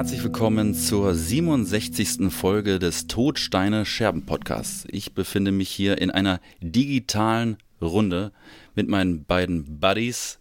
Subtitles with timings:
[0.00, 2.32] Herzlich willkommen zur 67.
[2.32, 4.86] Folge des Todsteine Scherben Podcasts.
[4.90, 8.32] Ich befinde mich hier in einer digitalen Runde
[8.74, 10.38] mit meinen beiden Buddies.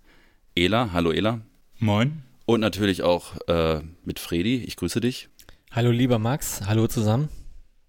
[0.56, 1.42] Ela, hallo Ela.
[1.78, 2.24] Moin.
[2.46, 4.64] Und natürlich auch äh, mit Fredi.
[4.64, 5.28] Ich grüße dich.
[5.72, 7.28] Hallo lieber Max, hallo zusammen.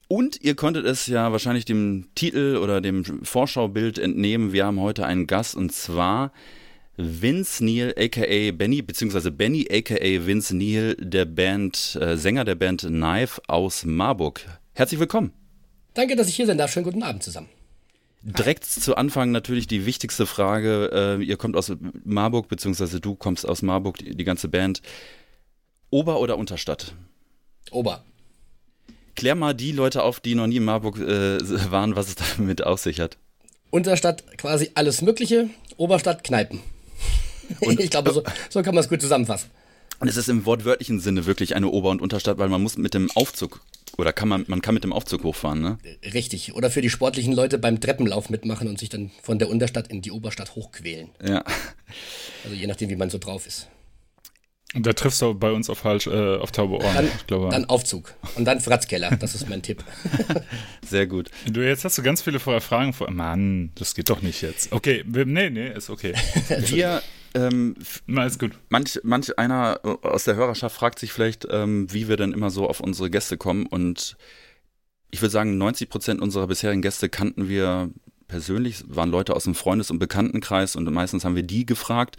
[0.09, 4.53] Und ihr konntet es ja wahrscheinlich dem Titel oder dem Vorschaubild entnehmen.
[4.53, 6.33] Wir haben heute einen Gast und zwar
[6.97, 12.83] Vince Neil, aka Benny, beziehungsweise Benny, aka Vince Neil, der Band, äh, Sänger der Band
[12.83, 14.41] Knife aus Marburg.
[14.75, 15.33] Herzlich willkommen.
[15.95, 16.73] Danke, dass ich hier sein darf.
[16.73, 17.49] Schönen guten Abend zusammen.
[18.23, 21.19] Direkt zu Anfang natürlich die wichtigste Frage.
[21.21, 21.73] Äh, ihr kommt aus
[22.05, 24.83] Marburg, beziehungsweise du kommst aus Marburg, die, die ganze Band.
[25.89, 26.95] Ober- oder Unterstadt?
[27.71, 28.05] Ober.
[29.17, 31.39] Klär mal die Leute auf, die noch nie in Marburg äh,
[31.71, 33.17] waren, was es damit auf sich hat.
[33.71, 36.61] Unterstadt quasi alles Mögliche, Oberstadt Kneipen.
[37.61, 39.51] Und ich glaube, so, so kann man es gut zusammenfassen.
[39.99, 42.95] Und es ist im wortwörtlichen Sinne wirklich eine Ober- und Unterstadt, weil man muss mit
[42.95, 43.61] dem Aufzug
[43.99, 45.79] oder kann man, man kann mit dem Aufzug hochfahren, ne?
[46.15, 46.55] Richtig.
[46.55, 50.01] Oder für die sportlichen Leute beim Treppenlauf mitmachen und sich dann von der Unterstadt in
[50.01, 51.11] die Oberstadt hochquälen.
[51.23, 51.45] Ja.
[52.45, 53.69] Also je nachdem, wie man so drauf ist.
[54.75, 56.95] Und da triffst du bei uns auf, falsch, äh, auf taube Ohren.
[56.95, 57.49] Dann, ich glaube.
[57.49, 58.15] dann Aufzug.
[58.37, 59.17] Und dann Fratzkeller.
[59.17, 59.83] Das ist mein Tipp.
[60.87, 61.29] Sehr gut.
[61.47, 63.11] Du, jetzt hast du ganz viele Fragen vor.
[63.11, 64.73] Mann, das geht doch nicht jetzt.
[64.73, 66.15] Okay, wir, nee, nee, ist okay.
[66.67, 67.03] Wir,
[67.35, 67.75] ähm,
[68.07, 68.53] Na, ist gut.
[68.69, 72.69] manch, manch einer aus der Hörerschaft fragt sich vielleicht, ähm, wie wir denn immer so
[72.69, 73.67] auf unsere Gäste kommen.
[73.67, 74.17] Und
[75.11, 77.91] ich würde sagen, 90 Prozent unserer bisherigen Gäste kannten wir
[78.29, 82.17] persönlich, waren Leute aus dem Freundes- und Bekanntenkreis und meistens haben wir die gefragt.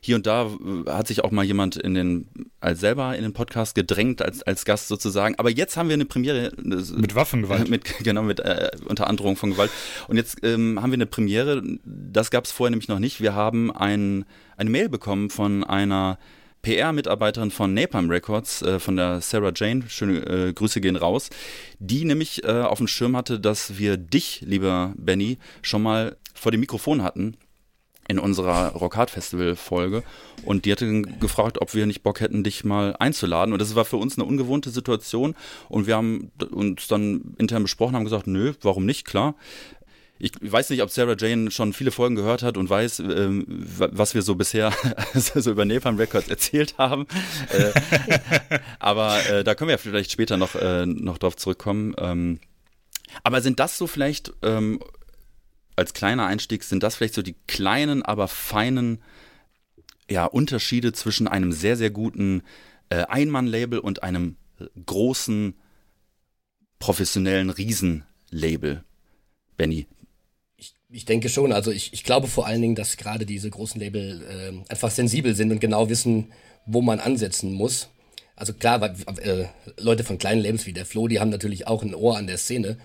[0.00, 2.28] Hier und da äh, hat sich auch mal jemand in den,
[2.60, 5.34] als selber in den Podcast gedrängt, als, als Gast sozusagen.
[5.38, 6.52] Aber jetzt haben wir eine Premiere.
[6.56, 7.68] Mit Waffengewalt.
[7.70, 9.70] Mit, genau, mit äh, unter Androhung von Gewalt.
[10.08, 11.62] Und jetzt ähm, haben wir eine Premiere.
[11.84, 13.20] Das gab es vorher nämlich noch nicht.
[13.20, 14.24] Wir haben ein,
[14.56, 16.18] eine Mail bekommen von einer
[16.62, 21.30] PR-Mitarbeiterin von Napalm Records, äh, von der Sarah Jane, schöne äh, Grüße gehen raus,
[21.78, 26.52] die nämlich äh, auf dem Schirm hatte, dass wir dich, lieber Benny, schon mal vor
[26.52, 27.36] dem Mikrofon hatten
[28.10, 30.02] in unserer Rock Hard Festival Folge
[30.44, 33.84] und die hatte gefragt, ob wir nicht Bock hätten, dich mal einzuladen und das war
[33.84, 35.36] für uns eine ungewohnte Situation
[35.68, 39.36] und wir haben uns dann intern besprochen, haben gesagt, nö, warum nicht, klar.
[40.22, 44.14] Ich weiß nicht, ob Sarah Jane schon viele Folgen gehört hat und weiß, ähm, was
[44.14, 44.70] wir so bisher
[45.14, 47.06] so über Napalm Records erzählt haben.
[47.48, 51.94] Äh, aber äh, da können wir vielleicht später noch, äh, noch drauf zurückkommen.
[51.96, 52.38] Ähm,
[53.22, 54.80] aber sind das so vielleicht ähm,
[55.80, 59.02] als kleiner Einstieg, sind das vielleicht so die kleinen, aber feinen
[60.08, 62.42] ja, Unterschiede zwischen einem sehr, sehr guten
[62.90, 64.36] äh, Einmann-Label und einem
[64.86, 65.54] großen,
[66.78, 68.84] professionellen Riesenlabel?
[69.56, 69.86] Benny,
[70.90, 71.52] Ich, denke schon.
[71.52, 75.34] Also ich, ich glaube vor allen Dingen, dass gerade diese großen Label äh, einfach sensibel
[75.34, 76.32] sind und genau wissen,
[76.66, 77.88] wo man ansetzen muss.
[78.36, 79.46] Also klar, weil, äh,
[79.78, 82.38] Leute von kleinen Labels wie der Flo, die haben natürlich auch ein Ohr an der
[82.38, 82.78] Szene.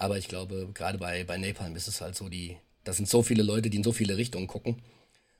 [0.00, 3.22] Aber ich glaube, gerade bei, bei Napalm ist es halt so, die, das sind so
[3.22, 4.80] viele Leute, die in so viele Richtungen gucken.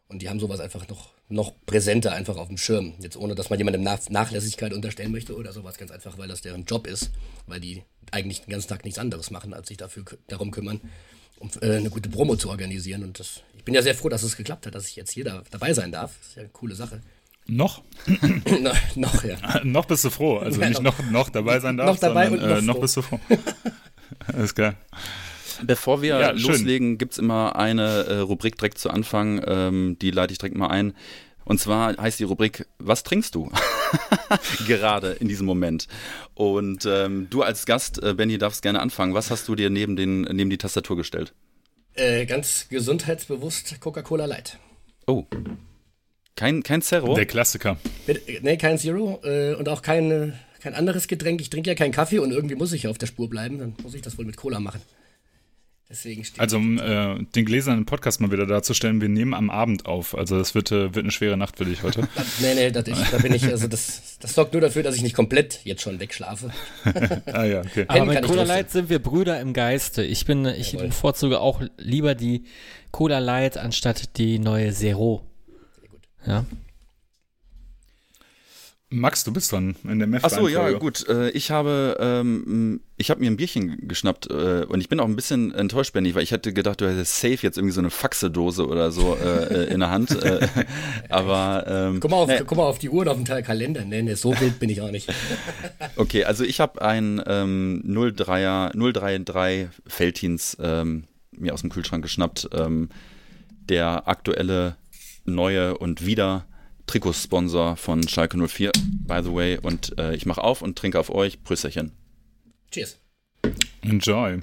[0.07, 2.93] Und die haben sowas einfach noch, noch präsenter einfach auf dem Schirm.
[3.01, 5.79] Jetzt ohne, dass man jemandem Nach Nachlässigkeit unterstellen möchte oder sowas.
[5.79, 7.11] Ganz einfach, weil das deren Job ist.
[7.47, 10.83] Weil die eigentlich den ganzen Tag nichts anderes machen, als sich dafür darum kümmern,
[11.39, 13.03] um äh, eine gute Promo zu organisieren.
[13.03, 15.25] Und das, ich bin ja sehr froh, dass es geklappt hat, dass ich jetzt hier
[15.25, 16.13] da, dabei sein darf.
[16.19, 17.01] Das ist ja eine coole Sache.
[17.47, 17.83] Noch?
[18.61, 19.39] no, noch, ja.
[19.65, 20.37] noch bist du froh.
[20.37, 22.81] Also Ja, nicht noch- noch, dabei sein darfst, noch dabei sondern und noch äh, noch
[22.81, 23.19] bist du froh.
[24.33, 24.75] Alles klar.
[25.63, 30.33] Bevor wir Ja, loslegen, gibt's immer eine äh, Rubrik direkt zu Anfang, ähm, die leite
[30.33, 30.95] ich direkt mal ein.
[31.45, 33.51] Und zwar heißt die Rubrik, was trinkst du?
[34.67, 35.89] Gerade in diesem Moment.
[36.35, 39.15] Und ähm, du als Gast, äh, Benny, darfst gerne anfangen.
[39.15, 41.35] Was hast du dir neben, den, neben die Tastatur gestellt?
[41.95, 44.59] Äh, ganz gesundheitsbewusst Coca-Cola Light.
[45.07, 45.25] Oh.
[46.37, 47.15] Kein, kein Zerro?
[47.15, 47.77] Der Klassiker.
[48.07, 51.41] Bitte, nee, kein Zero äh, und auch kein, äh, kein anderes Getränk.
[51.41, 53.59] Ich trinke ja keinen Kaffee und irgendwie muss ich ja auf der Spur bleiben.
[53.59, 54.81] Dann muss ich das wohl mit Cola machen.
[55.91, 56.39] Deswegen steht.
[56.39, 60.17] Also um äh, den gläsernen Podcast mal wieder darzustellen, wir nehmen am Abend auf.
[60.17, 62.03] Also das wird, äh, wird eine schwere Nacht für dich heute.
[62.41, 65.03] nee, nee, das, ich, da bin ich, also das, das sorgt nur dafür, dass ich
[65.03, 66.53] nicht komplett jetzt schon wegschlafe.
[67.33, 67.87] ah ja, okay.
[67.89, 68.45] Aber mit Cola.
[68.45, 70.05] Light sind wir Brüder im Geiste.
[70.05, 70.87] Ich bin, ich Jawohl.
[70.87, 72.45] bevorzuge auch lieber die
[72.93, 75.27] Cola Light anstatt die neue Zero.
[76.25, 76.45] Ja.
[78.93, 81.09] Max, du bist dran in der meth Ach so, ja, gut.
[81.09, 85.05] Äh, ich habe, ähm, ich habe mir ein Bierchen geschnappt äh, und ich bin auch
[85.05, 87.91] ein bisschen enttäuscht, Benny, weil ich hätte gedacht, du hättest safe jetzt irgendwie so eine
[87.91, 90.19] Faxedose oder so äh, in der Hand.
[91.09, 93.45] Aber ähm, Guck mal, auf, nee, guck mal auf die Uhr und auf den Teil
[93.45, 93.85] Kalender.
[93.85, 95.09] Nee, nee, so wild bin ich auch nicht.
[95.97, 102.51] okay, also ich habe ein ähm, 03er, 033 Feltins ähm, mir aus dem Kühlschrank geschnappt.
[102.55, 102.89] Ähm,
[103.69, 104.75] der aktuelle,
[105.25, 106.47] neue und wieder
[106.91, 108.73] Trikotsponsor von Schalke 04,
[109.07, 109.57] by the way.
[109.63, 111.45] Und äh, ich mache auf und trinke auf euch.
[111.45, 111.93] Prösterchen.
[112.73, 112.99] Cheers.
[113.83, 114.41] Enjoy.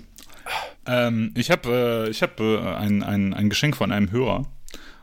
[0.85, 4.45] Ähm, ich habe äh, ich hab, äh, ein, ein, ein Geschenk von einem Hörer.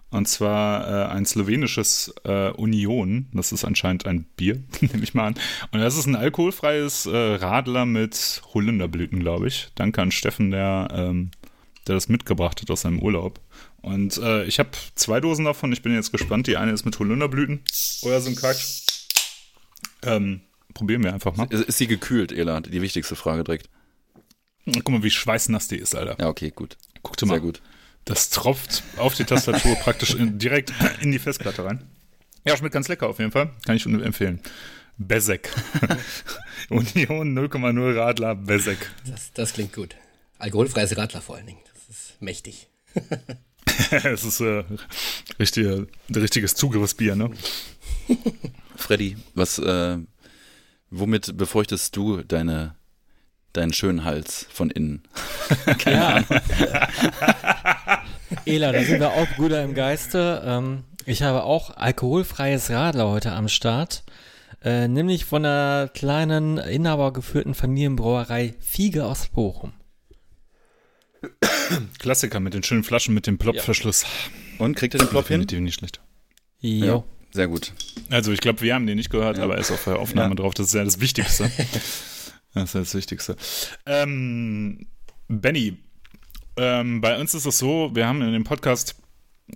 [0.09, 3.27] Und zwar äh, ein slowenisches äh, Union.
[3.35, 5.35] Das ist anscheinend ein Bier, nehme ich mal an.
[5.71, 9.69] Und das ist ein alkoholfreies äh, Radler mit Holunderblüten, glaube ich.
[9.75, 11.31] Danke an Steffen, der, ähm,
[11.87, 13.39] der das mitgebracht hat aus seinem Urlaub.
[13.85, 15.71] Und äh, ich habe zwei Dosen davon.
[15.71, 16.47] Ich bin jetzt gespannt.
[16.47, 17.61] Die eine ist mit Holunderblüten.
[18.03, 18.83] Oder so ein Quatsch.
[20.03, 20.41] Ähm,
[20.73, 21.47] probieren wir einfach mal.
[21.51, 22.63] Ist, ist sie gekühlt, Ela?
[22.63, 23.69] Die wichtigste Frage direkt.
[24.65, 26.17] Guck mal, wie schweißnass die ist, Alter.
[26.19, 26.79] Ja, okay, gut.
[27.03, 27.35] Guck dir mal.
[27.35, 27.61] Sehr gut.
[28.07, 30.73] Das tropft auf die Tastatur praktisch in, direkt
[31.03, 31.85] in die Festplatte rein.
[32.47, 33.51] Ja, schmeckt ganz lecker auf jeden Fall.
[33.67, 34.41] Kann ich empfehlen.
[34.97, 35.51] Bezek.
[36.71, 38.91] Union 0,0 Radler Bezek.
[39.07, 39.95] Das, das klingt gut.
[40.39, 41.61] Alkoholfreies Radler vor allen Dingen.
[41.75, 42.69] Das ist mächtig.
[44.05, 44.65] Es ist äh,
[45.39, 47.31] richtige, richtiges Zugriffsbier, ne?
[48.77, 49.99] Freddy, was, äh,
[50.91, 52.77] womit befeuchtest du deine,
[53.53, 55.03] deinen schönen Hals von innen?
[55.87, 56.25] Ja.
[58.47, 60.43] Ela, da sind wir auch Brüder im Geiste.
[60.45, 64.05] Ähm, ich habe auch alkoholfreies Radler heute am Start.
[64.63, 69.75] Äh, nämlich von der kleinen, inhabergeführten Familienbrauerei Fiege aus Bochum.
[71.99, 74.05] Klassiker mit den schönen Flaschen mit dem Plopverschluss.
[74.59, 75.41] Und kriegt ihr den Plop hin?
[75.41, 76.01] Definitiv nicht schlecht.
[76.61, 77.05] Jo.
[77.33, 77.73] Sehr gut.
[78.11, 80.35] Also ich glaube, wir haben den nicht gehört, aber er ist auf der Aufnahme Ja.
[80.37, 80.55] drauf.
[80.55, 81.51] Das ist ja das Wichtigste.
[82.55, 83.37] das ist ja das Wichtigste.
[83.87, 84.87] Ähm,
[85.27, 85.77] Benny,
[86.57, 88.95] ähm, bei uns ist es so, wir haben in dem Podcast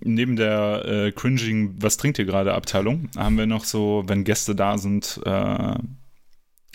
[0.03, 4.55] neben der äh, cringing Was trinkt ihr gerade Abteilung, haben wir noch so, wenn Gäste
[4.55, 5.73] da sind, äh,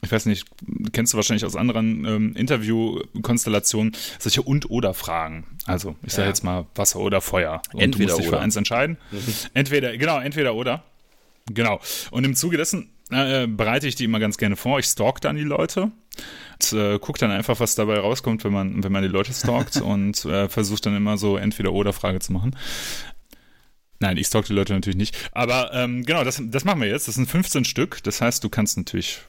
[0.05, 0.47] ich weiß nicht,
[0.93, 5.45] kennst du wahrscheinlich aus anderen ähm, Interviewkonstellationen, solche Und-Oder-Fragen.
[5.67, 6.29] Also, ich sage Ja.
[6.29, 7.63] jetzt mal Wasser oder Feuer.
[7.73, 8.39] Und Entweder du musst dich oder.
[8.39, 8.99] für eins entscheiden.
[9.55, 10.85] Entweder, genau, entweder oder.
[11.47, 11.81] Genau.
[12.11, 14.79] Und im Zuge dessen äh, bereite ich die immer ganz gerne vor.
[14.79, 15.83] Ich stalk dann die Leute.
[15.83, 19.77] Und, äh, guck dann einfach, was dabei rauskommt, wenn man, wenn man die Leute stalkt
[19.81, 22.57] und äh, versucht dann immer so entweder oder Frage zu machen.
[24.01, 25.17] Nein, ich stalk die Leute natürlich nicht.
[25.33, 27.09] Aber ähm, genau, das, das machen wir jetzt.
[27.09, 28.03] Das sind 15 Stück.
[28.03, 29.21] Das heißt, du kannst natürlich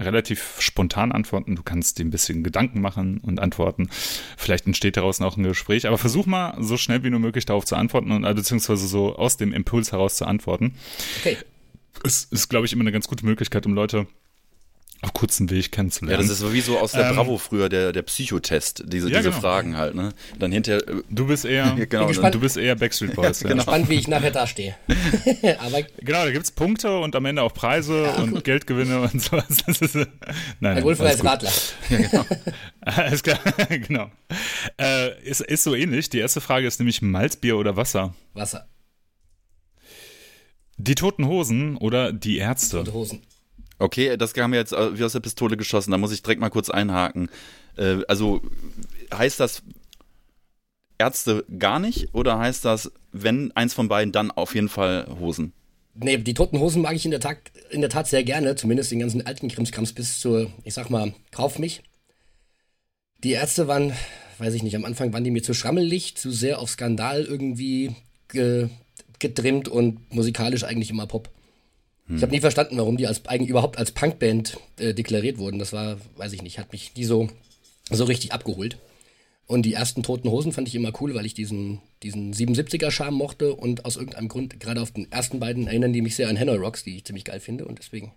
[0.00, 1.56] relativ spontan antworten.
[1.56, 3.88] Du kannst dir ein bisschen Gedanken machen und antworten.
[4.36, 5.86] Vielleicht entsteht daraus noch ein Gespräch.
[5.86, 9.16] Aber versuch mal so schnell wie nur möglich darauf zu antworten und äh, beziehungsweise so
[9.16, 10.74] aus dem Impuls heraus zu antworten.
[11.20, 11.36] Okay.
[12.04, 14.06] Es ist, glaube ich, immer eine ganz gute Möglichkeit, um Leute
[15.02, 16.22] auf kurzen Weg Ja, kennenzulernen.
[16.22, 19.18] das ist so wie so aus der Ähm, Bravo früher, der, der Psychotest, diese, Ja,
[19.18, 19.40] diese genau.
[19.40, 20.10] Fragen halt, ne?
[20.38, 22.34] Dann hinterher, äh, du bist eher, genau, gespannt.
[22.34, 23.40] du bist eher Backstreet Boys.
[23.42, 23.48] ja.
[23.48, 23.62] Genau.
[23.62, 24.74] Spannend, wie ich nachher dastehe.
[25.58, 29.44] Aber Genau, da gibt's Punkte und am Ende auch Preise und Geldgewinne und sowas.
[29.66, 30.06] Das ist, äh,
[30.60, 31.26] nein, alles gut.
[31.26, 31.52] Radler.
[32.80, 33.38] Alles klar,
[33.86, 34.10] genau.
[34.80, 36.08] Äh, ist, ist so ähnlich.
[36.08, 38.14] Die erste Frage ist nämlich Malzbier oder Wasser?
[38.32, 38.68] Wasser
[40.76, 42.80] Die Toten Hosen oder die Ärzte?
[42.80, 43.22] und Hosen.
[43.78, 46.40] Okay, das kam mir jetzt äh, wie aus der Pistole geschossen, da muss ich direkt
[46.40, 47.28] mal kurz einhaken.
[47.76, 48.40] Äh, also,
[49.12, 49.62] heißt das
[50.98, 55.52] Ärzte gar nicht oder heißt das, wenn eins von beiden, dann auf jeden Fall Hosen?
[55.94, 57.38] Nee, die toten Hosen mag ich in der, Tat,
[57.70, 61.14] in der Tat sehr gerne, zumindest den ganzen alten Krimskrams bis zur, ich sag mal,
[61.30, 61.82] Kauf mich.
[63.24, 63.94] Die Ärzte waren,
[64.38, 67.94] weiß ich nicht, am Anfang waren die mir zu schrammelig, zu sehr auf Skandal irgendwie
[68.28, 68.68] ge,
[69.18, 71.30] getrimmt und musikalisch eigentlich immer Pop.
[72.08, 75.58] Ich habe nie verstanden, warum die als eigentlich überhaupt als Punkband äh, deklariert wurden.
[75.58, 77.28] Das war, weiß ich nicht, hat mich nie so,
[77.90, 78.78] so richtig abgeholt.
[79.46, 83.54] Und die ersten Toten Hosen fand ich immer cool, weil ich diesen, diesen 77er-Charme mochte
[83.54, 86.56] und aus irgendeinem Grund gerade auf den ersten beiden erinnern die mich sehr an Hanoi
[86.56, 88.12] Rocks, die ich ziemlich geil finde und deswegen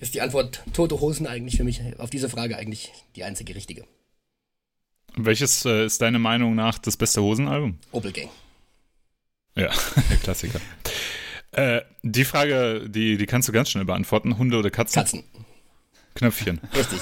[0.00, 3.84] ist die Antwort Tote Hosen eigentlich für mich auf diese Frage eigentlich die einzige richtige.
[5.16, 7.78] Welches äh, ist deine Meinung nach das beste Hosenalbum?
[7.92, 8.28] Opel Gang.
[9.56, 9.70] Ja,
[10.24, 10.60] Klassiker.
[11.56, 14.38] Äh, die Frage, die, die kannst du ganz schnell beantworten.
[14.38, 15.00] Hunde oder Katzen?
[15.00, 15.24] Katzen.
[16.14, 16.60] Knöpfchen.
[16.74, 17.00] Richtig.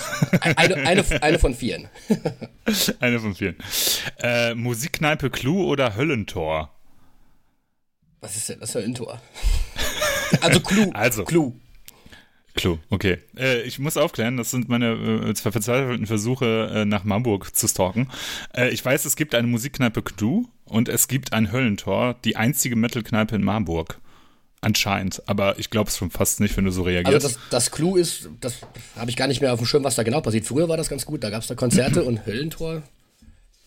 [0.56, 1.88] Eine, eine, eine von vieren.
[3.00, 3.56] Eine von vielen.
[4.22, 6.70] Äh, Musikkneipe Clou oder Höllentor?
[8.20, 9.20] Was ist denn das für ein Tor?
[10.40, 10.90] Also Clou.
[10.94, 11.24] Also.
[11.24, 11.60] Clou.
[12.54, 13.18] Clou, okay.
[13.36, 14.92] Äh, ich muss aufklären, das sind meine
[15.28, 18.08] äh, zwei verzweifelten Versuche, äh, nach Marburg zu stalken.
[18.54, 22.76] Äh, ich weiß, es gibt eine Musikkneipe Clou und es gibt ein Höllentor, die einzige
[22.76, 24.00] Metal-Kneipe in Marburg.
[24.64, 27.14] Anscheinend, aber ich glaube es schon fast nicht, wenn du so reagierst.
[27.26, 28.54] Also das, das Clou ist, das
[28.96, 30.46] habe ich gar nicht mehr auf dem Schirm, was da genau passiert.
[30.46, 32.82] Früher war das ganz gut, da gab es da Konzerte und Höllentor.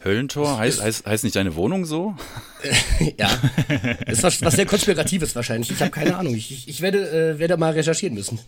[0.03, 0.57] Höllentor?
[0.57, 2.15] Heißt, heißt, heißt nicht deine Wohnung so?
[3.19, 3.29] Ja,
[4.07, 5.69] ist was, was sehr Konspiratives wahrscheinlich.
[5.69, 6.33] Ich habe keine Ahnung.
[6.33, 8.39] Ich, ich, werde, äh, werde mal recherchieren müssen.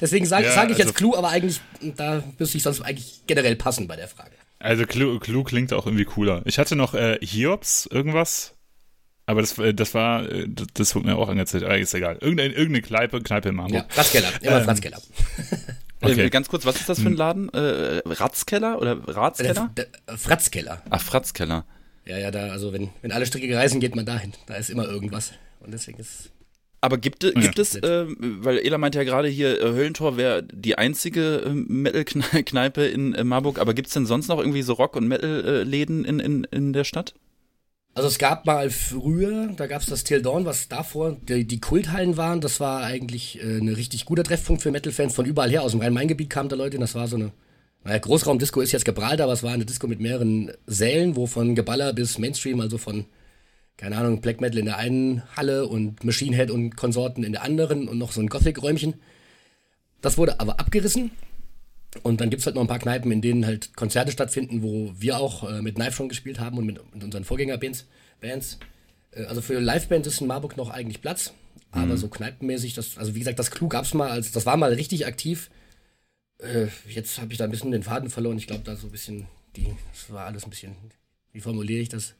[0.00, 1.60] Deswegen sage Ja, sag ich jetzt also- Clou, aber eigentlich,
[1.96, 4.32] da müsste ich sonst eigentlich generell passen bei der Frage.
[4.58, 6.42] Also Clou, Clou klingt auch irgendwie cooler.
[6.46, 8.54] Ich hatte noch äh, Hiobs irgendwas.
[9.26, 11.64] Aber das, äh, das war, äh, das, wurde mir auch angezeigt.
[11.64, 12.18] Ah, ist egal.
[12.20, 13.74] Irgendeine, irgendeine Kneipe, Kneipe in Marburg.
[13.74, 14.98] Ja, Ratzkeller, immer Ähm, Ratzkeller.
[16.00, 17.48] Äh, ganz kurz, was ist das für ein Laden?
[17.50, 19.70] Äh, Ratzkeller oder Ratskeller?
[19.76, 20.82] Der, der, Fratzkeller.
[20.90, 21.64] Ach, Fratzkeller.
[22.04, 24.32] Ja, ja, da, also wenn, wenn alle Stricke reißen, geht man dahin.
[24.46, 25.32] Da ist immer irgendwas.
[25.60, 26.32] Und deswegen ist.
[26.80, 27.84] Aber gibt, gibt es, Nett.
[27.84, 33.22] äh, weil Ela meinte ja gerade hier, Höllentor wäre die einzige äh, Metal-Kneipe in äh,
[33.22, 36.72] Marburg, aber gibt es denn sonst noch irgendwie so Rock- und Metal-Läden in, in, in
[36.72, 37.14] der Stadt?
[37.94, 41.60] Also es gab mal früher, da gab es das Till Dawn, was davor die, die
[41.60, 42.40] Kulthallen waren.
[42.40, 45.62] Das war eigentlich äh, ein richtig guter Treffpunkt für Metal-Fans von überall her.
[45.62, 46.78] Aus dem Rhein-Main-Gebiet kamen da Leute.
[46.78, 47.32] Das war so eine,
[47.84, 51.54] naja, Großraumdisco ist jetzt Gibraltar, aber es war eine Disco mit mehreren Sälen, wo von
[51.54, 53.04] Geballer bis Mainstream, also von,
[53.76, 57.42] keine Ahnung, Black Metal in der einen Halle und Machine Head und Konsorten in der
[57.42, 58.94] anderen und noch so ein Gothic-Räumchen.
[60.00, 61.10] Das wurde aber abgerissen.
[62.02, 65.18] Und dann gibt's halt noch ein paar Kneipen, in denen halt Konzerte stattfinden, wo wir
[65.18, 67.86] auch äh, mit Knife schon gespielt haben und mit, mit unseren Vorgängerbands.
[68.20, 68.58] Bands.
[69.10, 71.34] Äh, also für Livebands ist in Marburg noch eigentlich Platz.
[71.74, 74.74] Aber so kneipenmäßig, das, also wie gesagt, das Clou gab's mal, als das war mal
[74.74, 75.50] richtig aktiv.
[76.38, 78.36] Äh, jetzt habe ich da ein bisschen den Faden verloren.
[78.36, 80.76] Ich glaube, da so ein bisschen, die, das war alles ein bisschen,
[81.32, 82.14] wie formuliere ich das?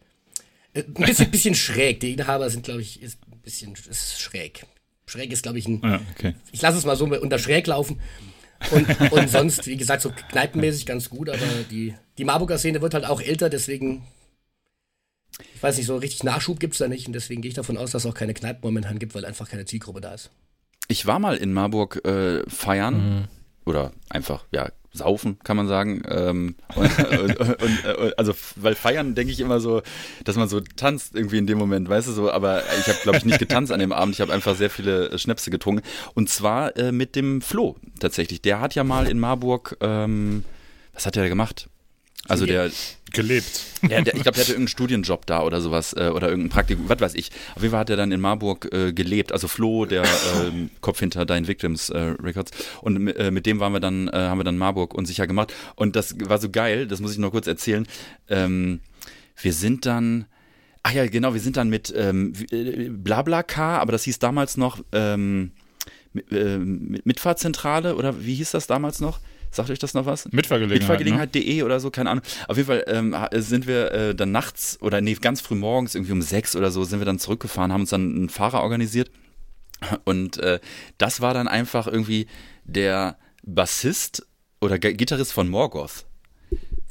[0.72, 2.00] Äh, ein bisschen, bisschen schräg.
[2.00, 4.64] Die Inhaber sind, glaube ich, ist ein bisschen ist schräg.
[5.04, 6.34] Schräg ist, glaube ich, ein, Ja, okay.
[6.50, 8.00] ich lasse es mal so unter schräg laufen.
[8.70, 11.38] Und, und sonst, wie gesagt, so kneipenmäßig ganz gut, aber
[11.70, 14.04] die, die Marburger Szene wird halt auch älter, deswegen,
[15.54, 17.90] ich weiß nicht, so richtig Nachschub gibt's da nicht und deswegen gehe ich davon aus,
[17.90, 20.30] dass es auch keine Kneipen momentan gibt, weil einfach keine Zielgruppe da ist.
[20.88, 23.28] Ich war mal in Marburg äh, feiern
[23.64, 26.02] oder einfach, ja, saufen, kann man sagen.
[26.08, 29.82] Ähm, und, und, und, und, also, weil feiern denke ich immer so,
[30.24, 33.18] dass man so tanzt irgendwie in dem Moment, weißt du so, aber ich habe, glaube
[33.18, 34.14] ich, nicht getanzt an dem Abend.
[34.14, 35.82] Ich habe einfach sehr viele äh, Schnäpse getrunken.
[36.14, 38.42] Und zwar äh, mit dem Flo tatsächlich.
[38.42, 40.44] Der hat ja mal in Marburg, ähm,
[40.92, 41.68] was hat der gemacht?
[42.28, 42.70] Also der,
[43.12, 43.64] Gelebt.
[43.82, 46.88] ja, der, ich glaube, der hatte irgendeinen Studienjob da oder sowas äh, oder irgendein Praktikum,
[46.88, 47.30] was weiß ich.
[47.54, 49.32] Auf jeden Fall hat er dann in Marburg äh, gelebt.
[49.32, 50.04] Also Flo, der
[50.40, 52.52] ähm, Kopf hinter Dein Victims äh, Records.
[52.80, 55.52] Und äh, mit dem waren wir dann, äh, haben wir dann Marburg unsicher gemacht.
[55.74, 57.86] Und das war so geil, das muss ich noch kurz erzählen.
[58.28, 58.80] Ähm,
[59.40, 60.26] wir sind dann,
[60.82, 64.82] ach ja, genau, wir sind dann mit ähm, äh, Blablacar, aber das hieß damals noch
[64.92, 65.52] ähm,
[66.30, 69.20] äh, mit Mitfahrzentrale oder wie hieß das damals noch?
[69.52, 70.24] Sagt euch das noch was?
[70.32, 70.80] Mitfahrgelegenheit.
[70.80, 72.24] Mitfahrgelegenheit.de oder so, keine Ahnung.
[72.48, 76.12] Auf jeden Fall ähm, sind wir äh, dann nachts oder nee, ganz früh morgens, irgendwie
[76.12, 79.10] um sechs oder so, sind wir dann zurückgefahren, haben uns dann einen Fahrer organisiert.
[80.04, 80.58] Und äh,
[80.96, 82.26] das war dann einfach irgendwie
[82.64, 84.26] der Bassist
[84.60, 86.06] oder G Gitarrist von Morgoth.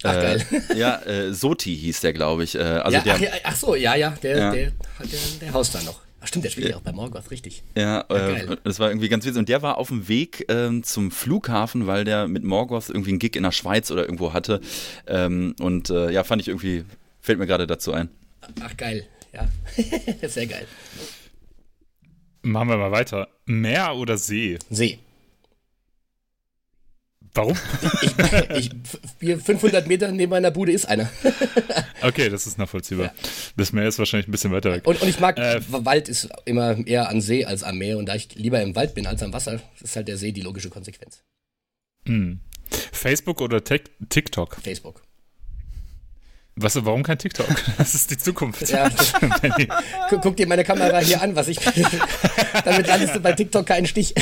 [0.04, 0.46] Ach, äh, geil.
[0.76, 2.56] Ja, äh, Soti hieß der, glaube ich.
[2.56, 4.52] Äh, also ja, der, ach, ja, ach so, ja, ja, der, Ja.
[4.52, 6.00] Der, der, der Haus da noch.
[6.24, 7.64] Ach stimmt, der spielt ja auch bei Morgoth, richtig.
[7.76, 8.48] Ja, geil.
[8.52, 9.40] äh, das war irgendwie ganz witzig.
[9.40, 13.20] Und der war auf dem Weg ähm, zum Flughafen, weil der mit Morgoth irgendwie einen
[13.20, 14.62] Gig in der Schweiz oder irgendwo hatte.
[15.08, 16.86] Ähm, und äh, ja, fand ich irgendwie,
[17.22, 18.10] fällt mir gerade dazu ein.
[18.62, 19.48] Ach geil, ja.
[20.28, 20.68] Sehr geil.
[22.44, 23.28] Machen wir mal weiter.
[23.46, 24.60] Meer oder See?
[24.70, 25.00] See.
[27.34, 27.58] Warum?
[28.02, 28.72] Ich, ich,
[29.22, 31.10] hier 500 Meter neben meiner Bude ist einer.
[32.04, 33.14] Okay, das ist nachvollziehbar.
[33.58, 34.88] Das Meer ist wahrscheinlich ein bisschen weiter weg.
[34.88, 38.00] Und, und ich mag, Äh, Wald ist immer eher an See als am Meer.
[38.00, 40.42] Und da ich lieber im Wald bin als am Wasser, ist halt der See die
[40.42, 41.22] logische Konsequenz.
[42.08, 42.40] Hm.
[42.92, 44.58] Facebook oder Tik- TikTok?
[44.64, 45.04] Facebook.
[46.56, 47.48] Was, warum kein TikTok?
[47.78, 48.70] Das ist die Zukunft.
[48.70, 48.90] Ja,
[50.10, 51.58] guck, dir meine Kamera hier an, was ich.
[52.66, 54.14] damit landest du bei TikTok keinen Stich.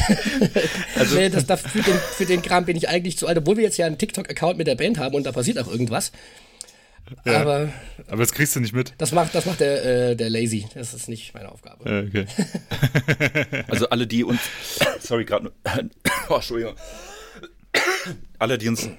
[0.95, 3.57] Also, nee, das, das, für, den, für den Kram bin ich eigentlich zu alt, obwohl
[3.57, 6.11] wir jetzt ja einen TikTok-Account mit der Band haben und da passiert auch irgendwas.
[7.25, 7.41] Ja.
[7.41, 7.69] Aber
[8.07, 8.93] Aber das kriegst du nicht mit.
[8.97, 10.67] das macht, das macht der, äh, der Lazy.
[10.75, 11.83] Das ist nicht meine Aufgabe.
[12.07, 12.25] Okay.
[13.67, 14.39] Also alle, die uns,
[14.99, 15.53] sorry, gerade nur,
[16.29, 16.75] oh, Entschuldigung.
[18.37, 18.89] Alle, die uns,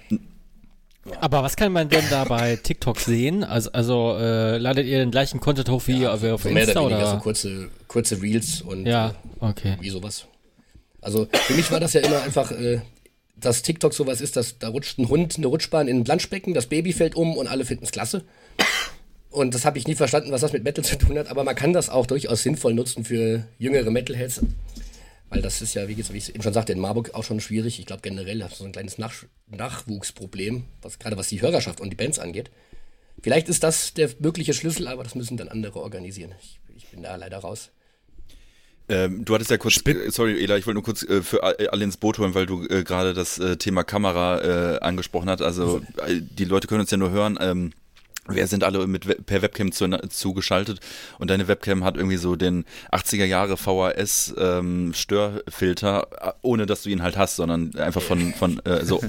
[1.20, 3.44] Aber was kann man denn da bei TikTok sehen?
[3.44, 6.80] Also, also äh, ladet ihr den gleichen Content hoch wie auf, auf So mehr Insta
[6.80, 7.16] oder weniger oder?
[7.16, 9.76] so kurze, kurze Reels und ja, okay.
[9.80, 10.26] wie sowas.
[11.00, 12.80] Also für mich war das ja immer einfach, äh,
[13.36, 16.66] dass TikTok sowas ist, dass da rutscht ein Hund eine Rutschbahn in ein Planschbecken, das
[16.66, 18.22] Baby fällt um und alle finden es klasse.
[19.30, 21.54] Und das habe ich nie verstanden, was das mit Metal zu tun hat, aber man
[21.54, 24.40] kann das auch durchaus sinnvoll nutzen für jüngere Metalheads.
[25.30, 27.40] Weil das ist ja, wie, gesagt, wie ich eben schon sagte, in Marburg auch schon
[27.40, 27.78] schwierig.
[27.78, 29.14] Ich glaube generell hast du so ein kleines Nach
[29.46, 32.50] Nachwuchsproblem, was, gerade was die Hörerschaft und die Bands angeht.
[33.22, 36.34] Vielleicht ist das der mögliche Schlüssel, aber das müssen dann andere organisieren.
[36.40, 37.70] Ich, ich bin da leider raus.
[38.88, 41.54] ähm, du hattest ja kurz, äh, sorry, Ela, ich wollte nur kurz äh, für a-
[41.70, 45.42] alle ins Boot holen, weil du äh, gerade das äh, Thema Kamera äh, angesprochen hast.
[45.42, 47.38] Also äh, die Leute können uns ja nur hören.
[47.40, 47.72] Ähm,
[48.34, 50.80] wir sind alle mit per Webcam zu, zugeschaltet?
[51.18, 56.90] Und deine Webcam hat irgendwie so den 80er Jahre VHS ähm, Störfilter, ohne dass du
[56.90, 59.02] ihn halt hast, sondern einfach von von äh, so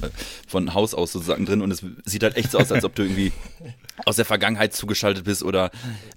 [0.48, 1.62] von Haus aus sozusagen drin.
[1.62, 3.32] Und es sieht halt echt so aus, als ob du irgendwie
[4.06, 5.72] aus der Vergangenheit zugeschaltet bist oder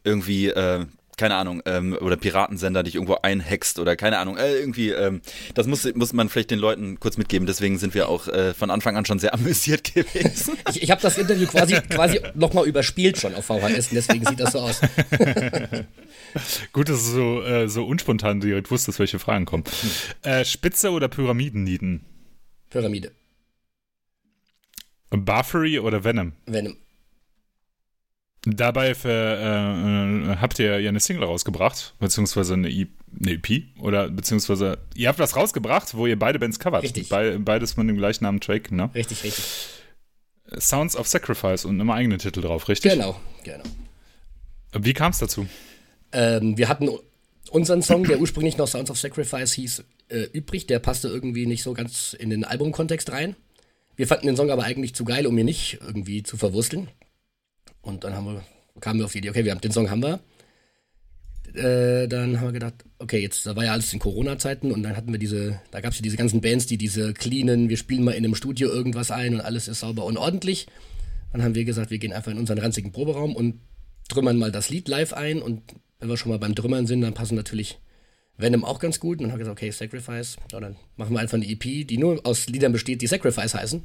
[0.04, 4.90] irgendwie äh, keine Ahnung, ähm, oder Piratensender dich irgendwo einhackst oder keine Ahnung, äh, irgendwie,
[4.90, 5.20] ähm,
[5.54, 8.70] das muss, muss man vielleicht den Leuten kurz mitgeben, deswegen sind wir auch äh, von
[8.70, 10.54] Anfang an schon sehr amüsiert gewesen.
[10.70, 14.52] Ich, ich habe das Interview quasi, quasi nochmal überspielt schon auf VHS deswegen sieht das
[14.52, 14.80] so aus.
[16.72, 19.64] Gut, dass du so, äh, so unspontan direkt wusstest, welche Fragen kommen.
[20.22, 22.04] Äh, Spitze oder Pyramidennieten?
[22.70, 23.12] Pyramide.
[25.10, 26.32] Barfrey oder Venom?
[26.46, 26.76] Venom.
[28.46, 32.86] Dabei für, äh, äh, habt ihr ja eine Single rausgebracht, beziehungsweise eine, e
[33.18, 36.82] eine EP, oder beziehungsweise ihr habt was rausgebracht, wo ihr beide Bands covert.
[36.82, 37.08] Richtig.
[37.08, 38.90] Be beides mit dem gleichen Namen Track, ne?
[38.94, 39.44] Richtig, richtig.
[40.58, 42.92] Sounds of Sacrifice und einem eigenen Titel drauf, richtig?
[42.92, 43.64] Genau, genau.
[44.72, 45.46] Wie kam es dazu?
[46.12, 46.90] Ähm, wir hatten
[47.50, 50.66] unseren Song, der ursprünglich noch Sounds of Sacrifice hieß, äh, übrig.
[50.66, 53.36] Der passte irgendwie nicht so ganz in den Albumkontext rein.
[53.96, 56.88] Wir fanden den Song aber eigentlich zu geil, um ihn nicht irgendwie zu verwursteln.
[57.84, 58.42] Und dann haben wir,
[58.80, 60.20] kamen wir auf die Idee, okay, wir haben den Song haben wir.
[61.54, 64.96] Äh, dann haben wir gedacht, okay, jetzt da war ja alles in Corona-Zeiten und dann
[64.96, 68.02] hatten wir diese, da gab es ja diese ganzen Bands, die diese cleanen, wir spielen
[68.02, 70.66] mal in einem Studio irgendwas ein und alles ist sauber und ordentlich.
[71.32, 73.60] Dann haben wir gesagt, wir gehen einfach in unseren ranzigen Proberaum und
[74.08, 75.62] trümmern mal das Lied live ein und
[76.00, 77.78] wenn wir schon mal beim Trümmern sind, dann passen natürlich
[78.36, 79.18] Venom auch ganz gut.
[79.18, 81.98] Und dann haben wir gesagt, okay, Sacrifice, ja, dann machen wir einfach eine EP, die
[81.98, 83.82] nur aus Liedern besteht, die Sacrifice heißen.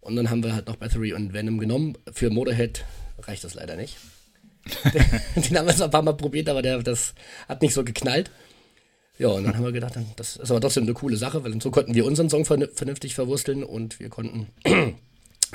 [0.00, 1.96] Und dann haben wir halt noch Battery und Venom genommen.
[2.12, 2.84] Für Motorhead
[3.30, 3.96] reicht das leider nicht.
[5.36, 7.14] Den haben wir jetzt ein paar Mal probiert, aber der, das
[7.48, 8.30] hat nicht so geknallt.
[9.18, 11.70] Ja, und dann haben wir gedacht, das ist aber trotzdem eine coole Sache, weil so
[11.70, 14.48] konnten wir unseren Song vernünftig verwursteln und wir konnten,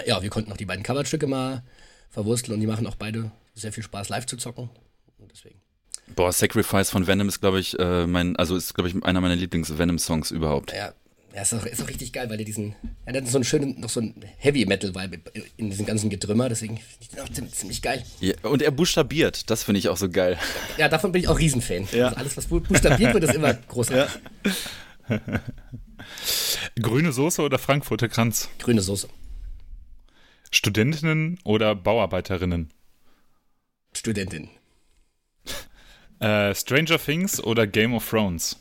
[0.06, 1.64] ja, wir konnten auch die beiden Coverstücke mal
[2.10, 4.70] verwursteln und die machen auch beide sehr viel Spaß live zu zocken.
[5.18, 5.60] Und deswegen.
[6.16, 9.36] Boah, Sacrifice von Venom ist, glaube ich, äh, mein, also ist, glaube ich, einer meiner
[9.36, 10.72] Lieblings-Venom-Songs überhaupt.
[10.72, 10.94] Ja,
[11.36, 13.44] ja, ist auch, ist auch richtig geil, weil der diesen, ja, der hat so einen
[13.44, 15.20] schönen, noch so einen Heavy-Metal-Vibe
[15.58, 18.06] in diesem ganzen Getrümmer, deswegen finde ich den auch ziemlich, ziemlich geil.
[18.22, 20.40] Ja, und er buchstabiert, das finde ich auch so geil.
[20.78, 21.90] Ja, davon bin ich auch Riesenfan.
[21.92, 22.06] Ja.
[22.08, 24.22] Also alles, was buchstabiert wird, ist immer großartig.
[26.82, 28.48] Grüne Soße oder Frankfurter Kranz?
[28.60, 29.10] Grüne Soße.
[30.52, 32.72] Studentinnen oder Bauarbeiterinnen?
[33.92, 34.50] Studentin.
[36.20, 38.58] Äh, Stranger Things oder Game of Thrones?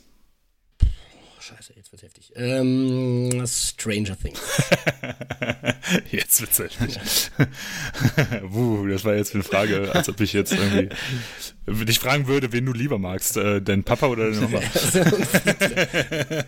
[1.39, 1.74] Scheiße, wird's heftig.
[2.37, 4.41] Ähm, Stranger Things.
[6.11, 7.31] Jetzt wird's heftig.
[8.43, 10.89] Wuh, das war jetzt eine Frage, als ob ich jetzt irgendwie
[11.85, 14.59] dich fragen würde, wen du lieber magst, äh, dein Papa oder deine Mama.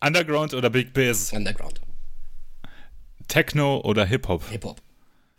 [0.00, 1.32] Underground oder Big Biz?
[1.32, 1.80] Underground.
[3.28, 4.48] Techno oder Hip-Hop?
[4.48, 4.80] Hip-Hop.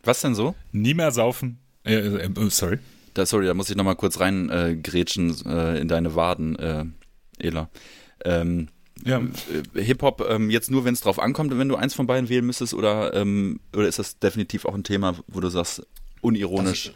[0.04, 0.56] Was denn so?
[0.72, 1.60] Nie mehr saufen.
[1.84, 2.80] Äh, äh, äh, sorry.
[3.14, 6.86] Da, sorry, da muss ich nochmal kurz rein äh, grätschen äh, in deine Waden, äh,
[7.40, 7.70] Ela.
[8.26, 8.70] Ähm,
[9.06, 9.20] Ja,
[9.76, 12.46] äh, Hip-Hop ähm, jetzt nur, wenn es drauf ankommt, wenn du eins von beiden wählen
[12.46, 15.86] müsstest, oder, ähm, oder ist das definitiv auch ein Thema, wo du sagst,
[16.22, 16.92] unironisch?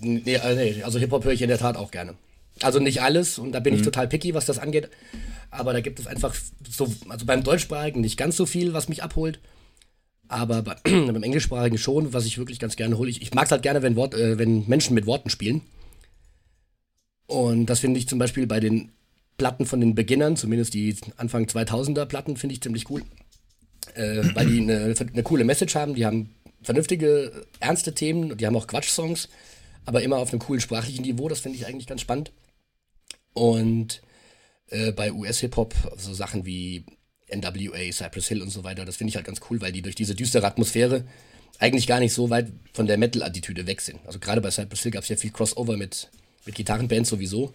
[0.00, 2.14] Nee, äh, nee, also Hip-Hop höre ich in der Tat auch gerne.
[2.62, 4.88] Also nicht alles und da bin ich total picky, was das angeht.
[5.50, 6.34] Aber da gibt es einfach
[6.68, 9.40] so, also beim Deutschsprachigen nicht ganz so viel, was mich abholt.
[10.28, 13.10] Aber bei, beim Englischsprachigen schon, was ich wirklich ganz gerne hole.
[13.10, 15.62] Ich, ich mag es halt gerne, wenn, Wort, äh, wenn Menschen mit Worten spielen.
[17.26, 18.90] Und das finde ich zum Beispiel bei den
[19.36, 23.02] Platten von den Beginnern, zumindest die Anfang 2000er Platten, finde ich ziemlich cool.
[23.94, 25.94] Äh, weil die eine, eine coole Message haben.
[25.94, 28.32] Die haben vernünftige, ernste Themen.
[28.32, 29.28] und Die haben auch Quatsch-Songs,
[29.84, 31.28] aber immer auf einem coolen sprachlichen Niveau.
[31.28, 32.32] Das finde ich eigentlich ganz spannend.
[33.32, 34.02] Und
[34.68, 36.84] äh, bei US-Hip-Hop so Sachen wie
[37.32, 39.94] NWA, Cypress Hill und so weiter, das finde ich halt ganz cool, weil die durch
[39.94, 41.04] diese düstere Atmosphäre
[41.58, 44.00] eigentlich gar nicht so weit von der Metal-Attitüde weg sind.
[44.06, 46.10] Also gerade bei Cypress Hill gab es ja viel Crossover mit,
[46.44, 47.54] mit Gitarrenbands sowieso.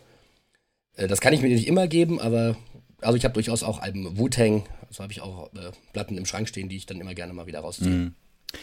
[0.95, 2.55] Äh, das kann ich mir nicht immer geben, aber
[3.01, 6.47] also ich habe durchaus auch Alben Wu-Tang, also habe ich auch äh, Platten im Schrank
[6.47, 8.11] stehen, die ich dann immer gerne mal wieder rausziehe.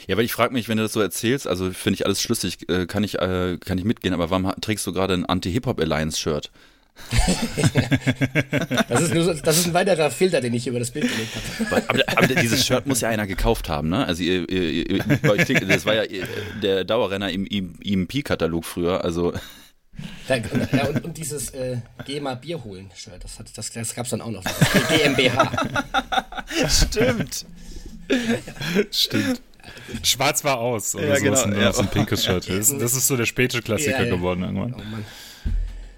[0.07, 2.69] Ja, weil ich frage mich, wenn du das so erzählst, also finde ich alles schlüssig,
[2.69, 6.51] äh, kann ich äh, kann ich mitgehen, aber warum trägst du gerade ein Anti-Hip-Hop-Alliance-Shirt?
[8.89, 11.31] Das ist, nur so, das ist ein weiterer Filter, den ich über das Bild gelegt
[11.71, 11.83] habe.
[11.89, 14.05] Aber, aber dieses Shirt muss ja einer gekauft haben, ne?
[14.05, 16.27] Also ihr, ihr, ihr, das war ja ihr-
[16.63, 19.33] der Dauerrenner im EMP-Katalog früher, also
[20.29, 23.95] Ja, ja, und, und dieses äh, Geh mal Bier holen Shirt, das, hat, das, das
[23.95, 24.45] gab es dann auch noch.
[24.89, 25.51] GmbH.
[26.69, 27.47] Stimmt.
[28.91, 29.41] stimmt.
[30.03, 30.95] Schwarz war aus.
[30.95, 31.67] Oder Ja, sowas genau, und ja.
[31.69, 32.49] das ist ein pinkes Shirt.
[32.49, 34.11] Das, das ist so der späte Klassiker Ja, ja.
[34.15, 34.75] geworden irgendwann.
[34.75, 35.05] Oh Mann.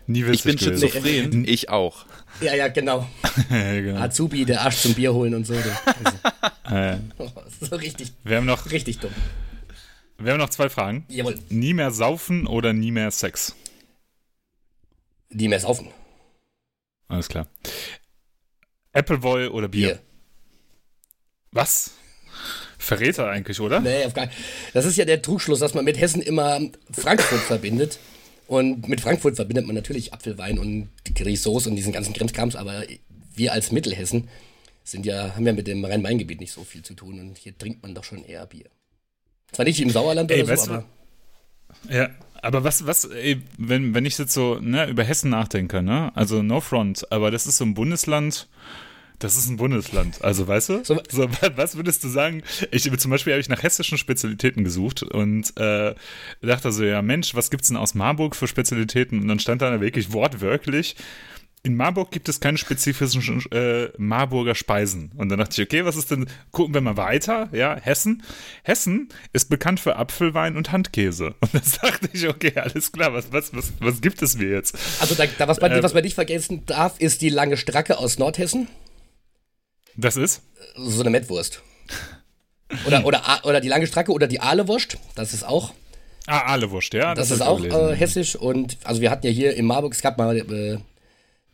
[0.06, 2.04] Nie Ich bin schizophren, ich auch.
[2.40, 3.06] Ja, ja, genau.
[3.50, 4.00] Ja, genau.
[4.00, 5.54] Azubi, der Arsch zum Bier holen und so.
[5.54, 5.70] Also,
[6.68, 6.98] Ja, ja.
[7.60, 9.12] so richtig, Wir haben noch, richtig dumm.
[10.18, 11.04] wir haben noch zwei Fragen.
[11.08, 11.36] Jawohl.
[11.48, 13.54] Nie mehr saufen oder nie mehr Sex?
[15.30, 15.88] Die mehr saufen.
[17.08, 17.46] Alles klar.
[18.92, 19.94] Appleboy oder Bier?
[19.94, 19.98] Bier.
[21.52, 21.92] Was?
[22.78, 23.80] Verräter eigentlich, oder?
[23.80, 24.28] Nee, auf gar
[24.72, 27.98] Das ist ja der Trugschluss, dass man mit Hessen immer Frankfurt verbindet.
[28.46, 32.82] Und mit Frankfurt verbindet man natürlich Apfelwein und Grisauce und diesen ganzen Grenzkrams, aber
[33.34, 34.28] wir als Mittelhessen
[34.82, 37.82] sind ja, haben ja mit dem Rhein-Main-Gebiet nicht so viel zu tun und hier trinkt
[37.82, 38.66] man doch schon eher Bier.
[39.52, 40.84] Zwar nicht im Sauerland Ey, oder so, aber
[41.88, 42.10] Ja,
[42.42, 46.11] aber was, was, ey, wenn, wenn ich jetzt so ne, über Hessen nachdenke, ne?
[46.16, 48.48] Also no front, aber das ist so ein Bundesland,
[49.18, 50.22] das ist ein Bundesland.
[50.24, 50.85] Also weißt du?
[50.85, 52.42] So- So, was würdest du sagen?
[52.70, 55.94] Ich zum Beispiel habe ich nach hessischen Spezialitäten gesucht und äh,
[56.40, 59.20] dachte so, ja Mensch, was gibt's denn aus Marburg für Spezialitäten?
[59.20, 60.96] Und dann stand da wirklich wortwörtlich.
[61.62, 65.12] In Marburg gibt es keine spezifischen äh, Marburger Speisen.
[65.16, 68.23] Und dann dachte ich, okay, was ist denn, gucken wir mal weiter, ja, Hessen.
[68.62, 71.35] Hessen ist bekannt für Apfelwein und Handkäse.
[71.40, 74.75] Und dann dachte ich, okay, alles klar, was, was, was, was gibt es mir jetzt?
[75.01, 75.83] Also da, da was, man, Ähm.
[75.83, 78.66] was man nicht vergessen darf, ist die lange Stracke aus Nordhessen.
[79.96, 80.40] Das ist?
[80.77, 81.62] So eine Mettwurst.
[82.87, 84.96] Oder, oder, oder die lange Stracke oder die Ahlewurst.
[85.14, 85.75] Das ist auch,
[86.27, 87.14] Ah, Ahlewurst, ja.
[87.14, 88.37] das, hab ist auch äh, hessisch.
[88.37, 90.79] Und also wir hatten ja hier in Marburg, es gab mal äh,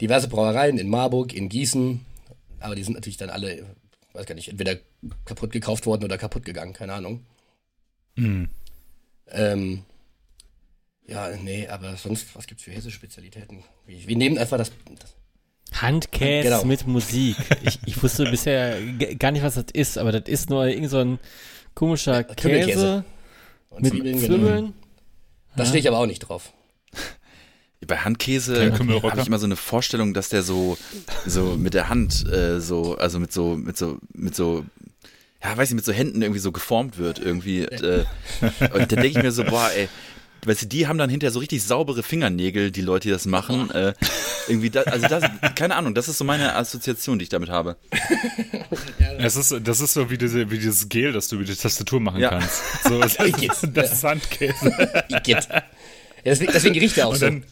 [0.01, 2.05] diverse Brauereien in Marburg, in Gießen.
[2.61, 3.65] Aber die sind natürlich dann alle,
[4.13, 4.77] weiß gar nicht, entweder
[5.25, 7.25] kaputt gekauft worden oder kaputt gegangen, keine Ahnung.
[8.17, 8.49] Hm.
[9.29, 9.85] Ähm,
[11.07, 13.63] ja, nee, aber sonst, was gibt's für hessische Spezialitäten?
[13.87, 15.15] Wir, wir nehmen einfach das, das
[15.81, 16.65] Handkäse Genau.
[16.65, 17.37] mit Musik.
[17.63, 18.81] Ich, ich wusste bisher
[19.19, 21.19] gar nicht, was das ist, aber das ist nur irgend so ein
[21.75, 23.05] komischer Käse
[23.71, 24.19] und mit Zwiebeln.
[24.19, 24.65] Zwiebeln.
[24.65, 24.73] Genau.
[25.57, 26.53] Da stehe ich aber auch nicht drauf.
[27.87, 30.77] Bei Handkäse habe ich immer so eine Vorstellung, dass der so,
[31.27, 34.65] so mit der Hand, äh, so, also mit so, mit so, mit so,
[35.43, 37.63] ja, weiß ich, mit so Händen irgendwie so geformt wird, irgendwie.
[37.63, 38.05] Äh,
[38.73, 39.89] und dann denke ich mir so, boah, ey,
[40.45, 43.71] weißt du, die haben dann hinterher so richtig saubere Fingernägel, die Leute, die das machen.
[43.71, 43.95] Äh,
[44.49, 45.25] irgendwie, da, also das,
[45.57, 47.77] keine Ahnung, das ist so meine Assoziation, die ich damit habe.
[49.19, 52.01] Es ist, das ist so wie, diese, wie dieses Gel, das du über die Tastatur
[52.01, 52.31] machen Ja.
[52.31, 52.63] kannst.
[52.85, 53.17] So, das,
[53.75, 54.73] das ist Handkäse.
[56.25, 57.27] Deswegen, deswegen riecht er auch Und so.
[57.27, 57.45] dann,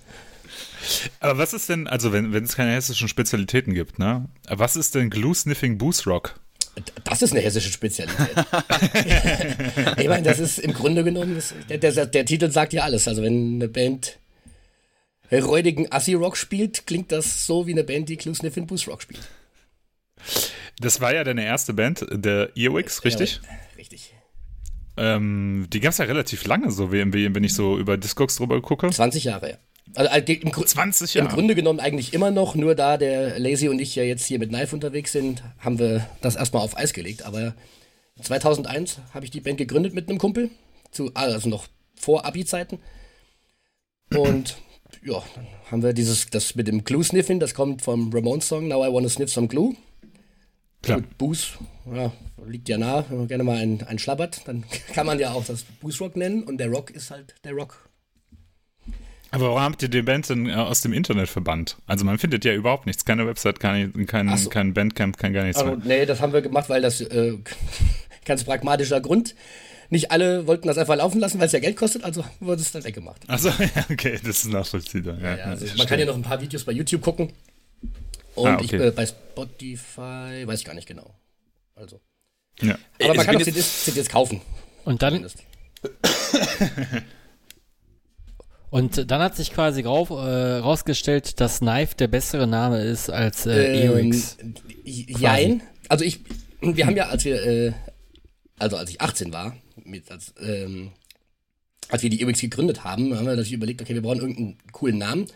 [1.20, 4.28] aber was ist denn, also wenn, wenn es keine hessischen Spezialitäten gibt, ne?
[4.48, 6.38] Was ist denn Glue Sniffing Booze Rock?
[7.04, 8.30] Das ist eine hessische Spezialität.
[9.96, 13.06] ich meine, das ist im Grunde genommen, das, der, der, der Titel sagt ja alles.
[13.06, 14.18] Also wenn eine Band
[15.30, 19.02] räudigen Assi-Rock spielt, klingt das so wie eine Band, die Clue Sniff in Boost Rock
[19.02, 19.20] spielt.
[20.80, 23.40] Das war ja deine erste Band, der Earwigs, richtig?
[23.42, 24.14] Ja, richtig.
[24.96, 28.36] Ähm, die gab es ja relativ lange, so wie, wie, wenn ich so über Discogs
[28.36, 28.90] drüber gucke.
[28.90, 29.56] 20 Jahre, ja.
[29.94, 31.28] Also äh, im, Gru- 20 im.
[31.28, 34.50] Grunde genommen eigentlich immer noch, nur da der Lazy und ich ja jetzt hier mit
[34.50, 37.22] Knife unterwegs sind, haben wir das erstmal auf Eis gelegt.
[37.24, 37.54] Aber
[38.20, 40.50] 2001 habe ich die Band gegründet mit einem Kumpel,
[40.90, 42.78] zu, also noch vor Abi-Zeiten.
[44.14, 44.56] Und
[45.02, 48.92] ja, dann haben wir dieses, das mit dem Glue-Sniffing, das kommt vom Ramones-Song Now I
[48.92, 49.74] Wanna Sniff Some Glue.
[50.82, 51.00] Klar.
[51.00, 51.46] Gut, Booze,
[51.94, 52.12] ja,
[52.46, 55.44] liegt ja nah, wenn man gerne mal einen, einen schlabbert, dann kann man ja auch
[55.44, 57.88] das Booze Rock nennen und der Rock ist halt der Rock.
[59.34, 61.76] Aber warum habt ihr die Band denn äh, aus dem Internet verbannt?
[61.86, 64.48] Also man findet ja überhaupt nichts, keine Website, kein, kein, so.
[64.48, 65.84] kein Bandcamp, kein gar nichts Also, mehr.
[66.00, 67.38] nee, das haben wir gemacht, weil das äh,
[68.24, 69.34] ganz pragmatischer Grund.
[69.90, 72.72] Nicht alle wollten das einfach laufen lassen, weil es ja Geld kostet, also wurde es
[72.72, 73.20] dann weggemacht.
[73.28, 75.18] Achso, ja, okay, das ist nachvollziehbar.
[75.20, 77.32] Ja, Ja, also ich man kann ja noch ein paar Videos bei YouTube gucken.
[78.34, 78.88] Und Ah, ich, okay.
[78.88, 81.14] äh, bei Spotify weiß ich gar nicht genau.
[81.76, 82.00] Also.
[82.60, 82.74] ja.
[82.74, 84.40] Aber Also man kann ich auch bin CDs, CDs kaufen.
[84.84, 85.24] Und dann.
[88.74, 93.46] und dann hat sich quasi rauf, äh, rausgestellt, dass Knife der bessere Name ist als
[93.46, 93.84] äh.
[93.84, 94.12] Ähm,
[94.82, 95.62] jein.
[95.88, 96.18] Also ich,
[96.60, 97.72] wir haben ja, als wir, äh,
[98.58, 100.90] also als ich 18 war, mit, als, ähm,
[101.88, 104.98] als wir die Earwigs gegründet haben, haben wir natürlich überlegt, okay, wir brauchen irgendeinen coolen
[104.98, 105.26] Namen.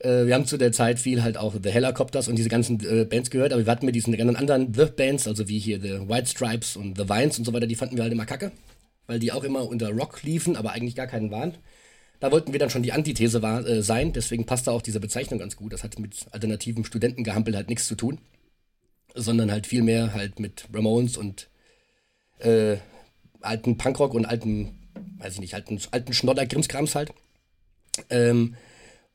[0.00, 3.04] Äh, wir haben zu der Zeit viel halt auch The Helicopters und diese ganzen äh,
[3.04, 6.08] Bands gehört, aber wir hatten mit diesen ganzen anderen The Bands, also wie hier The
[6.08, 8.50] White Stripes und The Vines und so weiter, die fanden wir halt immer kacke,
[9.06, 11.54] weil die auch immer unter Rock liefen, aber eigentlich gar keinen waren.
[12.24, 15.40] Da wollten wir dann schon die Antithese war, äh, sein, deswegen passte auch diese Bezeichnung
[15.40, 15.74] ganz gut.
[15.74, 18.18] Das hat mit alternativem Studentengehampel halt nichts zu tun,
[19.14, 21.50] sondern halt viel mehr halt mit Ramones und
[22.38, 22.78] äh,
[23.42, 24.70] alten Punkrock und alten,
[25.18, 27.12] weiß ich nicht, alten, alten Schnodder Krimskrams halt.
[28.08, 28.54] Ähm,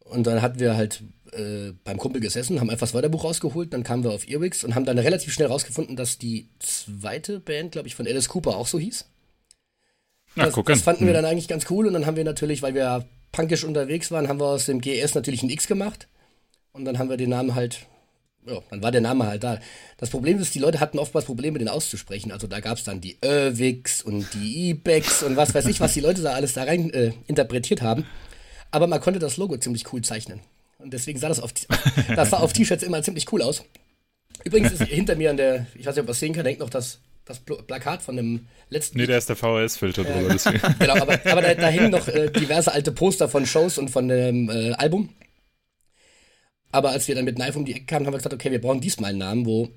[0.02, 3.82] und dann hatten wir halt äh, beim Kumpel gesessen, haben einfach das Wörterbuch rausgeholt, dann
[3.82, 7.88] kamen wir auf Earwigs und haben dann relativ schnell rausgefunden, dass die zweite Band, glaube
[7.88, 9.08] ich, von Alice Cooper auch so hieß.
[10.36, 10.84] Na, Das, das an.
[10.84, 11.22] fanden wir Hm.
[11.22, 14.39] dann eigentlich ganz cool und dann haben wir natürlich, weil wir punkisch unterwegs waren, haben
[14.39, 16.08] wir aus dem GS natürlich ein X gemacht
[16.72, 17.86] und dann haben wir den Namen halt,
[18.48, 19.60] ja, dann war der Name halt da.
[19.98, 22.32] Das Problem ist, die Leute hatten oftmals Probleme, den auszusprechen.
[22.32, 25.94] Also da gab es dann die Irwigs und die E-Becks und was weiß ich, was
[25.94, 28.06] die Leute da alles da rein äh, interpretiert haben.
[28.72, 30.39] Aber man konnte das Logo ziemlich cool zeichnen.
[30.78, 31.52] Und deswegen sah das auf,
[32.15, 33.63] das sah auf T-Shirts immer ziemlich cool aus.
[34.46, 36.60] Übrigens ist hinter mir an der, ich weiß nicht, ob man es sehen kann, hängt
[36.60, 38.98] noch das, das Plakat von dem letzten.
[38.98, 40.30] Nee, da ist der VHS-Filter drüber.
[40.34, 40.60] Deswegen.
[40.80, 44.08] genau, aber, aber da, da hingen noch äh, diverse alte Poster von Shows und von
[44.08, 45.10] dem äh, Album.
[46.72, 48.60] Aber als wir dann mit Knife um die Ecke kamen, haben wir gesagt, okay, wir
[48.60, 49.70] brauchen diesmal einen Namen, wo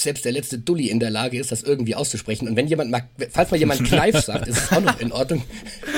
[0.00, 2.48] selbst der letzte Dulli in der Lage ist, das irgendwie auszusprechen.
[2.48, 5.42] Und wenn jemand mal, falls mal jemand Knife sagt, ist es auch noch in Ordnung.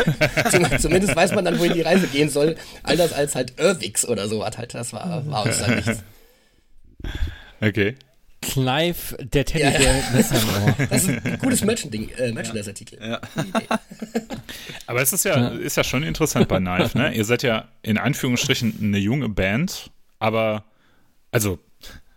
[0.81, 2.57] Zumindest weiß man dann, wohin die Reise gehen soll.
[2.83, 6.03] Anders als halt Irvix oder so hat halt, das war, war uns dann nichts.
[7.61, 7.95] Okay.
[8.43, 10.03] Clive, der Teddybär ja, ja.
[10.15, 12.99] mit Das ist ein gutes Merchanding, äh, Merchandise-Artikel.
[13.01, 13.21] Ja.
[14.87, 17.15] Aber es ist ja, ist ja schon interessant bei Knife, ne?
[17.15, 20.65] Ihr seid ja in Anführungsstrichen eine junge Band, aber,
[21.31, 21.59] also,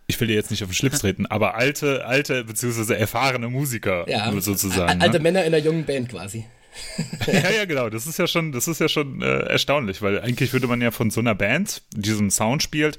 [0.07, 4.09] ich will dir jetzt nicht auf den Schlips treten, aber alte, alte, beziehungsweise erfahrene Musiker
[4.09, 5.01] ja, sozusagen.
[5.01, 5.23] Alte ne?
[5.23, 6.45] Männer in einer jungen Band quasi.
[7.27, 7.89] ja, ja, genau.
[7.89, 10.91] Das ist ja schon, das ist ja schon äh, erstaunlich, weil eigentlich würde man ja
[10.91, 12.97] von so einer Band, die so einen Sound spielt,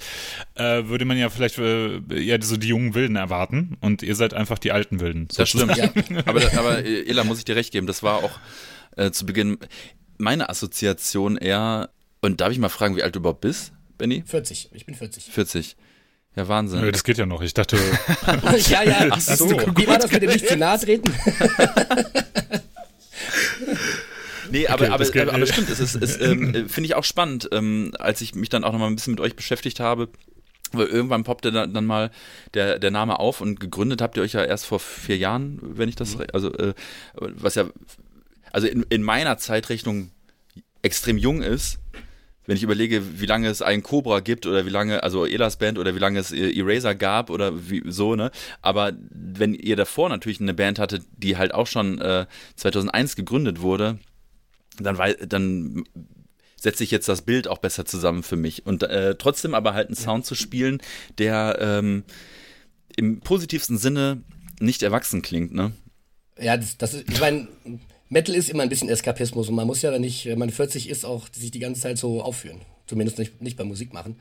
[0.55, 4.35] äh, würde man ja vielleicht äh, ja so die jungen Wilden erwarten und ihr seid
[4.35, 5.29] einfach die alten Wilden.
[5.37, 5.77] Das stimmt.
[5.77, 5.91] Ja.
[6.27, 8.39] aber, aber Ela, muss ich dir recht geben, das war auch
[8.97, 9.59] äh, zu Beginn
[10.19, 11.91] meine Assoziation eher.
[12.21, 14.23] Und darf ich mal fragen, wie alt du überhaupt bist, Benny?
[14.27, 14.71] 40.
[14.73, 15.25] Ich bin 40.
[15.25, 15.77] 40.
[16.37, 16.81] Ja, Wahnsinn.
[16.81, 17.43] Nö, das geht ja noch.
[17.43, 17.77] Ich dachte.
[18.69, 19.09] ja, ja.
[19.11, 19.51] Ach so.
[19.51, 21.13] Wie war das mit dem nicht zu nahe treten?
[24.51, 27.49] Nee, aber, okay, aber, aber, aber, stimmt, es ist, ist ähm, finde ich auch spannend,
[27.53, 30.09] ähm, als ich mich dann auch nochmal ein bisschen mit euch beschäftigt habe.
[30.73, 32.11] Weil irgendwann poppte dann, dann mal
[32.53, 35.88] der, der Name auf und gegründet habt ihr euch ja erst vor vier Jahren, wenn
[35.88, 36.25] ich das, mhm.
[36.33, 36.75] also äh,
[37.14, 37.67] was ja,
[38.53, 40.11] also in, in meiner Zeitrechnung
[40.83, 41.79] extrem jung ist,
[42.47, 45.79] wenn ich überlege, wie lange es einen Cobra gibt oder wie lange, also Elas Band
[45.79, 48.31] oder wie lange es Eraser gab oder wie, so, ne?
[48.61, 52.27] Aber wenn ihr davor natürlich eine Band hattet, die halt auch schon äh,
[52.57, 53.99] 2001 gegründet wurde,
[54.79, 55.85] dann, dann
[56.57, 58.67] setze ich jetzt das Bild auch besser zusammen für mich.
[58.67, 60.81] Und äh, trotzdem aber halt einen Sound zu spielen,
[61.19, 62.05] der ähm,
[62.97, 64.23] im positivsten Sinne
[64.61, 65.73] nicht erwachsen klingt, ne?
[66.39, 67.47] Ja, das, das ist, ich meine,
[68.09, 70.88] Metal ist immer ein bisschen Eskapismus und man muss ja, wenn, ich, wenn man 40
[70.88, 72.61] ist, auch sich die ganze Zeit so aufführen.
[72.87, 74.17] Zumindest nicht, nicht beim Musik machen.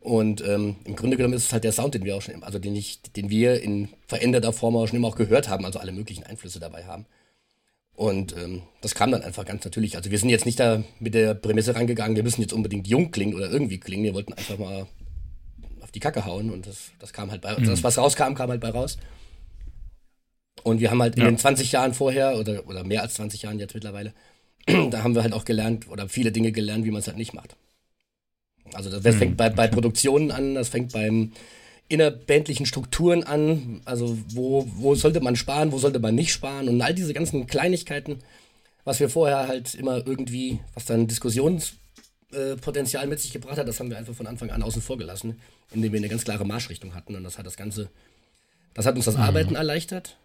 [0.00, 2.58] Und ähm, im Grunde genommen ist es halt der Sound, den wir auch schon, also
[2.58, 5.92] den, ich, den wir in veränderter Form auch schon immer auch gehört haben, also alle
[5.92, 7.06] möglichen Einflüsse dabei haben.
[7.96, 9.96] Und ähm, das kam dann einfach ganz natürlich.
[9.96, 13.10] Also wir sind jetzt nicht da mit der Prämisse rangegangen, wir müssen jetzt unbedingt jung
[13.10, 14.04] klingen oder irgendwie klingen.
[14.04, 14.86] Wir wollten einfach mal
[15.80, 17.64] auf die Kacke hauen und das, das kam halt bei, mhm.
[17.64, 18.98] das was rauskam, kam halt bei raus.
[20.66, 21.28] Und wir haben halt in ja.
[21.28, 24.12] den 20 Jahren vorher oder, oder mehr als 20 Jahren jetzt mittlerweile,
[24.66, 27.34] da haben wir halt auch gelernt oder viele Dinge gelernt, wie man es halt nicht
[27.34, 27.54] macht.
[28.72, 29.18] Also das, das mhm.
[29.20, 31.30] fängt bei, bei Produktionen an, das fängt beim
[31.86, 36.82] innerbändlichen Strukturen an, also wo, wo sollte man sparen, wo sollte man nicht sparen und
[36.82, 38.18] all diese ganzen Kleinigkeiten,
[38.82, 43.90] was wir vorher halt immer irgendwie, was dann Diskussionspotenzial mit sich gebracht hat, das haben
[43.90, 45.40] wir einfach von Anfang an außen vor gelassen,
[45.72, 47.88] indem wir eine ganz klare Marschrichtung hatten und das hat das Ganze,
[48.74, 49.22] das hat uns das mhm.
[49.22, 50.16] Arbeiten erleichtert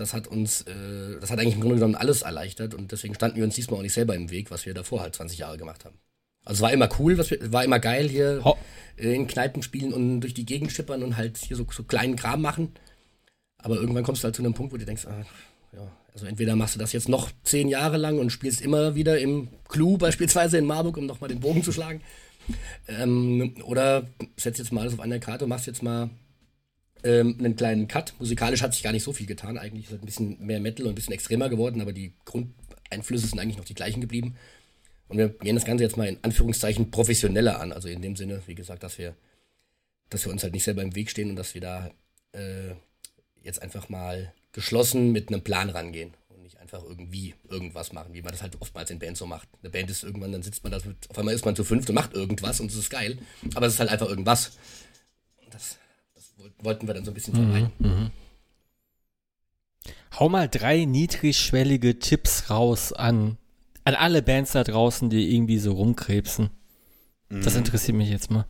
[0.00, 3.36] das hat uns, äh, das hat eigentlich im Grunde genommen alles erleichtert und deswegen standen
[3.36, 5.84] wir uns diesmal auch nicht selber im Weg, was wir davor halt 20 Jahre gemacht
[5.84, 5.98] haben.
[6.44, 8.56] Also es war immer cool, was wir, war immer geil hier Ho
[8.96, 12.16] äh, in Kneipen spielen und durch die Gegend schippern und halt hier so, so kleinen
[12.16, 12.72] Kram machen.
[13.58, 15.24] Aber irgendwann kommst du halt zu einem Punkt, wo du denkst, ah,
[15.72, 19.18] ja, also entweder machst du das jetzt noch zehn Jahre lang und spielst immer wieder
[19.18, 22.00] im Clou beispielsweise in Marburg, um nochmal den Bogen zu schlagen.
[22.88, 24.06] Ähm, oder
[24.36, 26.08] setzt jetzt mal alles auf eine Karte und machst jetzt mal
[27.04, 28.14] ähm, einen kleinen Cut.
[28.18, 29.58] Musikalisch hat sich gar nicht so viel getan.
[29.58, 33.26] Eigentlich ist es ein bisschen mehr Metal und ein bisschen extremer geworden, aber die Grundeinflüsse
[33.26, 34.36] sind eigentlich noch die gleichen geblieben.
[35.08, 37.72] Und wir gehen das Ganze jetzt mal in Anführungszeichen professioneller an.
[37.72, 39.14] Also in dem Sinne, wie gesagt, dass wir,
[40.10, 41.90] dass wir uns halt nicht selber im Weg stehen und dass wir da
[42.32, 42.74] äh,
[43.42, 48.22] jetzt einfach mal geschlossen mit einem Plan rangehen und nicht einfach irgendwie irgendwas machen, wie
[48.22, 49.48] man das halt oftmals in Bands so macht.
[49.62, 51.94] Eine Band ist irgendwann, dann sitzt man da, auf einmal ist man zu fünft und
[51.94, 53.18] macht irgendwas und es ist geil.
[53.54, 54.58] Aber es ist halt einfach irgendwas.
[55.42, 55.78] Und das
[56.62, 57.70] wollten wir dann so ein bisschen vermeiden.
[57.78, 58.10] Mhm, mhm.
[60.18, 63.36] Hau mal drei niedrigschwellige Tipps raus an,
[63.84, 66.50] an alle Bands da draußen, die irgendwie so rumkrebsen.
[67.28, 67.42] Mhm.
[67.42, 68.46] Das interessiert mich jetzt mal.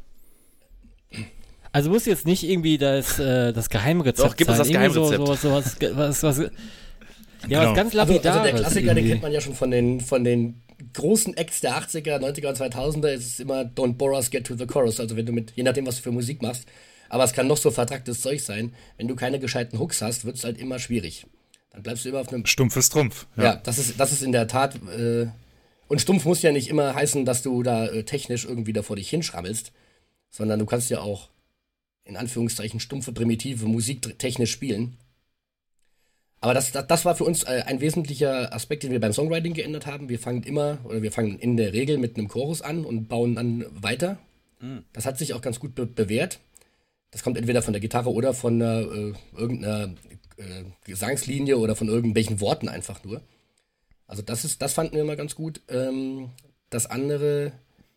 [1.70, 5.18] Also muss jetzt nicht irgendwie das, äh, das Geheimrezept Doch, gibt es das Geheimrezept.
[5.18, 6.48] So, so, so was, was, was, ja,
[7.46, 7.70] genau.
[7.70, 8.27] was ganz lapidares.
[8.27, 9.03] Also, also der Klassiker, irgendwie.
[9.03, 10.62] den kennt man ja schon von den, von den
[10.94, 14.57] großen Acts der 80er, 90er und 2000er, ist es immer Don't bore us, get to
[14.57, 14.98] the chorus.
[14.98, 16.66] Also wenn du mit, je nachdem, was du für Musik machst,
[17.08, 18.74] aber es kann noch so vertracktes Zeug sein.
[18.96, 21.26] Wenn du keine gescheiten Hooks hast, wird es halt immer schwierig.
[21.70, 22.46] Dann bleibst du immer auf einem.
[22.46, 23.26] Stumpfes Trumpf.
[23.36, 24.76] Ja, ja das, ist, das ist in der Tat.
[24.96, 25.28] Äh,
[25.88, 28.96] und stumpf muss ja nicht immer heißen, dass du da äh, technisch irgendwie da vor
[28.96, 29.72] dich hinschrammelst,
[30.30, 31.30] sondern du kannst ja auch
[32.04, 34.96] in Anführungszeichen stumpfe, primitive Musik technisch spielen.
[36.40, 39.54] Aber das, das, das war für uns äh, ein wesentlicher Aspekt, den wir beim Songwriting
[39.54, 40.08] geändert haben.
[40.08, 43.34] Wir fangen immer, oder wir fangen in der Regel mit einem Chorus an und bauen
[43.34, 44.18] dann weiter.
[44.60, 44.84] Mhm.
[44.92, 46.38] Das hat sich auch ganz gut be bewährt.
[47.10, 49.94] Das kommt entweder von der Gitarre oder von äh, irgendeiner
[50.36, 53.22] äh, Gesangslinie oder von irgendwelchen Worten einfach nur.
[54.06, 55.60] Also das ist, das fanden wir immer ganz gut.
[55.68, 56.30] Ähm,
[56.70, 57.52] das andere,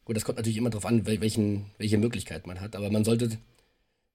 [0.05, 3.37] gut, das kommt natürlich immer darauf an, welchen, welche Möglichkeit man hat, aber man sollte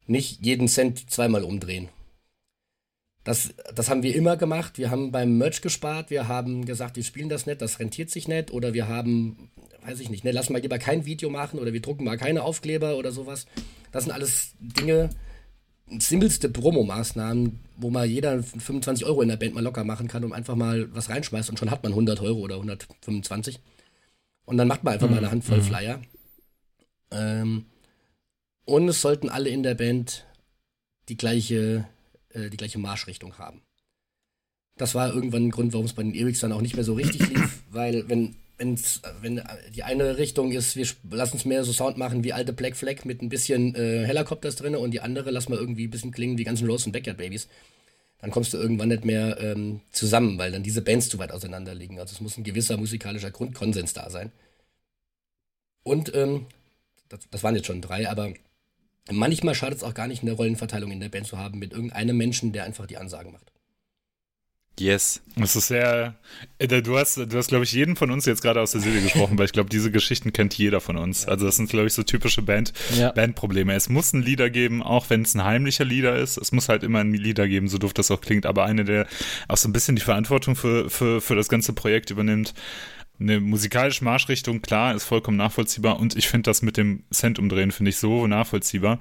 [0.06, 1.88] nicht jeden Cent zweimal umdrehen.
[3.24, 4.78] Das, das haben wir immer gemacht.
[4.78, 6.11] Wir haben beim Merch gespart.
[6.11, 8.52] Wir haben gesagt, wir spielen das nicht, das rentiert sich nicht.
[8.52, 9.50] Oder wir haben,
[9.85, 12.44] weiß ich nicht, ne, lass mal lieber kein Video machen oder wir drucken mal keine
[12.44, 13.46] Aufkleber oder sowas.
[13.92, 15.11] Das sind alles Dinge,
[15.99, 20.33] simpelste Promo-Maßnahmen, wo mal jeder 25 Euro in der Band mal locker machen kann und
[20.33, 23.61] einfach mal was reinschmeißt und schon hat man 100 Euro oder 125.
[24.44, 25.14] Und dann macht man einfach mhm.
[25.14, 25.62] mal eine Handvoll mhm.
[25.62, 26.03] Flyer.
[27.11, 27.66] Ähm,
[28.64, 30.27] und es sollten alle in der Band
[31.09, 31.87] die gleiche
[32.37, 33.62] äh, die gleiche Marschrichtung haben.
[34.77, 36.94] Das war irgendwann ein Grund, warum es bei den Ewigs dann auch nicht mehr so
[36.94, 39.42] richtig lief, weil wenn wenn's, wenn
[39.75, 43.05] die eine Richtung ist, wir lassen es mehr so Sound machen wie alte Black Flag
[43.05, 46.38] mit ein bisschen äh, Helikopters drin und die andere lassen wir irgendwie ein bisschen klingen
[46.38, 47.49] wie ganzen Rose und Backyard Babies,
[48.19, 51.75] dann kommst du irgendwann nicht mehr ähm, zusammen, weil dann diese Bands zu weit auseinander
[51.75, 51.99] liegen.
[52.01, 54.33] Also es muss ein gewisser musikalischer Grundkonsens da sein.
[55.83, 56.47] Und ähm,
[57.09, 58.33] das, das waren jetzt schon drei, aber
[59.11, 62.16] Manchmal schadet es auch gar nicht, eine Rollenverteilung in der Band zu haben mit irgendeinem
[62.16, 63.53] Menschen, der einfach die Ansagen macht.
[64.79, 65.23] Yes.
[65.37, 66.15] Das ist sehr.
[66.59, 69.01] Äh, du hast, du hast, glaube ich, jeden von uns jetzt gerade aus der Seele
[69.01, 71.27] gesprochen, weil ich glaube, diese Geschichten kennt jeder von uns.
[71.27, 73.11] Also, das sind, glaube ich, so typische Band, ja.
[73.12, 73.75] Bandprobleme.
[73.75, 76.37] Es muss ein Lieder geben, auch wenn es ein heimlicher Lieder ist.
[76.37, 78.45] Es muss halt immer ein Lieder geben, so doof das auch klingt.
[78.45, 79.07] Aber eine, der
[79.49, 82.53] auch so ein bisschen die Verantwortung für, für, für das ganze Projekt übernimmt
[83.19, 87.73] eine musikalische Marschrichtung, klar, ist vollkommen nachvollziehbar und ich finde das mit dem Cent umdrehen,
[87.73, 88.99] finde ich so nachvollziehbar.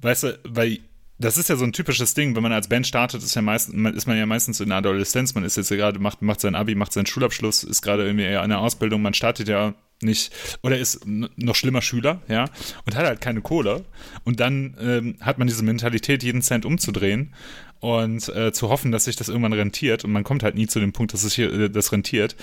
[0.00, 0.78] Weißt du, weil
[1.24, 3.70] das ist ja so ein typisches Ding, wenn man als Band startet, ist, ja meist,
[3.70, 6.74] ist man ja meistens in der Adoleszenz, man ist jetzt gerade, macht, macht sein Abi,
[6.74, 10.32] macht seinen Schulabschluss, ist gerade irgendwie eher in der Ausbildung, man startet ja nicht,
[10.62, 12.46] oder ist noch schlimmer Schüler, ja,
[12.84, 13.84] und hat halt keine Kohle.
[14.24, 17.34] Und dann ähm, hat man diese Mentalität, jeden Cent umzudrehen
[17.80, 20.04] und äh, zu hoffen, dass sich das irgendwann rentiert.
[20.04, 22.36] Und man kommt halt nie zu dem Punkt, dass sich äh, das rentiert.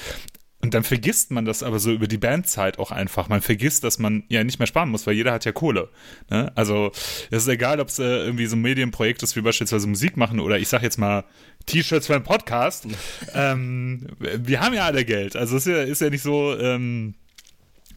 [0.62, 3.30] Und dann vergisst man das aber so über die Bandzeit auch einfach.
[3.30, 5.89] Man vergisst, dass man ja nicht mehr sparen muss, weil jeder hat ja Kohle.
[6.30, 6.52] Ne?
[6.56, 6.91] Also
[7.32, 10.41] es ist egal, ob es äh, irgendwie so ein Medienprojekt ist, wie beispielsweise Musik machen
[10.41, 11.24] oder ich sag jetzt mal
[11.65, 12.88] T-Shirts für einen Podcast.
[13.34, 15.38] ähm, wir haben ja alle Geld.
[15.38, 17.15] Also es ist ja, ist ja nicht so, ähm,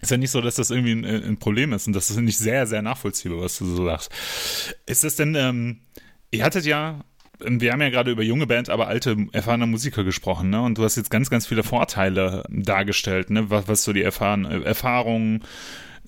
[0.01, 2.38] ist ja nicht so, dass das irgendwie ein, ein, Problem ist und das ist nicht
[2.38, 4.12] sehr, sehr nachvollziehbar, was du so sagst.
[4.87, 5.81] Ist das denn, ähm,
[6.31, 7.05] ihr hattet ja
[7.46, 10.62] wir haben ja gerade über junge Band, aber alte, erfahrene Musiker gesprochen, ne?
[10.62, 13.50] Und du hast jetzt ganz, ganz viele Vorteile dargestellt, ne?
[13.50, 15.42] Was, was so die erfahren, Erfahrungen,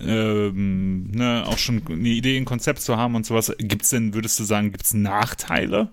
[0.00, 3.52] ähm, ne, auch schon eine Idee, ein Konzept zu haben und sowas.
[3.58, 5.90] Gibt es denn, würdest du sagen, gibt es Nachteile?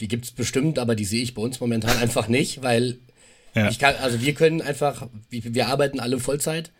[0.00, 2.98] Die gibt es bestimmt, aber die sehe ich bei uns momentan einfach nicht, weil
[3.54, 3.68] ja.
[3.68, 6.72] ich kann, also wir können einfach, wir arbeiten alle Vollzeit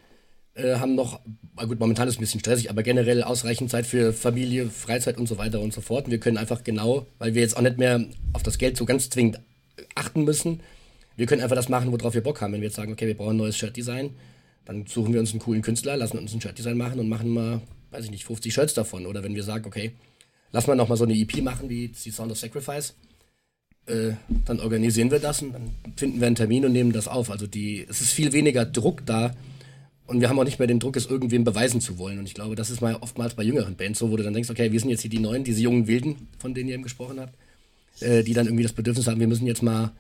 [0.57, 1.21] äh, haben noch,
[1.57, 5.29] gut, momentan ist es ein bisschen stressig, aber generell ausreichend Zeit für Familie, Freizeit und
[5.29, 6.07] so weiter und so fort.
[6.07, 8.85] Und wir können einfach genau, weil wir jetzt auch nicht mehr auf das Geld so
[8.85, 9.40] ganz zwingend
[9.95, 10.61] achten müssen,
[11.16, 12.53] wir können einfach das machen, worauf wir Bock haben.
[12.53, 14.11] Wenn wir jetzt sagen, okay, wir brauchen ein neues Shirt-Design,
[14.66, 17.62] dann suchen wir uns einen coolen Künstler, lassen uns ein Shirt-Design machen und machen mal,
[17.90, 19.07] weiß ich nicht, 50 Shirts davon.
[19.07, 19.92] Oder wenn wir sagen, okay,
[20.53, 22.95] lass mal nochmal so eine EP machen wie die Sound of Sacrifice,
[23.87, 24.12] äh,
[24.45, 27.31] dann organisieren wir das und dann finden wir einen Termin und nehmen das auf.
[27.31, 29.35] Also die, es ist viel weniger Druck da,
[30.07, 32.19] und wir haben auch nicht mehr den Druck, es irgendwem beweisen zu wollen.
[32.19, 34.51] Und ich glaube, das ist mal oftmals bei jüngeren Bands so, wo du dann denkst,
[34.51, 37.21] okay, wir sind jetzt hier die Neuen, diese jungen Wilden, von denen ihr eben gesprochen
[37.21, 37.35] habt,
[38.01, 39.92] äh, die dann irgendwie das Bedürfnis haben, wir müssen jetzt mal,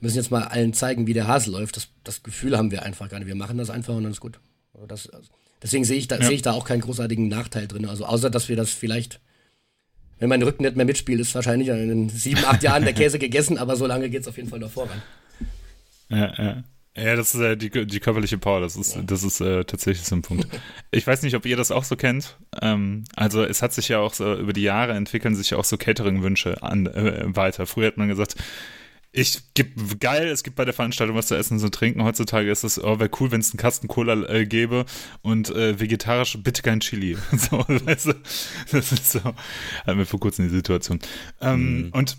[0.00, 1.76] müssen jetzt mal allen zeigen, wie der Hase läuft.
[1.76, 3.28] Das, das Gefühl haben wir einfach gar nicht.
[3.28, 4.40] Wir machen das einfach und dann ist gut.
[4.74, 5.28] Also das, also,
[5.62, 6.26] deswegen sehe ich, da, ja.
[6.26, 7.86] sehe ich da auch keinen großartigen Nachteil drin.
[7.86, 9.20] Also außer, dass wir das vielleicht,
[10.18, 13.58] wenn mein Rücken nicht mehr mitspielt, ist wahrscheinlich in sieben, acht Jahren der Käse gegessen,
[13.58, 15.02] aber so lange geht es auf jeden Fall noch voran.
[16.08, 16.64] Ja, ja.
[16.94, 20.14] Ja, das ist äh, die, die körperliche Power, das ist, das ist äh, tatsächlich so
[20.14, 20.46] ein Punkt.
[20.90, 22.36] Ich weiß nicht, ob ihr das auch so kennt.
[22.60, 25.64] Ähm, also es hat sich ja auch so, über die Jahre entwickeln sich ja auch
[25.64, 27.66] so Catering-Wünsche an, äh, weiter.
[27.66, 28.36] Früher hat man gesagt,
[29.10, 32.02] ich gebe geil, es gibt bei der Veranstaltung was zu essen und zu trinken.
[32.02, 34.86] Heutzutage ist es, oh, wäre cool, wenn es einen Kasten Cola äh, gäbe
[35.20, 37.16] und äh, vegetarisch bitte kein Chili.
[37.32, 38.14] so, weißt du,
[38.70, 40.98] das ist so, hatten wir vor kurzem die Situation.
[41.40, 41.88] Ähm, mhm.
[41.92, 42.16] Und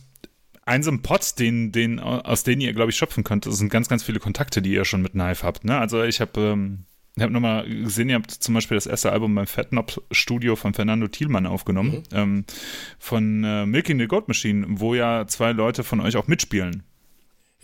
[0.65, 3.69] ein so ein Pot, den, den, aus denen ihr, glaube ich, schöpfen könnt, das sind
[3.69, 5.65] ganz, ganz viele Kontakte, die ihr schon mit Knife habt.
[5.65, 5.77] Ne?
[5.77, 6.85] Also ich habe ähm,
[7.15, 10.73] ich habe nochmal gesehen, ihr habt zum Beispiel das erste Album beim Fatnop Studio von
[10.73, 12.17] Fernando Thielmann aufgenommen, mhm.
[12.17, 12.45] ähm,
[12.97, 16.81] von äh, Milking the Goat Machine, wo ja zwei Leute von euch auch mitspielen.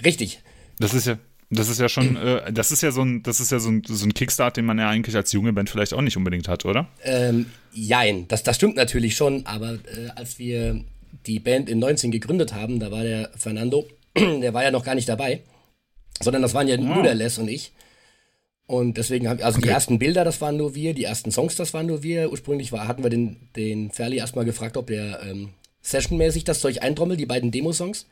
[0.06, 0.44] Richtig.
[0.78, 1.18] Das ist ja,
[1.50, 3.82] das ist ja schon, äh, das ist ja so ein, das ist ja so ein,
[3.88, 6.66] so ein Kickstart, den man ja eigentlich als junge Band vielleicht auch nicht unbedingt hat,
[6.66, 6.88] oder?
[7.04, 10.84] Ähm, jein, das, das stimmt natürlich schon, aber äh, als wir
[11.26, 14.96] die Band in 19 gegründet haben, da war der Fernando, der war ja noch gar
[14.96, 15.42] nicht dabei,
[16.22, 17.74] sondern das waren ja nur der Les und ich.
[18.70, 19.68] Und deswegen haben also okay.
[19.68, 22.32] die ersten Bilder, das waren nur wir, die ersten Songs, das waren nur wir.
[22.32, 25.50] Ursprünglich war, hatten wir den, den Ferli erstmal gefragt, ob der ähm,
[25.82, 28.06] sessionmäßig das Zeug eintrommelt, die beiden Demo-Songs.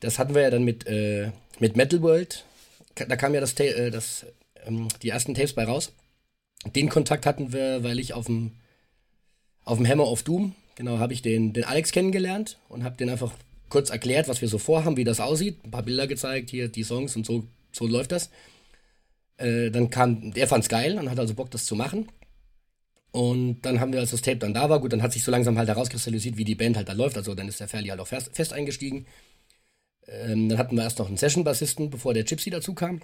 [0.00, 1.30] Das hatten wir ja dann mit, äh,
[1.60, 2.44] mit Metal World.
[2.96, 4.26] Da kam ja das, äh, das,
[4.66, 5.92] ähm, die ersten Tapes bei raus.
[6.74, 8.52] Den Kontakt hatten wir, weil ich auf dem,
[9.64, 13.10] auf dem Hammer of Doom, genau, habe ich den, den Alex kennengelernt und habe den
[13.10, 13.32] einfach
[13.68, 15.58] kurz erklärt, was wir so vorhaben, wie das aussieht.
[15.64, 18.30] Ein paar Bilder gezeigt, hier die Songs und so, so läuft das.
[19.38, 22.08] Äh, dann kam, der fand's geil und hat also Bock, das zu machen.
[23.10, 25.30] Und dann haben wir, als das Tape dann da war, gut, dann hat sich so
[25.30, 27.16] langsam halt herauskristallisiert, wie die Band halt da läuft.
[27.16, 29.06] Also dann ist der Ferli halt auch fest, fest eingestiegen.
[30.06, 33.00] Ähm, dann hatten wir erst noch einen Session-Bassisten, bevor der Gypsy dazu kam.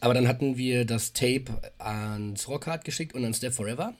[0.00, 3.94] Aber dann hatten wir das Tape ans Rockhard geschickt und an Step Forever.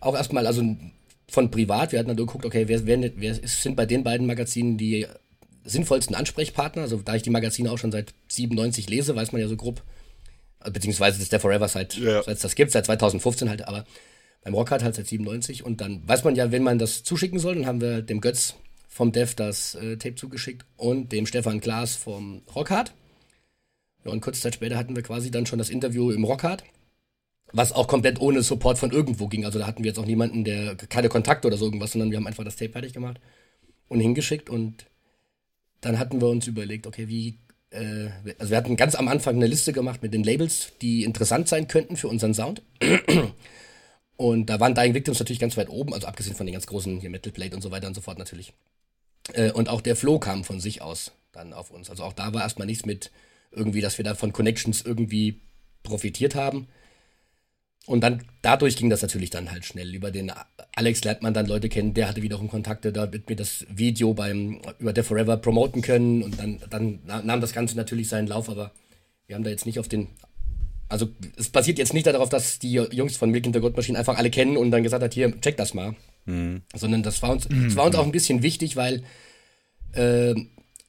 [0.00, 0.62] Auch erstmal, also
[1.28, 1.92] von privat.
[1.92, 5.06] Wir hatten dann geguckt, okay, wer, wer, wer sind bei den beiden Magazinen die
[5.64, 6.82] sinnvollsten Ansprechpartner?
[6.82, 9.82] Also da ich die Magazine auch schon seit 97 lese, weiß man ja so grob,
[10.72, 12.22] beziehungsweise das Step Forever seit, ja.
[12.22, 13.84] seit es das gibt, seit 2015 halt, aber
[14.42, 15.64] beim Rockhard halt seit 97.
[15.64, 18.54] Und dann weiß man ja, wenn man das zuschicken soll, dann haben wir dem Götz
[18.88, 22.92] vom Dev das äh, Tape zugeschickt und dem Stefan Klaas vom Rockhard.
[24.04, 26.64] Ja, und kurze Zeit später hatten wir quasi dann schon das Interview im Rockhard,
[27.52, 29.44] was auch komplett ohne Support von irgendwo ging.
[29.44, 32.18] Also da hatten wir jetzt auch niemanden, der keine Kontakte oder so irgendwas, sondern wir
[32.18, 33.20] haben einfach das Tape fertig gemacht
[33.88, 34.86] und hingeschickt und
[35.80, 37.38] dann hatten wir uns überlegt, okay, wie
[37.70, 41.48] äh, also wir hatten ganz am Anfang eine Liste gemacht mit den Labels, die interessant
[41.48, 42.62] sein könnten für unseren Sound.
[44.16, 46.98] Und da waren Dying Victims natürlich ganz weit oben, also abgesehen von den ganz großen
[46.98, 48.52] hier Metal Plate und so weiter und so fort natürlich.
[49.32, 51.88] Äh, und auch der Flow kam von sich aus dann auf uns.
[51.88, 53.12] Also auch da war erstmal nichts mit
[53.52, 55.40] irgendwie, dass wir da von Connections irgendwie
[55.84, 56.66] profitiert haben.
[57.88, 59.94] Und dann, dadurch ging das natürlich dann halt schnell.
[59.94, 60.30] Über den
[60.74, 64.12] Alex lernt man dann Leute kennen, der hatte wiederum Kontakte, da wird mir das Video
[64.12, 68.50] beim, über der Forever promoten können und dann, dann nahm das Ganze natürlich seinen Lauf,
[68.50, 68.72] aber
[69.26, 70.08] wir haben da jetzt nicht auf den,
[70.90, 71.08] also
[71.38, 74.18] es basiert jetzt nicht darauf, dass die Jungs von Milk in the God Machine einfach
[74.18, 75.96] alle kennen und dann gesagt hat, hier, check das mal.
[76.26, 76.60] Mhm.
[76.74, 77.64] Sondern das war uns, mhm.
[77.64, 79.02] das war uns auch ein bisschen wichtig, weil
[79.92, 80.34] äh,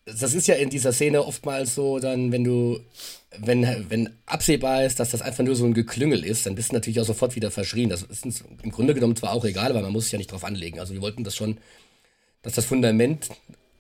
[0.06, 2.80] das ist ja in dieser Szene oftmals so, dann, wenn du,
[3.38, 6.76] wenn, wenn absehbar ist, dass das einfach nur so ein Geklüngel ist, dann bist du
[6.76, 7.90] natürlich auch sofort wieder verschrien.
[7.90, 10.32] Das ist uns im Grunde genommen zwar auch egal, aber man muss sich ja nicht
[10.32, 10.80] drauf anlegen.
[10.80, 11.58] Also wir wollten das schon,
[12.42, 13.30] dass das Fundament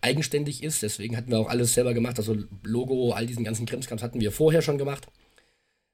[0.02, 4.02] eigenständig ist, deswegen hatten wir auch alles selber gemacht, also Logo, all diesen ganzen Krimskrams
[4.02, 5.08] hatten wir vorher schon gemacht,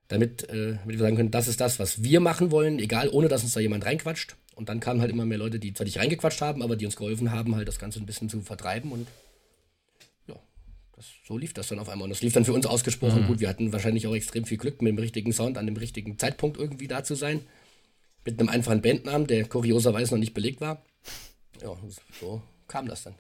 [0.10, 3.28] damit, äh, damit wir sagen können, das ist das, was wir machen wollen, egal, ohne
[3.28, 4.36] dass uns da jemand reinquatscht.
[4.56, 6.96] Und dann kamen halt immer mehr Leute, die zwar nicht reingequatscht haben, aber die uns
[6.96, 9.08] geholfen haben, halt das Ganze ein bisschen zu vertreiben und
[10.96, 12.06] das, so lief das dann auf einmal.
[12.06, 13.28] Und das lief dann für uns ausgesprochen mhm.
[13.28, 13.40] gut.
[13.40, 16.58] Wir hatten wahrscheinlich auch extrem viel Glück, mit dem richtigen Sound an dem richtigen Zeitpunkt
[16.58, 17.42] irgendwie da zu sein.
[18.24, 20.84] Mit einem einfachen Bandnamen, der kurioserweise noch nicht belegt war.
[21.62, 21.76] Ja,
[22.20, 23.16] so kam das dann.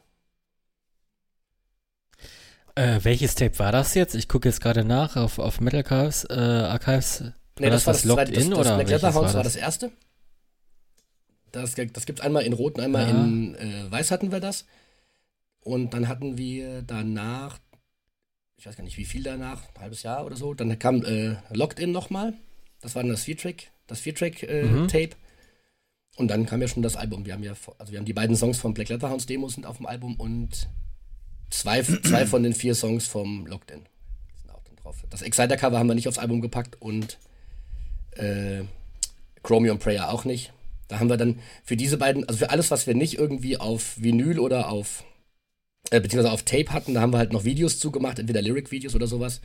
[2.75, 4.15] Äh, welches Tape war das jetzt?
[4.15, 6.25] Ich gucke jetzt gerade nach auf, auf Metal Archives.
[6.29, 7.23] Äh, Archives
[7.59, 9.55] nee, das, das war das, Locked das, In das, oder Black House war, war das
[9.55, 9.91] erste.
[11.51, 13.23] Das, das gibt es einmal in Rot und einmal ja.
[13.23, 14.65] in äh, Weiß hatten wir das.
[15.61, 17.57] Und dann hatten wir danach
[18.65, 20.55] ich weiß gar nicht wie viel danach, ein halbes Jahr oder so.
[20.55, 22.33] Dann kam äh, Locked In nochmal.
[22.81, 24.51] Das war dann das Vier-Track, das Vier-Track-Tape.
[24.51, 25.09] Äh, mhm.
[26.15, 27.27] Und dann kam ja schon das Album.
[27.27, 29.77] Wir haben ja, also wir haben die beiden Songs vom Black Letterhounds Demo sind auf
[29.77, 30.67] dem Album und
[31.51, 33.85] zwei, zwei von den vier Songs vom Locked In
[34.41, 35.03] sind auch dann drauf.
[35.11, 37.19] Das Exciter-Cover haben wir nicht aufs Album gepackt und
[38.13, 38.63] äh,
[39.43, 40.53] Chromium Prayer auch nicht.
[40.87, 44.01] Da haben wir dann für diese beiden, also für alles, was wir nicht irgendwie auf
[44.01, 45.03] Vinyl oder auf
[45.91, 49.07] äh, beziehungsweise auf Tape hatten, da haben wir halt noch Videos zugemacht, entweder Lyric-Videos oder
[49.07, 49.41] sowas.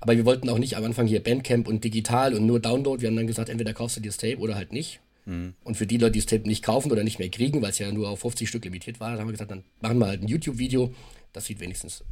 [0.00, 3.00] Aber wir wollten auch nicht am Anfang hier Bandcamp und digital und nur Download.
[3.00, 5.00] Wir haben dann gesagt, entweder kaufst du dir das Tape oder halt nicht.
[5.26, 5.54] Mhm.
[5.62, 7.78] Und für die Leute, die das Tape nicht kaufen oder nicht mehr kriegen, weil es
[7.78, 10.28] ja nur auf 50 Stück limitiert war, haben wir gesagt, dann machen wir halt ein
[10.28, 10.92] YouTube-Video.
[11.32, 12.02] Das sieht wenigstens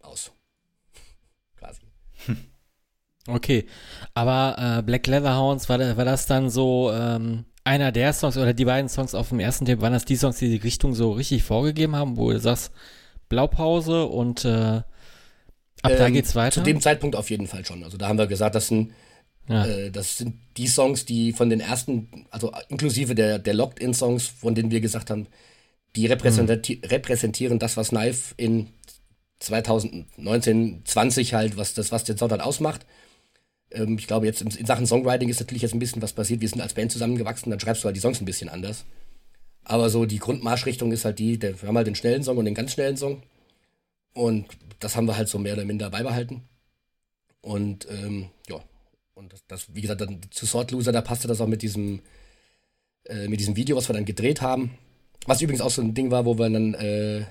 [0.00, 0.32] aus.
[1.56, 1.80] Quasi.
[3.26, 3.64] Okay,
[4.12, 8.66] aber äh, Black Leatherhounds, war, war das dann so ähm, einer der Songs oder die
[8.66, 11.42] beiden Songs auf dem ersten Tape, waren das die Songs, die die Richtung so richtig
[11.42, 12.70] vorgegeben haben, wo du sagst,
[13.28, 14.84] Blaupause und äh, ab
[15.82, 16.54] ähm, da geht's weiter?
[16.54, 17.82] Zu dem Zeitpunkt auf jeden Fall schon.
[17.82, 18.92] Also da haben wir gesagt, das sind,
[19.48, 19.64] ja.
[19.64, 24.54] äh, das sind die Songs, die von den ersten, also inklusive der, der Locked-In-Songs, von
[24.54, 25.26] denen wir gesagt haben,
[25.96, 26.88] die repräsenti mhm.
[26.88, 28.68] repräsentieren das, was Knife in
[29.38, 32.84] 2019, 20 halt, was das, was den Sound halt ausmacht.
[33.74, 36.40] Ähm, ich glaube, jetzt in, in, Sachen Songwriting ist natürlich jetzt ein bisschen was passiert.
[36.40, 38.84] Wir sind als Band zusammengewachsen, dann schreibst du halt die Songs ein bisschen anders.
[39.64, 42.54] Aber so die Grundmarschrichtung ist halt die, wir haben halt den schnellen Song und den
[42.54, 43.22] ganz schnellen Song.
[44.12, 44.46] Und
[44.78, 46.42] das haben wir halt so mehr oder minder beibehalten.
[47.40, 48.60] Und ähm, ja,
[49.14, 52.00] und das, das, wie gesagt, dann zu Sword Loser, da passte das auch mit diesem,
[53.04, 54.78] äh, mit diesem Video, was wir dann gedreht haben.
[55.26, 57.24] Was übrigens auch so ein Ding war, wo wir dann, äh,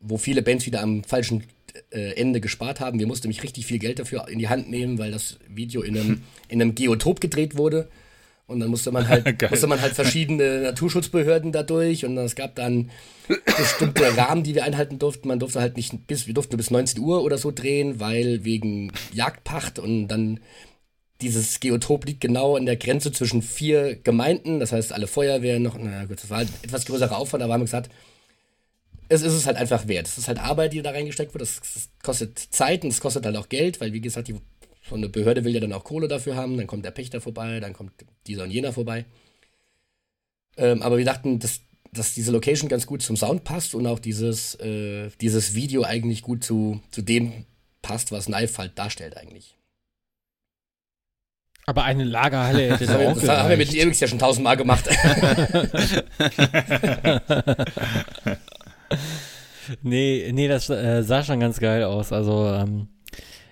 [0.00, 1.44] wo viele Bands wieder am falschen
[1.90, 2.98] äh, Ende gespart haben.
[2.98, 5.96] Wir mussten nämlich richtig viel Geld dafür in die Hand nehmen, weil das Video in
[5.96, 7.88] einem, in einem Geotop gedreht wurde.
[8.46, 12.90] Und dann musste man halt, musste man halt verschiedene Naturschutzbehörden dadurch und es gab dann
[13.28, 15.28] bestimmte Rahmen, die wir einhalten durften.
[15.28, 18.44] Man durfte halt nicht bis, wir durften nur bis 19 Uhr oder so drehen, weil
[18.44, 20.40] wegen Jagdpacht und dann
[21.22, 25.78] dieses Geotop liegt genau an der Grenze zwischen vier Gemeinden, das heißt alle Feuerwehren noch,
[25.78, 27.90] naja gut, das war halt etwas größerer Aufwand, aber haben wir gesagt,
[29.12, 30.06] es ist es halt einfach wert.
[30.06, 31.60] Es ist halt Arbeit, die da reingesteckt wird, das,
[32.02, 34.36] kostet Zeit und es kostet halt auch Geld, weil wie gesagt, die,
[34.88, 37.60] so eine Behörde will ja dann auch Kohle dafür haben, dann kommt der Pächter vorbei,
[37.60, 37.92] dann kommt
[38.26, 39.04] dieser und jener vorbei.
[40.56, 41.60] Ähm, aber wir dachten, dass,
[41.92, 46.22] dass diese Location ganz gut zum Sound passt und auch dieses, äh, dieses Video eigentlich
[46.22, 47.44] gut zu, zu dem
[47.82, 49.56] passt, was Knife halt darstellt eigentlich.
[51.66, 54.56] Aber eine Lagerhalle hätte das, auch das haben wir mit den Ewix ja schon tausendmal
[54.56, 54.88] gemacht.
[59.82, 62.12] nee, nee, das äh, sah schon ganz geil aus.
[62.12, 62.88] Also, ähm,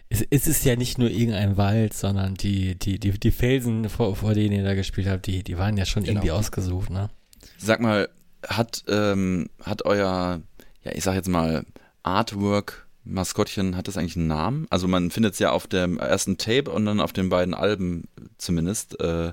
[0.09, 4.16] es, es, ist ja nicht nur irgendein Wald, sondern die, die, die, die Felsen, vor,
[4.16, 6.18] vor denen ihr da gespielt habt, die, die waren ja schon genau.
[6.18, 7.11] irgendwie ausgesucht, ne?
[7.59, 8.09] Sag mal,
[8.47, 10.41] hat, ähm, hat euer,
[10.82, 11.64] ja, ich sag jetzt mal,
[12.03, 14.66] Artwork Maskottchen, hat das eigentlich einen Namen?
[14.70, 18.09] Also man findet es ja auf dem ersten Tape und dann auf den beiden Alben
[18.38, 19.32] zumindest äh,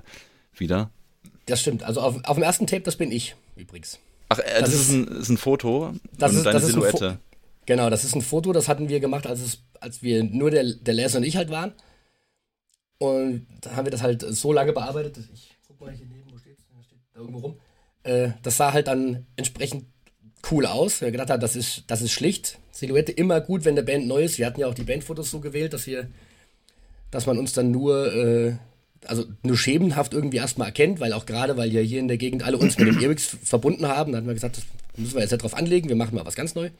[0.54, 0.90] wieder.
[1.46, 1.82] Das stimmt.
[1.82, 3.98] Also auf, auf dem ersten Tape, das bin ich übrigens.
[4.28, 7.18] Ach, äh, das, das ist, ein, ist, ein, Foto das und ist, deine das Silhouette.
[7.66, 10.64] genau, das ist ein Foto, das hatten wir gemacht, als, es, als wir nur der,
[10.64, 11.72] der Laser und ich halt waren.
[12.98, 15.18] Und da haben wir das halt so lange bearbeitet.
[15.32, 16.64] Ich guck mal hier neben, wo steht's?
[16.68, 17.60] Da steht da irgendwo rum.
[18.02, 19.86] Äh, das sah halt dann entsprechend
[20.50, 21.00] cool aus.
[21.00, 22.58] Wir gedacht haben, das ist, das ist schlicht.
[22.70, 24.38] Silhouette immer gut, wenn der Band neu ist.
[24.38, 26.08] Wir hatten ja auch die Bandfotos so gewählt, dass wir,
[27.10, 28.56] dass man uns dann nur, äh,
[29.06, 32.42] also nur schemenhaft irgendwie erstmal erkennt, weil auch gerade, weil ja hier in der Gegend
[32.42, 34.64] alle uns mit dem Earwix verbunden haben, dann hatten wir gesagt, das
[34.96, 36.70] müssen wir jetzt nicht drauf anlegen, wir machen mal was ganz neu.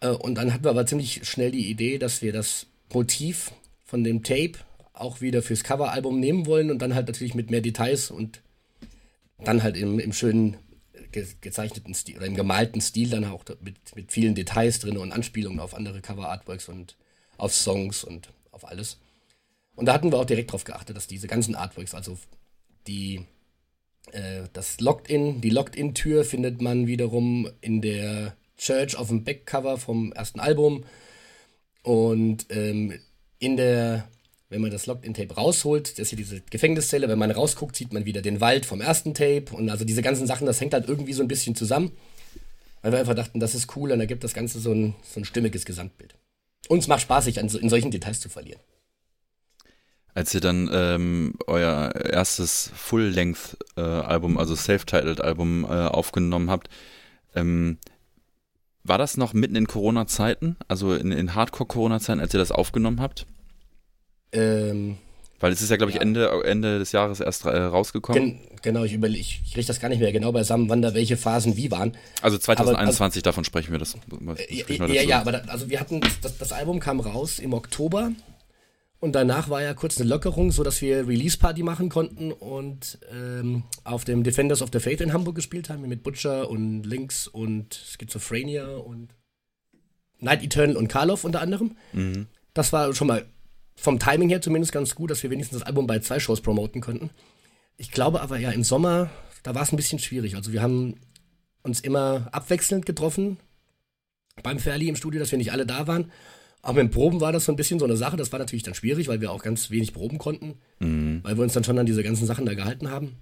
[0.00, 3.52] Äh, und dann hatten wir aber ziemlich schnell die Idee, dass wir das Motiv
[3.84, 4.52] von dem Tape
[4.92, 8.40] auch wieder fürs Coveralbum nehmen wollen und dann halt natürlich mit mehr Details und
[9.38, 10.56] dann halt im, im schönen
[11.10, 15.12] ge gezeichneten Stil oder im gemalten Stil dann auch mit, mit vielen Details drin und
[15.12, 16.96] Anspielungen auf andere Cover-Artworks und
[17.38, 18.98] auf Songs und auf alles.
[19.74, 22.18] Und da hatten wir auch direkt darauf geachtet, dass diese ganzen Artworks, also
[22.86, 23.26] die
[24.12, 30.12] äh, das Locked-In, die Locked-In-Tür findet man wiederum in der Church auf dem Backcover vom
[30.12, 30.84] ersten Album.
[31.82, 32.98] Und ähm,
[33.38, 34.08] in der
[34.52, 38.04] wenn man das Locked-in-Tape rausholt, das ist hier diese Gefängniszelle, wenn man rausguckt, sieht man
[38.04, 41.14] wieder den Wald vom ersten Tape und also diese ganzen Sachen, das hängt halt irgendwie
[41.14, 41.92] so ein bisschen zusammen,
[42.82, 45.20] weil wir einfach dachten, das ist cool und da gibt das Ganze so ein, so
[45.20, 46.14] ein stimmiges Gesamtbild.
[46.68, 48.60] Uns macht Spaß, sich an, in solchen Details zu verlieren.
[50.14, 56.68] Als ihr dann ähm, euer erstes Full-Length-Album, äh, also Self-Titled-Album äh, aufgenommen habt,
[57.34, 57.78] ähm,
[58.84, 63.26] war das noch mitten in Corona-Zeiten, also in, in Hardcore-Corona-Zeiten, als ihr das aufgenommen habt?
[64.32, 64.98] Ähm,
[65.40, 66.02] Weil es ist ja, glaube ich, ja.
[66.02, 68.22] Ende, Ende des Jahres erst äh, rausgekommen.
[68.22, 71.56] Gen genau, ich, ich, richte das gar nicht mehr genau beisammen, wann da welche Phasen
[71.56, 71.96] wie waren.
[72.22, 73.94] Also 2021, aber, also, davon sprechen wir das.
[73.94, 77.52] Äh, ja, ja, ja, aber da, also wir hatten, das, das, Album kam raus im
[77.54, 78.10] Oktober
[79.02, 84.04] und danach war ja kurz eine Lockerung, sodass wir Release-Party machen konnten und ähm, auf
[84.04, 88.76] dem Defenders of the Faith in Hamburg gespielt haben, mit Butcher und Lynx und Schizophrenia
[88.76, 89.08] und
[90.20, 91.76] Night Eternal und Karloff unter anderem.
[91.92, 92.28] Mhm.
[92.54, 93.26] Das war schon mal
[93.74, 96.80] vom Timing her zumindest ganz gut, dass wir wenigstens das Album bei zwei Shows promoten
[96.80, 97.10] konnten.
[97.78, 99.10] Ich glaube aber ja, im Sommer,
[99.42, 100.36] da war es ein bisschen schwierig.
[100.36, 100.94] Also wir haben
[101.64, 103.38] uns immer abwechselnd getroffen
[104.44, 106.12] beim Fairly im Studio, dass wir nicht alle da waren.
[106.62, 108.16] Auch mit Proben war das so ein bisschen so eine Sache.
[108.16, 111.20] Das war natürlich dann schwierig, weil wir auch ganz wenig proben konnten, mhm.
[111.24, 113.16] weil wir uns dann schon an diese ganzen Sachen da gehalten haben.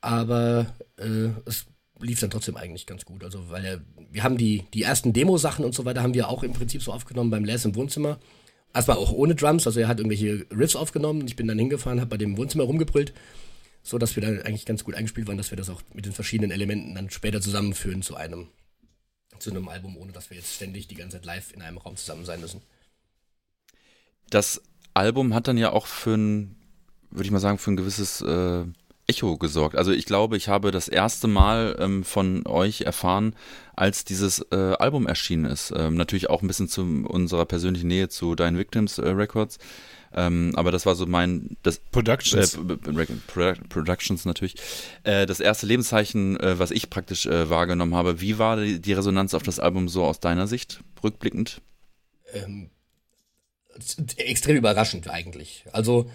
[0.00, 1.66] Aber äh, es
[2.00, 3.24] lief dann trotzdem eigentlich ganz gut.
[3.24, 3.76] Also, weil ja,
[4.10, 6.92] wir haben die, die ersten Demo-Sachen und so weiter haben wir auch im Prinzip so
[6.92, 8.18] aufgenommen beim Les im Wohnzimmer.
[8.72, 11.26] Erstmal auch ohne Drums, also er hat irgendwelche Riffs aufgenommen.
[11.26, 13.12] Ich bin dann hingefahren, habe bei dem Wohnzimmer rumgebrüllt,
[13.82, 16.12] so dass wir dann eigentlich ganz gut eingespielt waren, dass wir das auch mit den
[16.12, 18.48] verschiedenen Elementen dann später zusammenführen zu einem
[19.38, 21.96] zu einem Album, ohne dass wir jetzt ständig die ganze Zeit live in einem Raum
[21.96, 22.62] zusammen sein müssen.
[24.30, 24.62] Das
[24.94, 26.56] Album hat dann ja auch für ein,
[27.10, 28.64] würde ich mal sagen, für ein gewisses äh,
[29.06, 29.76] Echo gesorgt.
[29.76, 33.34] Also ich glaube, ich habe das erste Mal ähm, von euch erfahren,
[33.76, 35.72] als dieses äh, Album erschienen ist.
[35.76, 39.58] Ähm, natürlich auch ein bisschen zu unserer persönlichen Nähe zu Dein Victims äh, Records.
[40.14, 44.54] Ähm, aber das war so mein das Productions, äh, Productions natürlich.
[45.02, 48.20] Äh, das erste Lebenszeichen, äh, was ich praktisch äh, wahrgenommen habe.
[48.20, 51.60] Wie war die, die, Resonanz auf das Album so aus deiner Sicht, rückblickend?
[52.32, 52.70] Ähm,
[54.16, 55.64] extrem überraschend eigentlich.
[55.72, 56.10] Also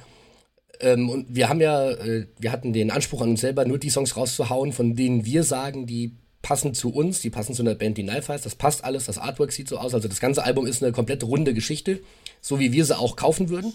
[0.80, 3.90] ähm, und wir haben ja, äh, wir hatten den Anspruch an uns selber, nur die
[3.90, 7.98] Songs rauszuhauen, von denen wir sagen, die passen zu uns, die passen zu einer Band,
[7.98, 8.46] die Knife heißt.
[8.46, 9.94] Das passt alles, das Artwork sieht so aus.
[9.94, 12.02] Also das ganze Album ist eine komplett runde Geschichte,
[12.42, 13.74] so wie wir sie auch kaufen würden.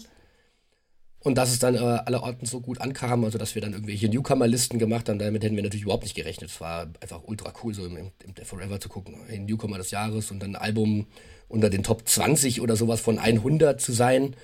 [1.19, 4.77] Und dass es dann äh, allerorten so gut ankam, also dass wir dann irgendwelche Newcomer-Listen
[4.77, 6.51] gemacht haben, damit hätten wir natürlich überhaupt nicht gerechnet.
[6.51, 10.29] Es war einfach ultra cool, so im, im Forever zu gucken, hey, Newcomer des Jahres
[10.29, 11.07] und dann ein Album
[11.47, 14.35] unter den Top 20 oder sowas von 100 zu sein.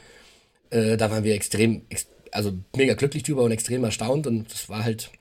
[0.72, 4.68] Äh, da waren wir extrem, ex also mega glücklich drüber und extrem erstaunt und das
[4.68, 5.12] war halt,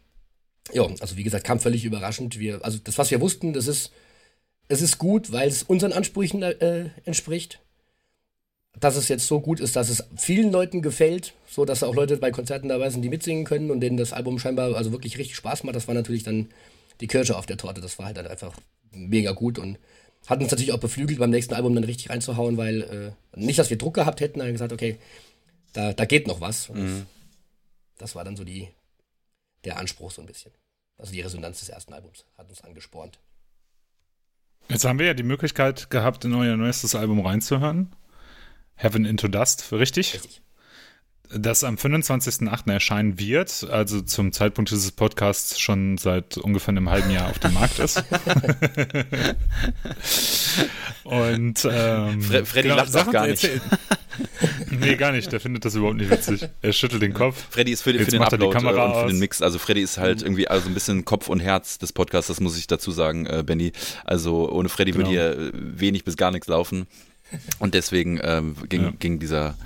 [0.73, 2.39] ja, also wie gesagt, kam völlig überraschend.
[2.39, 3.93] Wir, also das, was wir wussten, das ist,
[4.69, 7.61] es ist gut, weil es unseren Ansprüchen äh, entspricht
[8.79, 12.17] dass es jetzt so gut ist, dass es vielen Leuten gefällt, so dass auch Leute
[12.19, 15.37] bei Konzerten dabei sind, die mitsingen können und denen das Album scheinbar also wirklich richtig
[15.37, 15.75] Spaß macht.
[15.75, 16.49] Das war natürlich dann
[17.01, 17.81] die Kirsche auf der Torte.
[17.81, 18.55] Das war halt dann einfach
[18.93, 19.79] mega gut und
[20.27, 23.71] hat uns natürlich auch beflügelt, beim nächsten Album dann richtig reinzuhauen, weil äh, nicht, dass
[23.71, 24.97] wir Druck gehabt hätten, aber gesagt, okay,
[25.73, 26.69] da, da geht noch was.
[26.69, 26.85] Mhm.
[26.85, 27.03] Das,
[27.99, 28.69] das war dann so die,
[29.65, 30.53] der Anspruch so ein bisschen.
[30.99, 33.19] Also die Resonanz des ersten Albums hat uns angespornt.
[34.69, 37.95] Jetzt haben wir ja die Möglichkeit gehabt, in euer neuestes Album reinzuhören.
[38.75, 40.15] Heaven into Dust, richtig?
[40.15, 40.43] Richtig.
[41.33, 42.73] Das am 25.08.
[42.73, 47.55] erscheinen wird, also zum Zeitpunkt dieses Podcasts schon seit ungefähr einem halben Jahr auf dem
[47.55, 48.03] Markt ist.
[51.05, 53.49] Und ähm, Fre Freddy genau, lacht auch gar nicht.
[54.71, 55.31] nee, gar nicht.
[55.31, 56.49] Der findet das überhaupt nicht witzig.
[56.63, 57.47] Er schüttelt den Kopf.
[57.51, 59.41] Freddy ist für, den, für den Upload und für den Mix.
[59.41, 62.59] Also Freddy ist halt irgendwie also ein bisschen Kopf und Herz des Podcasts, das muss
[62.59, 63.73] ich dazu sagen, äh, Benny.
[64.05, 65.09] Also ohne Freddy genau.
[65.09, 66.87] würde hier wenig bis gar nichts laufen.
[67.61, 68.93] Und deswegen ähm, ging, ja.
[68.99, 69.57] ging dieser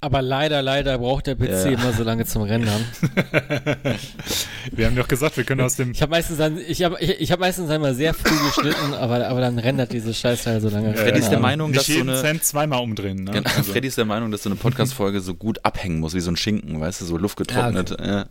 [0.00, 1.64] aber leider, leider braucht der PC ja.
[1.70, 2.84] immer so lange zum Rendern.
[4.72, 5.92] wir haben doch gesagt, wir können aus dem.
[5.92, 9.26] Ich habe meistens dann, ich habe, ich, ich habe meistens einmal sehr früh geschnitten, aber,
[9.26, 10.94] aber dann rendert dieses Scheißteil so lange.
[10.94, 13.24] Freddy ist der Meinung, dass so eine Cent zweimal umdrehen.
[13.24, 13.32] Ne?
[13.32, 13.72] Genau, also.
[13.72, 16.36] Freddy ist der Meinung, dass so eine Podcast-Folge so gut abhängen muss wie so ein
[16.36, 17.90] Schinken, weißt du, so luftgetrocknet.
[17.90, 18.08] Ja, okay.
[18.08, 18.26] ja.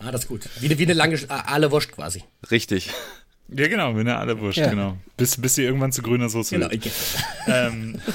[0.00, 0.48] Ah, das ist gut.
[0.60, 2.24] Wie, wie eine lange, alle Wurst quasi.
[2.50, 2.90] Richtig.
[3.48, 4.70] Ja, genau, wenn er alle wurscht, ja.
[4.70, 4.96] genau.
[5.16, 6.88] Bis, bis sie irgendwann zu grüner Soße genau, wird.
[7.48, 8.00] Ähm,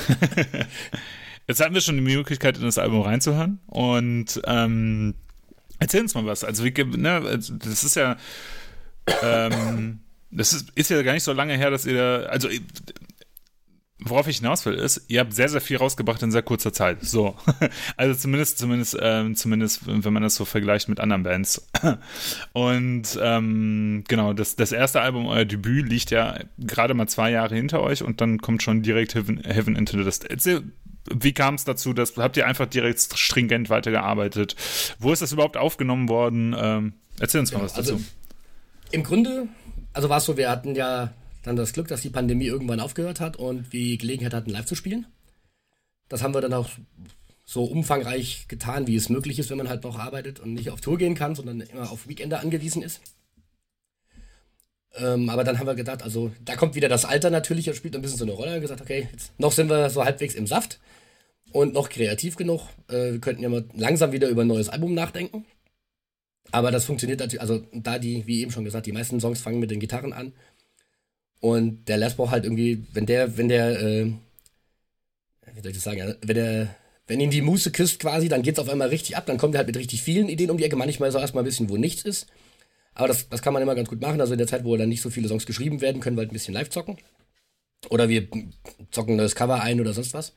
[1.48, 3.60] jetzt hatten wir schon die Möglichkeit, in das Album reinzuhören.
[3.68, 5.16] Und ähm,
[5.80, 6.44] erzähl uns mal was.
[6.44, 8.18] Also, wie, ne, also, das ist ja.
[9.22, 10.00] Ähm,
[10.32, 12.26] das ist, ist ja gar nicht so lange her, dass ihr da.
[12.28, 12.50] Also,
[13.98, 17.04] Worauf ich hinaus will, ist, ihr habt sehr, sehr viel rausgebracht in sehr kurzer Zeit.
[17.04, 17.36] So.
[17.98, 21.66] Also zumindest, zumindest, ähm, zumindest, wenn man das so vergleicht mit anderen Bands.
[22.54, 27.56] Und ähm, genau, das, das erste Album, euer Debüt, liegt ja gerade mal zwei Jahre
[27.56, 30.30] hinter euch und dann kommt schon direkt Heaven, Heaven into the Dust.
[30.30, 30.64] Erzähl,
[31.14, 31.94] wie kam es dazu?
[31.94, 34.56] Dass, habt ihr einfach direkt stringent weitergearbeitet?
[35.00, 36.56] Wo ist das überhaupt aufgenommen worden?
[36.58, 37.94] Ähm, erzähl uns mal genau, was dazu.
[37.94, 38.06] Also,
[38.92, 39.48] Im Grunde,
[39.94, 43.20] also war es so, wir hatten ja dann das Glück, dass die Pandemie irgendwann aufgehört
[43.20, 45.06] hat und wir die Gelegenheit hatten, live zu spielen.
[46.10, 46.70] Das haben wir dann auch
[47.46, 50.82] so umfangreich getan, wie es möglich ist, wenn man halt noch arbeitet und nicht auf
[50.82, 53.02] Tour gehen kann, sondern immer auf Weekender angewiesen ist.
[54.98, 57.96] Ähm, aber dann haben wir gedacht, also da kommt wieder das Alter natürlich, das spielt
[57.96, 58.54] ein bisschen so eine Rolle.
[58.54, 60.80] Wir gesagt, okay, jetzt noch sind wir so halbwegs im Saft
[61.56, 62.68] und noch kreativ genug.
[62.90, 65.46] Äh, wir könnten ja mal langsam wieder über ein neues Album nachdenken.
[66.52, 69.62] Aber das funktioniert natürlich, also da die, wie eben schon gesagt, die meisten Songs fangen
[69.62, 70.34] mit den Gitarren an
[71.40, 74.12] und der Les braucht halt irgendwie, wenn der, wenn der, äh,
[75.54, 76.76] wie soll ich das sagen, wenn der,
[77.08, 79.60] wenn ihn die Muße küsst quasi, dann geht's auf einmal richtig ab, dann kommt er
[79.60, 80.76] halt mit richtig vielen Ideen um die Ecke.
[80.76, 82.28] Manchmal ist er erstmal ein bisschen, wo nichts ist.
[82.96, 84.20] Aber das, das kann man immer ganz gut machen.
[84.20, 86.32] Also in der Zeit, wo dann nicht so viele Songs geschrieben werden, können wir halt
[86.32, 86.98] ein bisschen live zocken.
[87.90, 88.28] Oder wir
[88.92, 90.34] zocken ein neues Cover ein oder sonst was.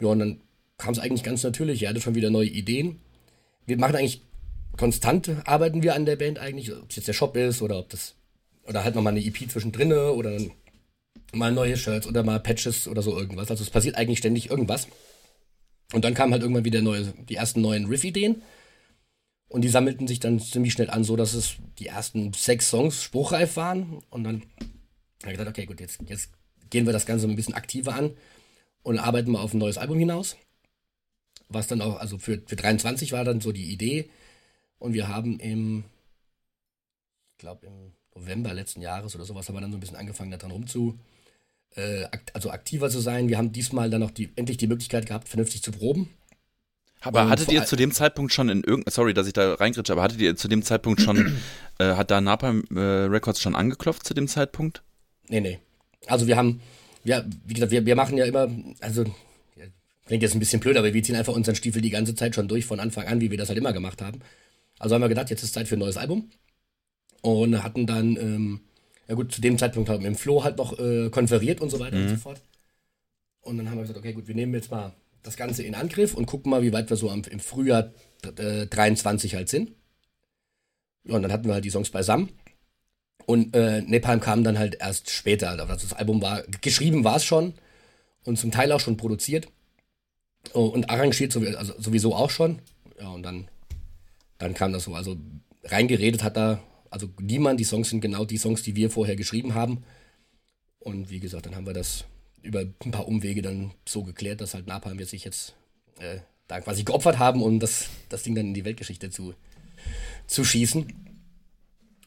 [0.00, 0.40] Ja, und dann
[0.78, 1.82] kam es eigentlich ganz natürlich.
[1.82, 3.00] Er hatte schon wieder neue Ideen.
[3.66, 4.22] Wir machen eigentlich
[4.76, 7.90] konstant, arbeiten wir an der Band eigentlich, ob es jetzt der Shop ist oder ob
[7.90, 8.14] das
[8.64, 10.38] oder halt nochmal eine EP zwischendrin oder
[11.32, 13.50] mal neue Shirts oder mal Patches oder so irgendwas.
[13.50, 14.88] Also es passiert eigentlich ständig irgendwas.
[15.92, 18.42] Und dann kamen halt irgendwann wieder neue, die ersten neuen Riff-Ideen.
[19.48, 23.02] Und die sammelten sich dann ziemlich schnell an, so dass es die ersten sechs Songs
[23.02, 24.00] spruchreif waren.
[24.08, 24.42] Und dann
[25.22, 26.30] habe ich gesagt, okay, gut, jetzt, jetzt
[26.70, 28.12] gehen wir das Ganze ein bisschen aktiver an
[28.82, 30.36] und arbeiten mal auf ein neues Album hinaus.
[31.48, 34.08] Was dann auch, also für, für 23 war dann so die Idee.
[34.78, 35.84] Und wir haben im,
[37.32, 40.30] ich glaube, im November letzten Jahres oder sowas haben wir dann so ein bisschen angefangen,
[40.30, 40.98] daran rumzu,
[41.76, 43.28] äh, akt also aktiver zu sein.
[43.28, 46.10] Wir haben diesmal dann noch die, endlich die Möglichkeit gehabt, vernünftig zu proben.
[47.00, 49.92] Aber und hattet ihr zu dem Zeitpunkt schon in irgendeinem, sorry, dass ich da reingritsche,
[49.92, 51.38] aber hattet ihr zu dem Zeitpunkt schon,
[51.78, 54.82] äh, hat da Napalm äh, Records schon angeklopft zu dem Zeitpunkt?
[55.28, 55.60] Nee, nee.
[56.06, 56.60] Also wir haben,
[57.04, 58.48] ja, wie gesagt, wir, wir machen ja immer,
[58.80, 59.04] also
[60.06, 62.48] klingt jetzt ein bisschen blöd, aber wir ziehen einfach unseren Stiefel die ganze Zeit schon
[62.48, 64.20] durch von Anfang an, wie wir das halt immer gemacht haben.
[64.78, 66.30] Also haben wir gedacht, jetzt ist Zeit für ein neues Album
[67.22, 68.60] und hatten dann, ähm,
[69.08, 71.78] ja gut, zu dem Zeitpunkt haben wir dem Flo halt noch äh, konferiert und so
[71.78, 72.02] weiter mhm.
[72.02, 72.40] und so fort.
[73.42, 76.14] Und dann haben wir gesagt, okay, gut, wir nehmen jetzt mal das Ganze in Angriff
[76.14, 77.92] und gucken mal, wie weit wir so am, im Frühjahr
[78.36, 79.72] äh, 23 halt sind.
[81.04, 82.30] Ja, und dann hatten wir halt die Songs beisammen.
[83.30, 85.50] Und äh, Napalm kam dann halt erst später.
[85.50, 87.54] Also das Album war, geschrieben war es schon
[88.24, 89.46] und zum Teil auch schon produziert.
[90.52, 92.58] Oh, und arrangiert sowieso, also sowieso auch schon.
[93.00, 93.46] Ja, und dann,
[94.38, 94.96] dann kam das so.
[94.96, 95.16] Also
[95.62, 96.60] reingeredet hat da,
[96.90, 99.84] also niemand, die Songs sind genau die Songs, die wir vorher geschrieben haben.
[100.80, 102.06] Und wie gesagt, dann haben wir das
[102.42, 105.54] über ein paar Umwege dann so geklärt, dass halt Napalm jetzt sich jetzt
[106.00, 106.18] äh,
[106.48, 109.34] da quasi geopfert haben, um das, das Ding dann in die Weltgeschichte zu,
[110.26, 111.09] zu schießen.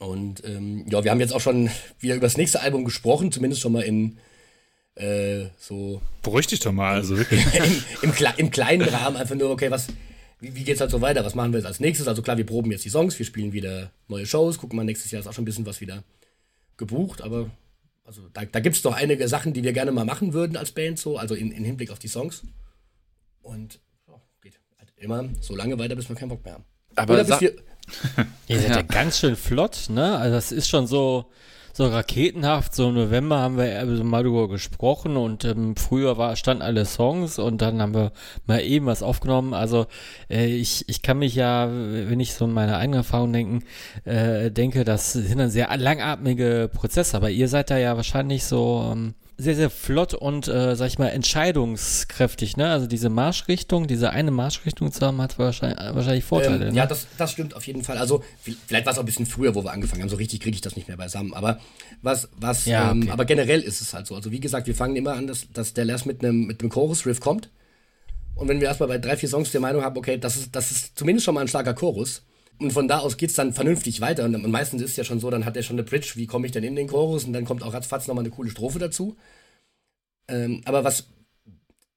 [0.03, 3.61] Und ähm, ja, wir haben jetzt auch schon wieder über das nächste Album gesprochen, zumindest
[3.61, 4.17] schon mal in
[4.95, 6.01] äh, so.
[6.21, 7.41] Beruhig dich doch mal, also wirklich.
[8.01, 9.87] Im, im, im, kleinen Rahmen einfach nur, okay, was,
[10.39, 11.23] wie, wie geht's halt so weiter?
[11.23, 12.07] Was machen wir jetzt als nächstes?
[12.07, 15.09] Also klar, wir proben jetzt die Songs, wir spielen wieder neue Shows, gucken mal, nächstes
[15.09, 16.03] Jahr ist auch schon ein bisschen was wieder
[16.77, 17.49] gebucht, aber
[18.03, 20.73] also da, da gibt es doch einige Sachen, die wir gerne mal machen würden als
[20.73, 22.43] Band, so, also in, in Hinblick auf die Songs.
[23.41, 26.65] Und oh, geht halt immer so lange weiter, bis wir keinen Bock mehr haben.
[26.95, 27.55] Aber Oder bis wir.
[28.47, 28.75] Ihr seid ja.
[28.77, 30.17] ja ganz schön flott, ne?
[30.17, 31.25] Also das ist schon so
[31.73, 32.75] so raketenhaft.
[32.75, 37.39] So im November haben wir mal darüber gesprochen und ähm, früher war, standen alle Songs
[37.39, 38.11] und dann haben wir
[38.45, 39.53] mal eben was aufgenommen.
[39.53, 39.87] Also
[40.29, 43.63] äh, ich, ich kann mich ja, wenn ich so in meine eigene Erfahrung denken,
[44.05, 48.91] äh, denke, das sind dann sehr langatmige Prozesse, aber ihr seid da ja wahrscheinlich so
[48.91, 52.71] ähm, sehr, sehr flott und, äh, sag ich mal, entscheidungskräftig, ne?
[52.71, 56.67] Also diese Marschrichtung, diese eine Marschrichtung zu haben, hat wahrscheinlich, wahrscheinlich Vorteile.
[56.67, 56.77] Ähm, ne?
[56.77, 57.97] Ja, das, das stimmt auf jeden Fall.
[57.97, 58.23] Also
[58.67, 60.09] vielleicht war es auch ein bisschen früher, wo wir angefangen haben.
[60.09, 61.33] So richtig kriege ich das nicht mehr beisammen.
[61.33, 61.59] Aber
[62.01, 64.15] was, was, ja, ähm, aber generell ist es halt so.
[64.15, 66.69] Also wie gesagt, wir fangen immer an, dass, dass der Last mit einem mit einem
[66.69, 67.49] Chorus-Riff kommt.
[68.35, 70.71] Und wenn wir erstmal bei drei, vier Songs der Meinung haben, okay, das ist, das
[70.71, 72.23] ist zumindest schon mal ein starker Chorus,
[72.59, 74.25] und von da aus geht es dann vernünftig weiter.
[74.25, 76.45] Und meistens ist es ja schon so, dann hat er schon eine Bridge, wie komme
[76.45, 77.25] ich denn in den Chorus?
[77.25, 79.17] Und dann kommt auch ratzfatz nochmal eine coole Strophe dazu.
[80.27, 81.07] Ähm, aber was,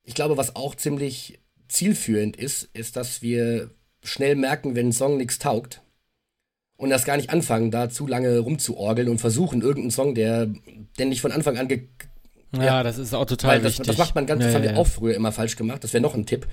[0.03, 1.39] ich glaube, was auch ziemlich
[1.69, 3.71] zielführend ist, ist, dass wir
[4.03, 5.83] schnell merken, wenn ein Song nichts taugt.
[6.77, 10.49] Und das gar nicht anfangen, da zu lange rumzuorgeln und versuchen, irgendeinen Song, der,
[10.99, 11.89] der nicht von Anfang an ge
[12.53, 13.87] ja, ja, das ist auch total das, wichtig.
[13.87, 15.83] Das macht man ganz, ja, das haben wir auch früher immer falsch gemacht.
[15.83, 16.47] Das wäre noch ein Tipp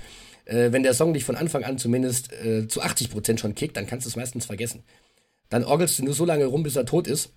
[0.46, 3.88] äh, wenn der Song dich von Anfang an zumindest äh, zu 80% schon kickt, dann
[3.88, 4.84] kannst du es meistens vergessen.
[5.50, 7.34] Dann orgelst du nur so lange rum, bis er tot ist.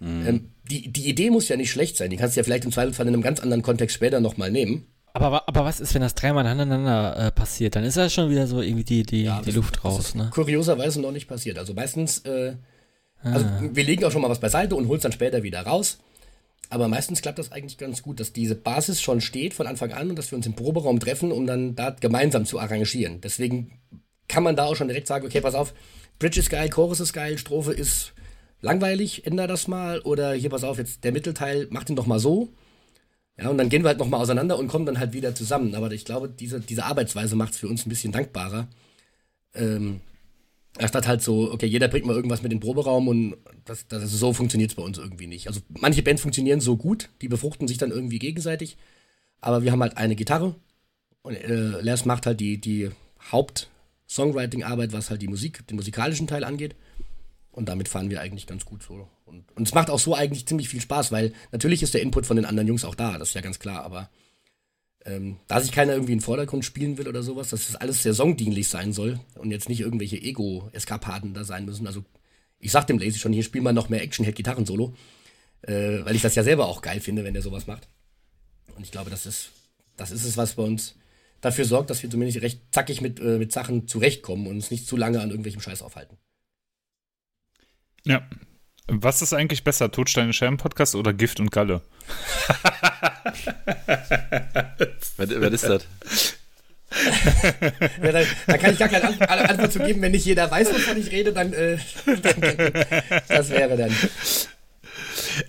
[0.00, 0.26] Mhm.
[0.26, 2.10] Ähm, die, die Idee muss ja nicht schlecht sein.
[2.10, 4.86] Die kannst du ja vielleicht im Zweifelsfall in einem ganz anderen Kontext später nochmal nehmen.
[5.12, 7.76] Aber, aber was ist, wenn das dreimal aneinander äh, passiert?
[7.76, 10.14] Dann ist ja schon wieder so irgendwie die, die, ja, die Luft raus.
[10.14, 10.30] Ne?
[10.32, 11.58] Kurioserweise noch nicht passiert.
[11.58, 12.54] Also meistens, äh,
[13.22, 13.60] also ah.
[13.72, 15.98] wir legen auch schon mal was beiseite und holen es dann später wieder raus.
[16.70, 20.10] Aber meistens klappt das eigentlich ganz gut, dass diese Basis schon steht von Anfang an
[20.10, 23.20] und dass wir uns im Proberaum treffen, um dann da gemeinsam zu arrangieren.
[23.20, 23.72] Deswegen
[24.28, 25.74] kann man da auch schon direkt sagen, okay, pass auf,
[26.20, 28.12] Bridge ist geil, Chorus ist geil, Strophe ist
[28.60, 30.00] langweilig, änder das mal.
[30.00, 32.50] Oder hier, pass auf, jetzt der Mittelteil, mach den doch mal so.
[33.36, 35.74] Ja, und dann gehen wir halt nochmal auseinander und kommen dann halt wieder zusammen.
[35.74, 38.68] Aber ich glaube, diese, diese Arbeitsweise macht es für uns ein bisschen dankbarer.
[39.54, 40.00] Ähm,
[40.80, 44.10] Anstatt halt so, okay, jeder bringt mal irgendwas mit in den Proberaum und das, das,
[44.10, 45.46] so funktioniert es bei uns irgendwie nicht.
[45.46, 48.76] Also manche Bands funktionieren so gut, die befruchten sich dann irgendwie gegenseitig,
[49.40, 50.54] aber wir haben halt eine Gitarre
[51.22, 52.90] und äh, Lars macht halt die, die
[53.30, 56.74] Haupt-Songwriting-Arbeit, was halt die Musik, den musikalischen Teil angeht.
[57.52, 59.08] Und damit fahren wir eigentlich ganz gut so.
[59.26, 62.26] Und, und es macht auch so eigentlich ziemlich viel Spaß, weil natürlich ist der Input
[62.26, 64.08] von den anderen Jungs auch da, das ist ja ganz klar, aber
[65.04, 68.14] ähm, da sich keiner irgendwie in Vordergrund spielen will oder sowas, dass das alles sehr
[68.14, 71.86] songdienlich sein soll und jetzt nicht irgendwelche Ego-Eskapaden da sein müssen.
[71.86, 72.04] Also
[72.58, 74.94] ich sag dem Lazy schon, hier spielen wir noch mehr Action-Hit-Gitarren-Solo,
[75.62, 77.88] äh, weil ich das ja selber auch geil finde, wenn der sowas macht.
[78.76, 79.50] Und ich glaube, das ist,
[79.96, 80.96] das ist es, was bei uns
[81.40, 84.86] dafür sorgt, dass wir zumindest recht zackig mit, äh, mit Sachen zurechtkommen und uns nicht
[84.86, 86.18] zu lange an irgendwelchem Scheiß aufhalten.
[88.04, 88.28] Ja.
[88.92, 91.80] Was ist eigentlich besser, Todsteine Scherben Podcast oder Gift und Galle?
[95.16, 95.86] was, was ist das?
[98.02, 100.98] ja, da, da, kann ich gar keine Antwort zu geben, wenn nicht jeder weiß, wovon
[100.98, 102.40] ich rede, dann, äh, dann
[103.28, 103.94] das wäre dann.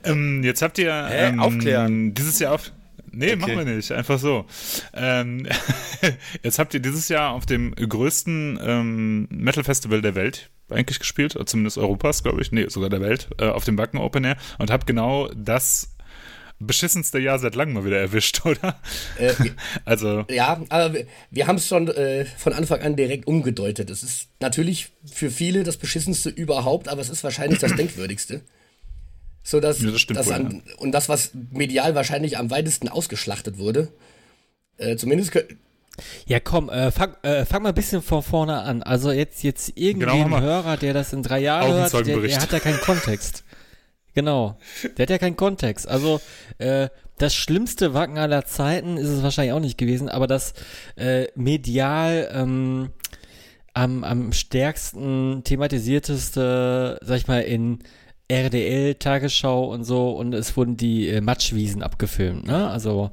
[0.03, 1.29] Ähm, jetzt habt ihr Hä?
[1.29, 2.13] Ähm, aufklären.
[2.13, 2.71] Dieses Jahr auf.
[3.11, 3.35] Nee, okay.
[3.37, 3.91] machen wir nicht.
[3.91, 4.45] Einfach so.
[4.93, 5.47] Ähm,
[6.43, 11.37] jetzt habt ihr dieses Jahr auf dem größten ähm, Metal Festival der Welt eigentlich gespielt,
[11.45, 14.71] zumindest Europas, glaube ich, nee, sogar der Welt, äh, auf dem Wacken Open Air und
[14.71, 15.95] habt genau das
[16.61, 18.79] beschissenste Jahr seit langem mal wieder erwischt, oder?
[19.17, 19.33] Äh,
[19.85, 20.25] also.
[20.29, 23.89] Ja, aber wir, wir haben es schon äh, von Anfang an direkt umgedeutet.
[23.89, 28.41] Es ist natürlich für viele das beschissenste überhaupt, aber es ist wahrscheinlich das denkwürdigste.
[29.43, 30.75] So dass, ja, das das wohl, an, ja.
[30.77, 33.91] und das, was medial wahrscheinlich am weitesten ausgeschlachtet wurde,
[34.77, 35.31] äh, zumindest
[36.25, 38.83] ja, komm, äh, fang, äh, fang mal ein bisschen von vorne an.
[38.83, 42.41] Also jetzt, jetzt irgendwie genau, ein Hörer, der das in drei Jahren hört, der, der
[42.41, 43.43] hat ja keinen Kontext.
[44.13, 44.57] Genau.
[44.97, 45.87] Der hat ja keinen Kontext.
[45.87, 46.19] Also,
[46.57, 50.53] äh, das schlimmste Wacken aller Zeiten ist es wahrscheinlich auch nicht gewesen, aber das
[50.95, 52.89] äh, medial ähm,
[53.73, 57.79] am, am stärksten thematisierteste, sag ich mal, in
[58.27, 62.67] RDL, Tagesschau und so und es wurden die äh, Matschwiesen abgefilmt, ne?
[62.69, 63.11] Also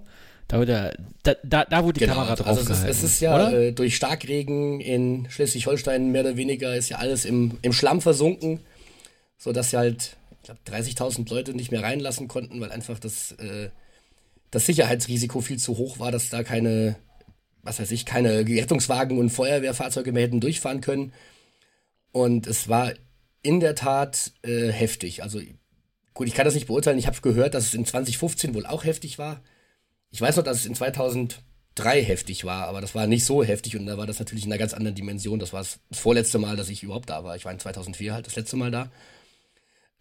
[0.48, 3.20] da, wurde, da, da, da wurde die Genau, Kamera drauf also es ist, es ist
[3.20, 8.00] ja äh, durch Starkregen in Schleswig-Holstein mehr oder weniger ist ja alles im, im Schlamm
[8.00, 8.60] versunken,
[9.36, 13.68] sodass sie halt, ich glaube, 30.000 Leute nicht mehr reinlassen konnten, weil einfach das, äh,
[14.50, 16.96] das Sicherheitsrisiko viel zu hoch war, dass da keine,
[17.62, 21.12] was weiß ich, keine Rettungswagen und Feuerwehrfahrzeuge mehr hätten durchfahren können.
[22.10, 22.94] Und es war
[23.42, 25.22] in der Tat äh, heftig.
[25.22, 25.40] Also
[26.14, 26.98] gut, ich kann das nicht beurteilen.
[26.98, 29.42] Ich habe gehört, dass es in 2015 wohl auch heftig war.
[30.10, 33.76] Ich weiß noch, dass es in 2003 heftig war, aber das war nicht so heftig
[33.76, 35.38] und da war das natürlich in einer ganz anderen Dimension.
[35.38, 37.36] Das war das vorletzte Mal, dass ich überhaupt da war.
[37.36, 38.90] Ich war in 2004 halt das letzte Mal da.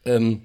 [0.06, 0.44] Ähm,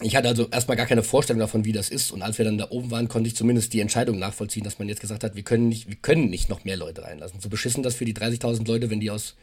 [0.00, 2.12] ich hatte also erstmal gar keine Vorstellung davon, wie das ist.
[2.12, 4.88] Und als wir dann da oben waren, konnte ich zumindest die Entscheidung nachvollziehen, dass man
[4.88, 7.40] jetzt gesagt hat, wir können nicht, wir können nicht noch mehr Leute reinlassen.
[7.40, 9.34] So beschissen das für die 30.000 Leute, wenn die aus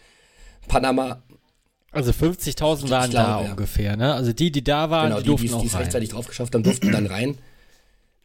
[0.68, 1.22] Panama,
[1.92, 3.52] Also 50.000 waren da ja.
[3.52, 4.14] ungefähr, ne?
[4.14, 5.82] Also die, die da waren, genau, die die, durften die auch es rein.
[5.84, 7.38] rechtzeitig drauf geschafft haben, durften dann rein.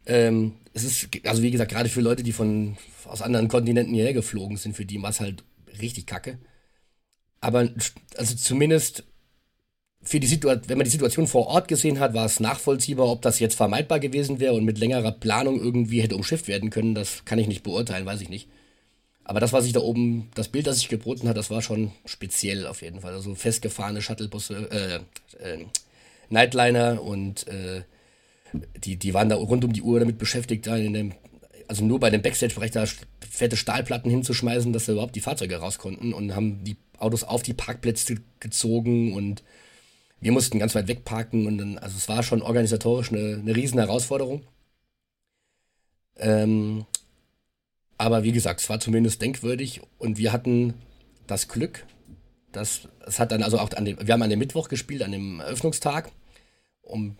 [0.05, 4.13] Ähm, es ist, also wie gesagt, gerade für Leute, die von aus anderen Kontinenten hierher
[4.13, 5.43] geflogen sind, für die war es halt
[5.81, 6.37] richtig kacke.
[7.41, 7.69] Aber
[8.17, 9.03] also zumindest
[10.03, 13.21] für die Situation, wenn man die Situation vor Ort gesehen hat, war es nachvollziehbar, ob
[13.21, 16.95] das jetzt vermeidbar gewesen wäre und mit längerer Planung irgendwie hätte umschifft werden können.
[16.95, 18.47] Das kann ich nicht beurteilen, weiß ich nicht.
[19.23, 21.91] Aber das, was ich da oben, das Bild, das sich geboten hat, das war schon
[22.05, 23.13] speziell auf jeden Fall.
[23.13, 25.65] Also festgefahrene Shuttlebusse, äh, äh,
[26.29, 27.83] Nightliner und äh,
[28.53, 31.13] die, die waren da rund um die Uhr damit beschäftigt, da in dem,
[31.67, 32.85] also nur bei dem Backstage-Bereich da
[33.29, 37.43] fette Stahlplatten hinzuschmeißen, dass da überhaupt die Fahrzeuge raus konnten und haben die Autos auf
[37.43, 39.43] die Parkplätze gezogen und
[40.19, 43.79] wir mussten ganz weit wegparken und dann, also es war schon organisatorisch eine, eine riesen
[43.79, 44.43] Herausforderung.
[46.17, 46.85] Ähm,
[47.97, 50.75] aber wie gesagt, es war zumindest denkwürdig und wir hatten
[51.25, 51.85] das Glück,
[52.51, 55.11] dass es hat dann also auch an dem, wir haben an dem Mittwoch gespielt, an
[55.11, 56.11] dem Eröffnungstag,
[56.81, 57.17] um,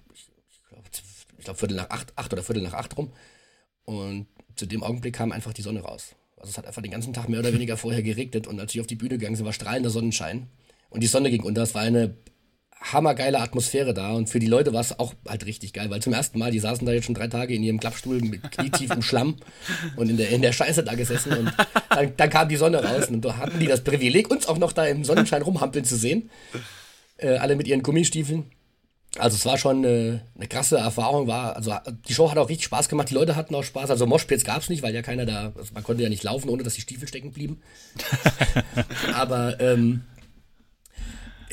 [1.41, 3.11] ich glaub, Viertel nach acht, acht oder Viertel nach acht rum.
[3.83, 6.15] Und zu dem Augenblick kam einfach die Sonne raus.
[6.37, 8.79] Also es hat einfach den ganzen Tag mehr oder weniger vorher geregnet und als ich
[8.79, 10.47] auf die Bühne gegangen sind, war strahlender Sonnenschein.
[10.89, 11.63] Und die Sonne ging unter.
[11.63, 12.15] Es war eine
[12.79, 16.13] hammergeile Atmosphäre da und für die Leute war es auch halt richtig geil, weil zum
[16.13, 19.01] ersten Mal, die saßen da jetzt schon drei Tage in ihrem Klappstuhl mit knietief im
[19.01, 19.37] Schlamm
[19.95, 21.53] und in der, in der Scheiße da gesessen und
[21.89, 24.73] dann, dann kam die Sonne raus und da hatten die das Privileg, uns auch noch
[24.73, 26.31] da im Sonnenschein rumhampeln zu sehen.
[27.17, 28.45] Äh, alle mit ihren Gummistiefeln.
[29.17, 31.73] Also es war schon eine, eine krasse Erfahrung, war, also
[32.07, 34.69] die Show hat auch richtig Spaß gemacht, die Leute hatten auch Spaß, also Moshpits gab's
[34.69, 37.09] nicht, weil ja keiner da, also man konnte ja nicht laufen, ohne dass die Stiefel
[37.09, 37.61] stecken blieben.
[39.13, 40.03] Aber ähm,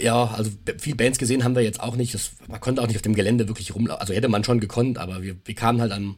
[0.01, 2.15] ja, also viel Bands gesehen haben wir jetzt auch nicht.
[2.15, 4.01] Das, man konnte auch nicht auf dem Gelände wirklich rumlaufen.
[4.01, 6.17] Also hätte man schon gekonnt, aber wir, wir kamen halt am,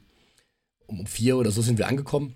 [0.86, 2.34] um, vier oder so sind wir angekommen.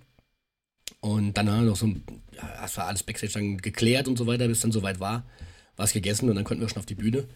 [1.00, 4.26] Und dann haben wir noch so, ja, das war alles Backstage dann geklärt und so
[4.26, 5.26] weiter, bis dann soweit war,
[5.76, 7.28] war es gegessen und dann konnten wir schon auf die Bühne.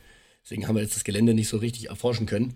[0.48, 2.54] Deswegen haben wir jetzt das Gelände nicht so richtig erforschen können.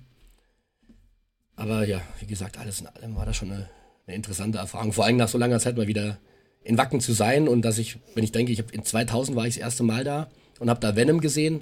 [1.57, 3.69] Aber ja, wie gesagt, alles in allem war das schon eine,
[4.07, 4.95] eine interessante Erfahrung.
[4.95, 6.17] Vor allem nach so langer Zeit mal wieder
[6.65, 9.47] in Wacken zu sein und dass ich, wenn ich denke, ich habe in 2000 war
[9.47, 11.61] ich das erste Mal da und habe da Venom gesehen.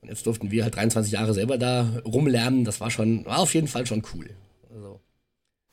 [0.00, 2.64] Und jetzt durften wir halt 23 Jahre selber da rumlernen.
[2.64, 4.30] Das war schon, war auf jeden Fall schon cool.
[4.70, 5.00] Also,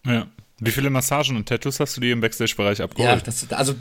[0.05, 0.29] Ja.
[0.61, 3.25] Wie viele Massagen und Tattoos hast du dir im Backstage-Bereich ja, abgeholt?
[3.25, 3.75] das, also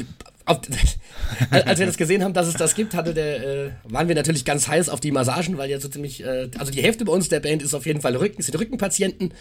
[0.49, 0.61] auf,
[1.51, 4.44] als wir das gesehen haben, dass es das gibt, hatte der, äh, waren wir natürlich
[4.44, 7.28] ganz heiß auf die Massagen, weil ja so ziemlich, äh, also die Hälfte bei uns
[7.28, 9.34] der Band ist auf jeden Fall Rücken, sind Rückenpatienten.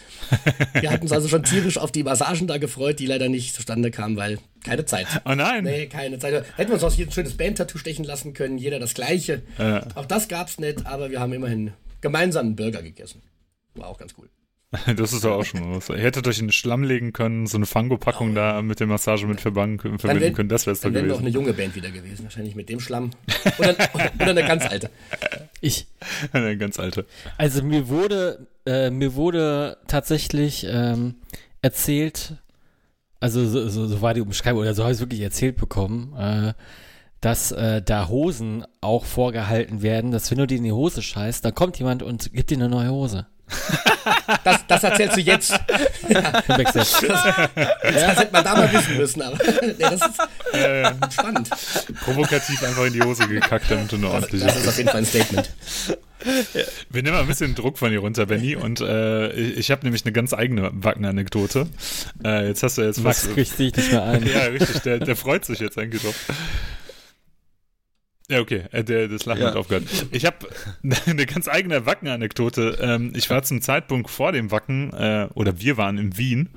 [0.79, 3.91] Wir hatten uns also schon tierisch auf die Massagen da gefreut, die leider nicht zustande
[3.91, 5.07] kamen, weil keine Zeit.
[5.25, 5.63] oh nein!
[5.63, 6.45] Nee, keine Zeit.
[6.55, 9.43] Hätten wir uns auch hier ein schönes Band-Tattoo stechen lassen können, jeder das gleiche.
[9.57, 9.87] Ja.
[9.95, 13.21] Auch das gab's nicht, aber wir haben immerhin gemeinsam einen Burger gegessen.
[13.75, 14.29] War auch ganz cool.
[14.97, 15.87] Das ist doch auch schon was.
[15.89, 19.25] Ihr hättet euch in den Schlamm legen können, so eine Fango-Packung da mit der Massage
[19.25, 20.49] mit verbinden, verbinden wär- können.
[20.49, 21.37] Das wäre es doch Dann wären wir auch gewesen.
[21.37, 23.11] eine junge Band wieder gewesen, wahrscheinlich mit dem Schlamm.
[23.59, 23.75] Oder,
[24.15, 24.89] oder eine ganz alte.
[25.61, 25.87] Ich,
[26.33, 27.05] Eine ganz alte.
[27.37, 31.15] also mir wurde, äh, mir wurde tatsächlich ähm,
[31.61, 32.33] erzählt,
[33.19, 36.13] also so, so, so war die Umschreibung, oder so habe ich es wirklich erzählt bekommen,
[36.17, 36.53] äh,
[37.21, 41.43] dass äh, da Hosen auch vorgehalten werden, dass wenn du dir in die Hose scheißt,
[41.43, 43.25] dann kommt jemand und gibt dir eine neue Hose.
[44.43, 45.53] Das, das erzählst du jetzt.
[46.07, 46.13] Im
[46.47, 47.19] Backstage.
[47.83, 51.49] Das hätte man da mal wissen müssen, aber nee, das ist spannend.
[52.03, 54.45] Provokativ einfach in die Hose gekackt, damit du eine ordentliche.
[54.45, 55.49] Das ist auf jeden Fall ein Statement.
[56.89, 58.55] Wir nehmen mal ein bisschen Druck von dir runter, Benny.
[58.55, 61.67] Und äh, ich habe nämlich eine ganz eigene Wacken-Anekdote.
[62.23, 63.33] Äh, jetzt hast du jetzt Max was.
[63.33, 64.25] kriegt sich nicht mehr ein.
[64.27, 66.15] Ja, richtig, der, der freut sich jetzt eigentlich drauf.
[68.29, 69.47] Ja, okay, äh, der, das Lachen Ja.
[69.49, 69.85] hat aufgehört.
[70.11, 70.35] Ich habe
[71.05, 72.77] eine ganz eigene Wacken-Anekdote.
[72.81, 76.49] Ähm, ich war zum Zeitpunkt vor dem Wacken, äh, oder wir waren in Wien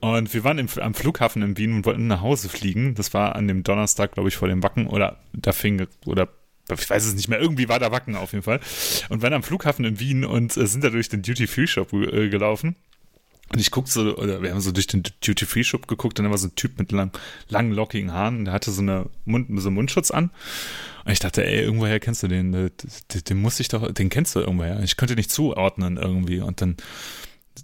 [0.00, 2.94] und wir waren im, am Flughafen in Wien und wollten nach Hause fliegen.
[2.94, 6.28] Das war an dem Donnerstag, glaube ich, vor dem Wacken oder da fing, oder
[6.72, 8.60] ich weiß es nicht mehr, irgendwie war da Wacken auf jeden Fall.
[9.10, 12.76] Und waren am Flughafen in Wien und äh, sind da durch den Duty-Free-Shop gelaufen.
[13.52, 16.38] Und ich guck so, oder wir haben so durch den Duty-Free-Shop geguckt, und da war
[16.38, 17.12] so ein Typ mit lang,
[17.48, 20.30] langen, lockigen Haaren, der hatte so, eine Mund, so einen Mundschutz an.
[21.04, 22.70] Und ich dachte, ey, irgendwoher kennst du den, den,
[23.28, 24.82] den muss ich doch, den kennst du irgendwoher.
[24.82, 26.40] Ich könnte nicht zuordnen irgendwie.
[26.40, 26.76] Und dann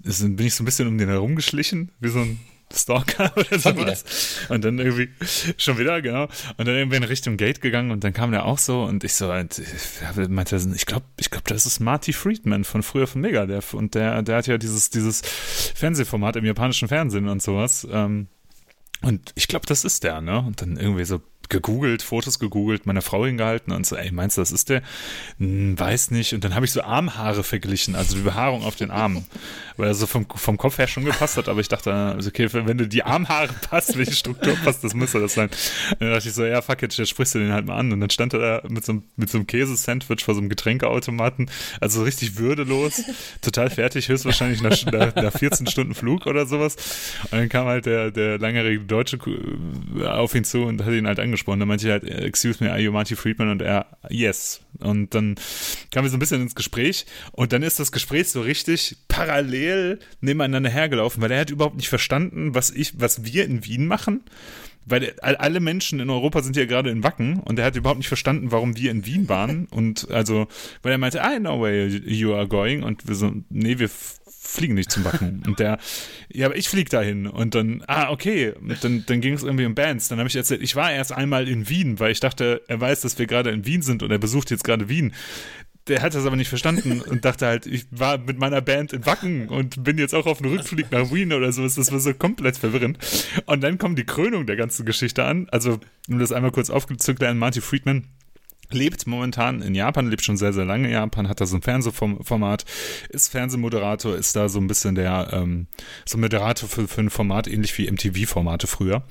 [0.03, 2.39] bin ich so ein bisschen um den herumgeschlichen, wie so ein
[2.73, 4.47] Stalker oder sowas.
[4.49, 5.09] Und dann irgendwie,
[5.57, 6.25] schon wieder, genau.
[6.57, 9.15] Und dann irgendwie in Richtung Gate gegangen und dann kam der auch so und ich
[9.15, 13.21] so, und ich meinte, ich glaube, ich glaube, das ist Marty Friedman von früher von
[13.21, 15.23] Megadeth und der, der hat ja dieses, dieses
[15.75, 17.87] Fernsehformat im japanischen Fernsehen und sowas.
[17.91, 18.29] Ähm,
[19.03, 20.41] und ich glaube, das ist der, ne?
[20.41, 24.43] Und dann irgendwie so gegoogelt, Fotos gegoogelt, meiner Frau hingehalten und so, ey, meinst du,
[24.43, 24.83] das ist der?
[25.39, 26.33] Hm, weiß nicht.
[26.35, 29.25] Und dann habe ich so Armhaare verglichen, also die Behaarung auf den Armen,
[29.77, 32.49] weil er so vom, vom Kopf her schon gepasst hat, aber ich dachte, also okay,
[32.53, 35.49] wenn du die Armhaare passt, welche Struktur passt, das müsste das sein.
[35.93, 37.93] Und dann dachte ich so, ja, fuck it, jetzt sprichst du den halt mal an.
[37.93, 40.49] Und dann stand er da mit so, einem, mit so einem Käsesandwich vor so einem
[40.49, 43.03] Getränkeautomaten, also richtig würdelos,
[43.43, 46.77] total fertig, höchstwahrscheinlich nach, nach, nach 14 Stunden Flug oder sowas.
[47.31, 49.19] Und dann kam halt der, der langjährige Deutsche
[50.05, 51.61] auf ihn zu und hat ihn halt angesprochen angesprochen.
[51.61, 53.51] Da meinte ich halt, excuse me, are you Marty Friedman?
[53.51, 54.61] Und er, yes.
[54.81, 55.37] Und dann
[55.91, 59.99] kamen wir so ein bisschen ins Gespräch und dann ist das Gespräch so richtig parallel
[60.21, 64.23] nebeneinander hergelaufen, weil er hat überhaupt nicht verstanden, was ich, was wir in Wien machen.
[64.91, 68.09] Weil alle Menschen in Europa sind ja gerade in Wacken und er hat überhaupt nicht
[68.09, 69.67] verstanden, warum wir in Wien waren.
[69.67, 70.49] Und also,
[70.81, 72.83] weil er meinte, I know where you are going.
[72.83, 73.91] Und wir so, nee, wir
[74.49, 75.43] fliegen nicht zum Backen.
[75.47, 75.79] Und der,
[76.33, 77.27] ja, aber ich fliege dahin.
[77.27, 78.53] Und dann, ah, okay.
[78.53, 80.09] Und dann, dann ging es irgendwie um Bands.
[80.09, 83.03] Dann habe ich erzählt, ich war erst einmal in Wien, weil ich dachte, er weiß,
[83.03, 85.15] dass wir gerade in Wien sind und er besucht jetzt gerade Wien.
[85.87, 89.07] Der hat das aber nicht verstanden und dachte halt, ich war mit meiner Band in
[89.07, 91.63] Wacken und bin jetzt auch auf einem Rückflug nach Wien oder so.
[91.63, 92.99] Das war so komplett verwirrend.
[93.47, 95.49] Und dann kommt die Krönung der ganzen Geschichte an.
[95.51, 95.79] Also,
[96.09, 98.05] um das einmal kurz aufzuklären, Marty Friedman
[98.71, 101.63] lebt momentan in Japan, lebt schon sehr, sehr lange in Japan, hat da so ein
[101.63, 102.65] Fernsehformat,
[103.09, 105.67] ist Fernsehmoderator, ist da so ein bisschen der, ähm,
[106.05, 109.03] so ein Moderator für, für ein Format, ähnlich wie MTV-Formate früher.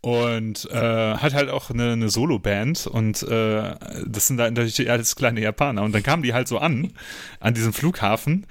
[0.00, 3.74] Und äh, hat halt auch eine, eine Solo-Band und äh,
[4.06, 5.82] das sind da natürlich alles kleine Japaner.
[5.82, 6.92] Und dann kamen die halt so an,
[7.40, 8.46] an diesem Flughafen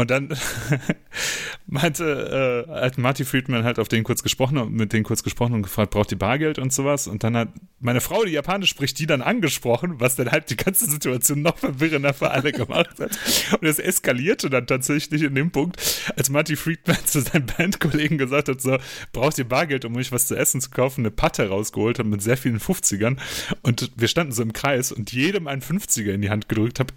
[0.00, 0.28] und dann
[1.66, 5.54] meinte, äh, hat Marty Friedman halt auf den kurz gesprochen und mit denen kurz gesprochen
[5.54, 7.06] und gefragt, braucht die Bargeld und sowas.
[7.06, 7.48] Und dann hat
[7.78, 11.58] meine Frau, die Japanisch spricht, die dann angesprochen, was dann halt die ganze Situation noch
[11.58, 13.18] verwirrender für alle gemacht hat.
[13.60, 15.80] Und es eskalierte dann tatsächlich in dem Punkt,
[16.16, 18.78] als Marty Friedman zu seinen Bandkollegen gesagt hat, so,
[19.12, 22.22] braucht ihr Bargeld, um euch was zu essen zu kaufen, eine Patte rausgeholt hat mit
[22.22, 23.18] sehr vielen 50ern.
[23.62, 26.92] Und wir standen so im Kreis und jedem einen 50er in die Hand gedrückt habe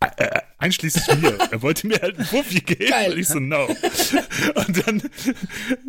[0.00, 1.38] äh, einschließlich mir.
[1.50, 2.90] er wollte mir halt einen Fuffi geben.
[2.90, 3.12] Geil.
[3.12, 3.66] Und ich so, no.
[3.66, 5.02] Und dann,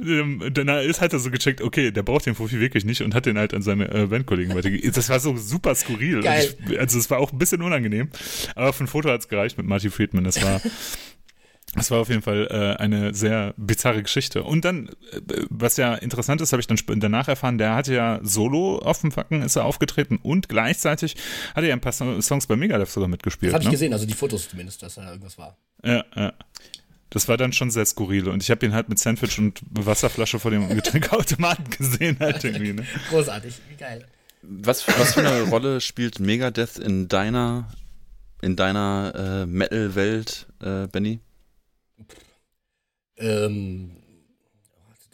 [0.04, 3.14] ähm, dann ist halt er so gecheckt, okay, der braucht den Fuffi wirklich nicht und
[3.14, 4.92] hat den halt an seine äh, Bandkollegen weitergegeben.
[4.94, 6.26] Das war so super skurril.
[6.26, 8.10] Ich, also es war auch ein bisschen unangenehm.
[8.56, 10.24] Aber für ein Foto hat es gereicht mit Marty Friedman.
[10.24, 10.62] Das war
[11.76, 14.44] das war auf jeden Fall äh, eine sehr bizarre Geschichte.
[14.44, 18.20] Und dann, äh, was ja interessant ist, habe ich dann danach erfahren, der hatte ja
[18.24, 21.16] solo auf dem Facken ist er aufgetreten und gleichzeitig
[21.56, 23.52] hat er ja ein paar Songs bei Megadeth sogar mitgespielt.
[23.52, 23.74] Das habe ich ne?
[23.74, 25.58] gesehen, also die Fotos zumindest, dass da irgendwas war.
[25.84, 26.34] Ja, ja.
[27.12, 30.40] Das war dann schon sehr skurril und ich habe ihn halt mit Sandwich und Wasserflasche
[30.40, 32.74] vor dem Getränkautomaten gesehen halt irgendwie.
[32.74, 32.86] Ne?
[33.10, 34.06] Großartig, wie geil.
[34.42, 37.68] Was, was für eine Rolle spielt Megadeth in deiner
[38.42, 41.20] in deiner äh, Metal-Welt, äh, Benny?
[43.20, 43.92] Ähm,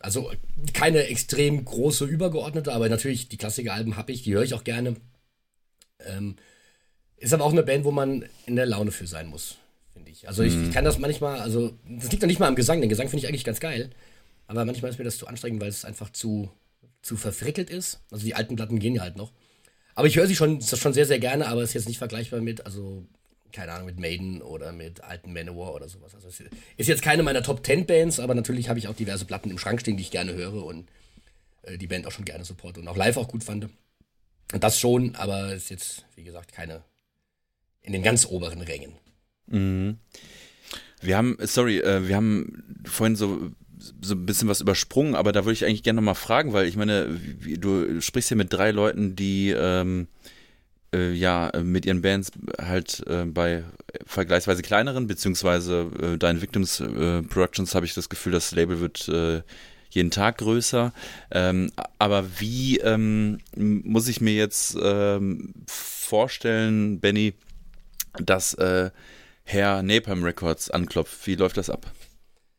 [0.02, 0.32] also
[0.74, 4.96] keine extrem große übergeordnete, aber natürlich die Klassiker-Alben habe ich, die höre ich auch gerne.
[6.00, 6.36] Ähm,
[7.18, 9.58] ist aber auch eine Band, wo man in der Laune für sein muss,
[9.94, 10.28] finde ich.
[10.28, 10.72] Also ich, ich, mhm.
[10.72, 13.28] kann das manchmal, also das liegt noch nicht mal am Gesang, den Gesang finde ich
[13.28, 13.90] eigentlich ganz geil,
[14.48, 16.52] aber manchmal ist mir das zu anstrengend, weil es einfach zu,
[17.02, 18.02] zu verfrickelt ist.
[18.12, 19.32] Also die alten Platten gehen ja halt noch.
[19.96, 22.42] Aber ich höre sie schon, schon sehr, sehr gerne, aber es ist jetzt nicht vergleichbar
[22.42, 23.06] mit, also
[23.56, 26.14] keine Ahnung, mit Maiden oder mit alten Manowar oder sowas.
[26.14, 26.44] Also es
[26.78, 29.58] ist jetzt keine meiner Top 10 Bands, aber natürlich habe ich auch diverse Platten im
[29.58, 30.88] Schrank stehen, die ich gerne höre und
[31.64, 33.70] äh, die Band auch schon gerne supporte und auch live auch gut fand.
[34.54, 36.84] Und das schon, aber ist jetzt, wie gesagt, keine
[37.82, 38.94] in den ganz oberen Rängen.
[39.48, 39.98] Mhm.
[41.02, 43.52] Wir haben, sorry, äh, wir haben vorhin so
[44.02, 46.76] so ein bisschen was übersprungen, aber da würde ich eigentlich gerne nochmal fragen, weil ich
[46.76, 47.20] meine,
[47.58, 50.08] du sprichst hier mit drei Leuten, die ähm,
[50.96, 53.64] äh, ja mit ihren Bands halt äh, bei
[54.06, 59.08] vergleichsweise kleineren, beziehungsweise äh, Dein Victims äh, Productions habe ich das Gefühl, das Label wird
[59.10, 59.42] äh,
[59.90, 60.94] jeden Tag größer.
[61.32, 67.34] Ähm, aber wie ähm, muss ich mir jetzt ähm, vorstellen, Benny,
[68.18, 68.92] dass äh,
[69.44, 71.26] Herr Napalm Records anklopft?
[71.28, 71.92] Wie läuft das ab?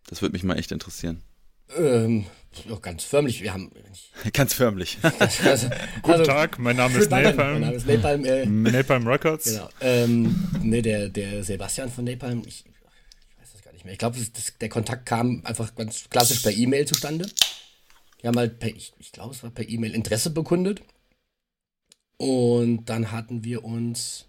[0.08, 1.22] Das würde mich mal echt interessieren.
[1.76, 2.26] Ähm,
[2.68, 3.42] Doch ganz förmlich.
[3.42, 3.70] Wir haben.
[4.32, 4.98] Ganz förmlich.
[5.44, 5.68] Also,
[6.02, 7.60] Guten also, Tag, mein Name ist Mein Napalm.
[7.60, 8.24] Name ist Napalm.
[8.24, 9.44] Äh, Napalm Records.
[9.44, 9.68] genau.
[9.80, 13.92] Ähm, ne, der, der Sebastian von Napalm, ich, ich weiß das gar nicht mehr.
[13.92, 14.18] Ich glaube,
[14.60, 17.26] der Kontakt kam einfach ganz klassisch per E-Mail zustande.
[18.22, 20.82] Die haben halt per, ich, ich glaube, es war per E-Mail Interesse bekundet.
[22.18, 24.25] Und dann hatten wir uns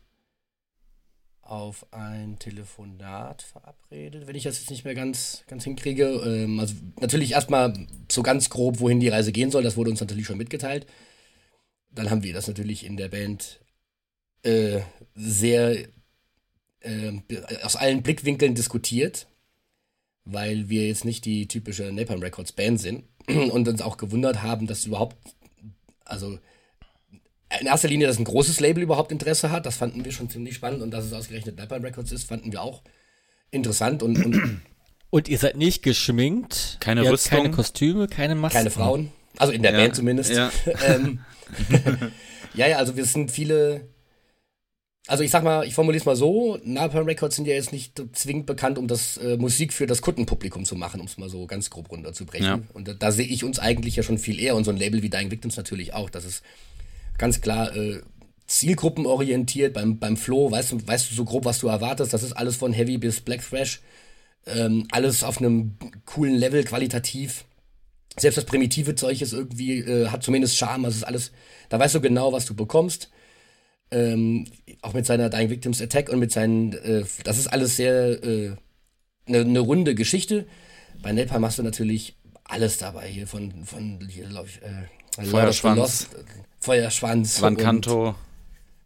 [1.50, 6.06] auf ein Telefonat verabredet, wenn ich das jetzt nicht mehr ganz, ganz hinkriege.
[6.26, 10.02] Ähm, also natürlich erstmal so ganz grob, wohin die Reise gehen soll, das wurde uns
[10.02, 10.86] natürlich schon mitgeteilt.
[11.92, 13.60] Dann haben wir das natürlich in der Band
[14.44, 14.82] äh,
[15.16, 15.88] sehr
[16.82, 17.14] äh,
[17.64, 19.28] aus allen Blickwinkeln diskutiert,
[20.26, 24.68] weil wir jetzt nicht die typische Napalm Records Band sind und uns auch gewundert haben,
[24.68, 25.18] dass überhaupt,
[26.06, 26.40] also
[27.60, 30.56] in erster Linie, dass ein großes Label überhaupt Interesse hat, das fanden wir schon ziemlich
[30.56, 32.82] spannend und dass es ausgerechnet Napalm Records ist, fanden wir auch
[33.52, 34.62] interessant und, und
[35.10, 36.76] Und ihr seid nicht geschminkt.
[36.82, 37.38] Keine ihr Rüstung.
[37.38, 38.58] Keine Kostüme, keine Masken.
[38.58, 40.32] keine Frauen, also in der Ja, Band zumindest.
[40.32, 40.52] ja.
[40.86, 41.20] ähm,
[42.54, 43.88] ja, ja, also wir sind viele.
[45.08, 48.02] Also ich sag mal, ich formuliere es mal so, Napalm Records sind ja jetzt nicht
[48.12, 51.48] zwingend bekannt, um das äh, Musik für das Kundenpublikum zu machen, um es mal so
[51.48, 52.46] ganz grob runterzubrechen.
[52.46, 52.60] Ja.
[52.74, 55.02] Und da, da sehe ich uns eigentlich ja schon viel eher und so ein Label
[55.04, 56.10] wie Dying Victims natürlich auch.
[56.10, 56.44] Das ist
[57.18, 58.02] ganz klar äh,
[58.48, 62.14] zielgruppenorientiert beim, beim Flow, weißt du, weißt du so grob, was du erwartest.
[62.14, 63.82] Das ist alles von Heavy bis Black Thrash.
[64.46, 67.46] Ähm, alles auf einem coolen Level qualitativ
[68.20, 71.32] selbst das primitive Zeug ist irgendwie, äh, hat zumindest Charme, es ist alles,
[71.70, 73.12] da weißt du genau, was du bekommst.
[73.90, 74.46] Ähm,
[74.82, 78.56] auch mit seiner Dying Victims Attack und mit seinen, äh, das ist alles sehr äh,
[79.28, 80.46] eine ne runde Geschichte.
[81.02, 84.88] Bei Napalm hast du natürlich alles dabei hier von, von hier, ich, äh,
[85.26, 86.08] Feuerschwanz.
[86.60, 87.42] Feuerschwanz.
[87.42, 88.16] Van und, Canto.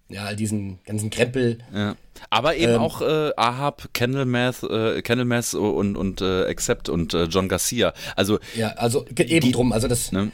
[0.10, 1.60] Ja, all diesen ganzen Krempel.
[1.74, 1.96] Ja.
[2.30, 7.24] Aber eben Ähm, auch äh, Ahab, Candlemath, äh, Candlemath und, und äh, Accept und äh,
[7.26, 7.94] John Garcia.
[8.16, 10.32] Also, Ja, also eben Die- drum, also das, ne?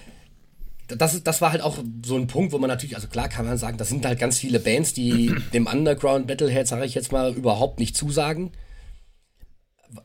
[0.87, 3.57] das, das war halt auch so ein Punkt, wo man natürlich, also klar kann man
[3.57, 7.33] sagen, das sind halt ganz viele Bands, die dem Underground Metalhead, sage ich jetzt mal,
[7.33, 8.51] überhaupt nicht zusagen.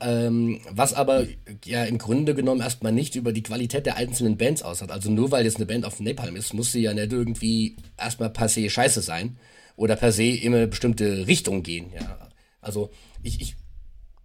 [0.01, 1.27] Ähm, was aber
[1.65, 4.93] ja im Grunde genommen erstmal nicht über die Qualität der einzelnen Bands aussagt.
[4.93, 8.31] Also nur weil jetzt eine Band auf Napalm ist, muss sie ja nicht irgendwie erstmal
[8.31, 9.37] per se scheiße sein
[9.77, 11.93] oder per se in eine bestimmte Richtung gehen.
[11.95, 12.29] Ja.
[12.61, 12.91] Also
[13.23, 13.57] ich, ich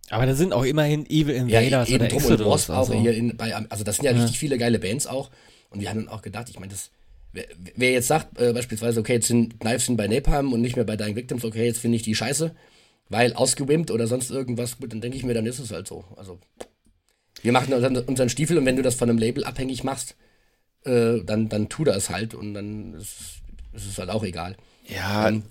[0.09, 2.47] Aber da sind auch immerhin Evil ja, Invaders eben oder drum und Exodus.
[2.53, 2.93] Wasp auch Also.
[2.93, 5.31] hier in, bei, also das sind ja, richtig viele geile Bands auch.
[5.69, 6.91] Und wir haben dann auch gedacht, ich meine, das,
[7.33, 7.45] wer,
[7.75, 10.85] wer jetzt sagt, äh, beispielsweise, okay, jetzt sind Knives sind bei Napalm und nicht mehr
[10.85, 12.53] bei Dying Victims, okay, jetzt finde ich die scheiße,
[13.09, 16.05] weil ausgewimmt oder sonst irgendwas, gut, dann denke ich mir, dann ist es halt so.
[16.15, 16.39] Also,
[17.41, 20.15] wir machen unseren, unseren Stiefel und wenn du das von einem Label abhängig machst,
[20.85, 23.41] äh, dann, dann tu das halt und dann ist,
[23.73, 24.57] ist es halt auch egal.
[24.87, 25.43] ja, Ähm,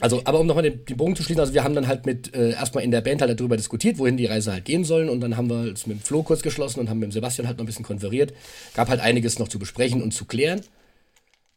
[0.00, 2.34] also, aber um nochmal den, den Bogen zu schließen, also wir haben dann halt mit
[2.34, 5.20] äh, erstmal in der Band halt darüber diskutiert, wohin die Reise halt gehen sollen und
[5.20, 7.58] dann haben wir es mit dem Flo kurz geschlossen und haben mit dem Sebastian halt
[7.58, 8.34] noch ein bisschen konferiert.
[8.74, 10.62] Gab halt einiges noch zu besprechen und zu klären.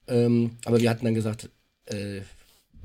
[0.08, 1.50] Ähm, aber wir hatten dann gesagt,
[1.86, 2.22] äh,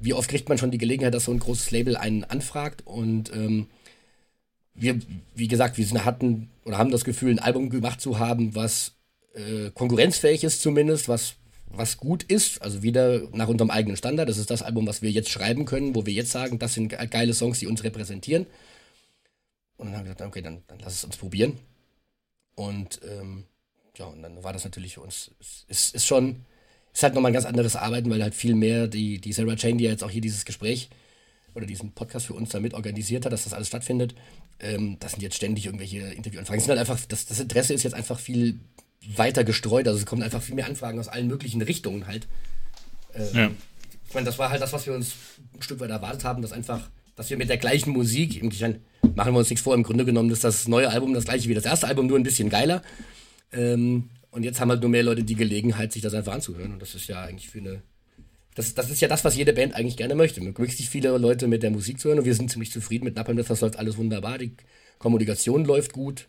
[0.05, 3.33] wie oft kriegt man schon die Gelegenheit, dass so ein großes Label einen anfragt und
[3.33, 3.69] ähm,
[4.75, 4.99] wir,
[5.35, 8.95] wie gesagt, wir hatten oder haben das Gefühl, ein Album gemacht zu haben, was
[9.35, 11.35] äh, konkurrenzfähig ist zumindest, was,
[11.67, 14.29] was gut ist, also wieder nach unserem eigenen Standard.
[14.29, 16.89] Das ist das Album, was wir jetzt schreiben können, wo wir jetzt sagen, das sind
[16.89, 18.47] ge- geile Songs, die uns repräsentieren.
[19.77, 21.59] Und dann haben wir gesagt, okay, dann, dann lass es uns probieren.
[22.55, 23.45] Und ähm,
[23.97, 26.45] ja, und dann war das natürlich für uns, es ist, ist schon,
[26.93, 29.79] ist halt nochmal ein ganz anderes Arbeiten, weil halt viel mehr die, die Sarah Chain,
[29.79, 30.91] die ja jetzt auch hier dieses Gespräch
[31.55, 34.15] oder diesen Podcast für uns damit organisiert hat, dass das alles stattfindet,
[34.61, 36.59] ähm, das sind jetzt ständig irgendwelche Interviewanfragen.
[36.59, 38.61] Es sind halt einfach, das, das Interesse ist jetzt einfach viel
[39.17, 42.29] weiter gestreut, also es kommen einfach viel mehr Anfragen aus allen möglichen Richtungen halt.
[43.15, 43.51] Ähm, Ja.
[44.09, 45.15] Ich meine, das war halt das, was wir uns
[45.55, 48.77] ein Stück weit erwartet haben, dass einfach, dass wir mit der gleichen Musik, im Kern,
[49.15, 51.55] machen wir uns nichts vor, im Grunde genommen ist das neue Album das gleiche wie
[51.55, 52.83] das erste Album, nur ein bisschen geiler.
[53.53, 56.73] Ähm, und jetzt haben halt nur mehr Leute die Gelegenheit, sich das einfach anzuhören.
[56.73, 57.83] Und das ist ja eigentlich für eine.
[58.55, 60.41] Das, das ist ja das, was jede Band eigentlich gerne möchte.
[60.41, 62.19] Möglichst viele Leute mit der Musik zu hören.
[62.19, 63.37] Und wir sind ziemlich zufrieden mit Napalm.
[63.37, 64.39] Das läuft alles wunderbar.
[64.39, 64.57] Die
[64.99, 66.29] Kommunikation läuft gut.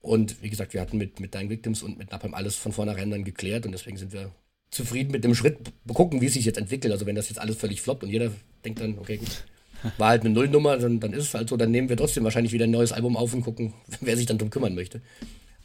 [0.00, 3.10] Und wie gesagt, wir hatten mit, mit Dying Victims und mit Napalm alles von vornherein
[3.10, 3.66] dann geklärt.
[3.66, 4.30] Und deswegen sind wir
[4.70, 5.58] zufrieden mit dem Schritt.
[5.92, 6.92] Gucken, wie es sich jetzt entwickelt.
[6.92, 8.32] Also wenn das jetzt alles völlig floppt und jeder
[8.64, 9.44] denkt dann, okay, gut,
[9.98, 11.58] war halt eine Nullnummer, dann, dann ist es halt so.
[11.58, 14.38] Dann nehmen wir trotzdem wahrscheinlich wieder ein neues Album auf und gucken, wer sich dann
[14.38, 15.02] drum kümmern möchte.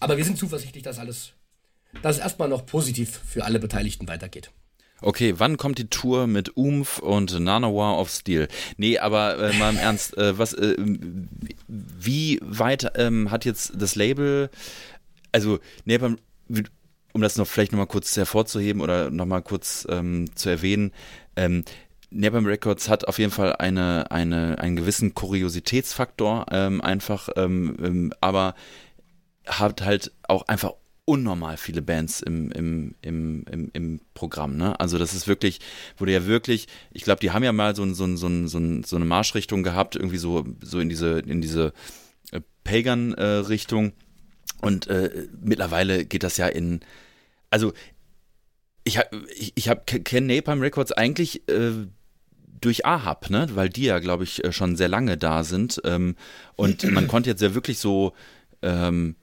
[0.02, 1.34] Aber wir sind zuversichtlich, dass alles,
[2.02, 4.52] dass es erstmal noch positiv für alle Beteiligten weitergeht.
[5.04, 8.48] Okay, wann kommt die Tour mit Umf und Nanowar of Steel?
[8.78, 10.76] Nee, aber äh, mal im Ernst, äh, was, äh,
[11.68, 14.52] wie weit ähm, hat jetzt das Label,
[15.32, 16.18] also Napalm,
[17.14, 20.92] um das noch vielleicht nochmal kurz hervorzuheben oder nochmal kurz ähm, zu erwähnen,
[21.36, 21.64] ähm,
[22.12, 28.14] Napalm Records hat auf jeden Fall eine, eine, einen gewissen Kuriositätsfaktor, ähm, einfach, ähm, ähm,
[28.20, 28.54] aber
[29.48, 30.74] hat halt auch einfach
[31.12, 34.56] unnormal viele Bands im, im, im, im, im Programm.
[34.56, 34.80] Ne?
[34.80, 35.60] Also das ist wirklich,
[35.98, 39.04] wurde ja wirklich, ich glaube, die haben ja mal so, so, so, so, so eine
[39.04, 41.74] Marschrichtung gehabt, irgendwie so, so in diese, in diese
[42.32, 43.88] äh, Pagan-Richtung.
[43.88, 46.80] Äh, und äh, mittlerweile geht das ja in,
[47.50, 47.74] also
[48.86, 51.72] ich habe ich, ich hab, kenne Napalm Records eigentlich äh,
[52.62, 53.50] durch Ahab, ne?
[53.54, 55.82] weil die ja, glaube ich, äh, schon sehr lange da sind.
[55.84, 56.16] Ähm,
[56.56, 58.14] und man konnte jetzt ja wirklich so
[58.62, 59.18] ähm,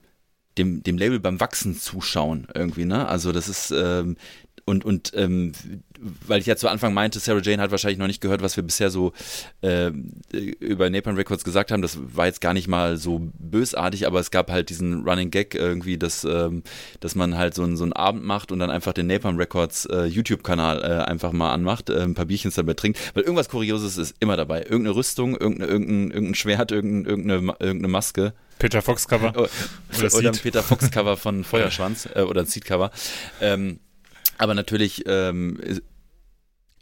[0.59, 3.07] dem, dem Label beim Wachsen zuschauen irgendwie, ne?
[3.09, 4.17] Also das ist, ähm,
[4.69, 5.53] und, und ähm,
[6.27, 8.63] weil ich ja zu Anfang meinte, Sarah Jane hat wahrscheinlich noch nicht gehört, was wir
[8.63, 9.13] bisher so
[9.63, 9.91] äh,
[10.61, 11.83] über Napalm Records gesagt haben.
[11.83, 15.55] Das war jetzt gar nicht mal so bösartig, aber es gab halt diesen Running Gag
[15.55, 16.63] irgendwie, dass, ähm,
[17.01, 19.87] dass man halt so, ein, so einen Abend macht und dann einfach den Napalm Records
[19.87, 23.97] äh, YouTube-Kanal äh, einfach mal anmacht, äh, ein paar Bierchen dabei trinkt, weil irgendwas Kurioses
[23.97, 24.63] ist immer dabei.
[24.63, 28.35] Irgendeine Rüstung, irgendeine, irgendein, irgendein Schwert, irgendeine, irgendeine, irgendeine Maske.
[28.59, 29.31] Peter Fox Cover.
[29.37, 32.91] Oder, oder ein Peter Fox Cover von Feuerschwanz äh, oder ein Seed Cover.
[33.41, 33.81] Ähm,
[34.37, 35.05] aber natürlich.
[35.07, 35.61] Ähm,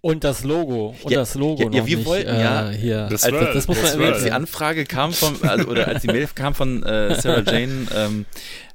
[0.02, 0.94] und das Logo.
[1.02, 3.08] Und ja, das Logo ja, ja wir nicht, wollten ja äh, hier.
[3.10, 4.12] Das, als, das, muss man erwähnen.
[4.12, 7.88] Als die Anfrage kam von, also, oder als die Mail kam von äh, Sarah Jane,
[7.92, 8.26] ähm,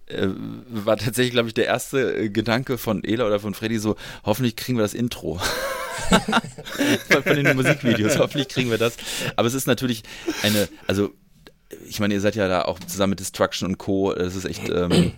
[0.08, 0.28] äh,
[0.68, 3.96] war tatsächlich, glaube ich, der erste äh, Gedanke von Ela oder von Freddy so,
[4.26, 5.40] hoffentlich kriegen wir das Intro.
[7.24, 8.98] von den Musikvideos, hoffentlich kriegen wir das.
[9.38, 10.04] Aber es ist natürlich
[10.44, 11.12] eine, also
[11.88, 14.14] ich meine, ihr seid ja da auch zusammen mit Destruction und Co.
[14.14, 15.14] Das ist echt, ähm,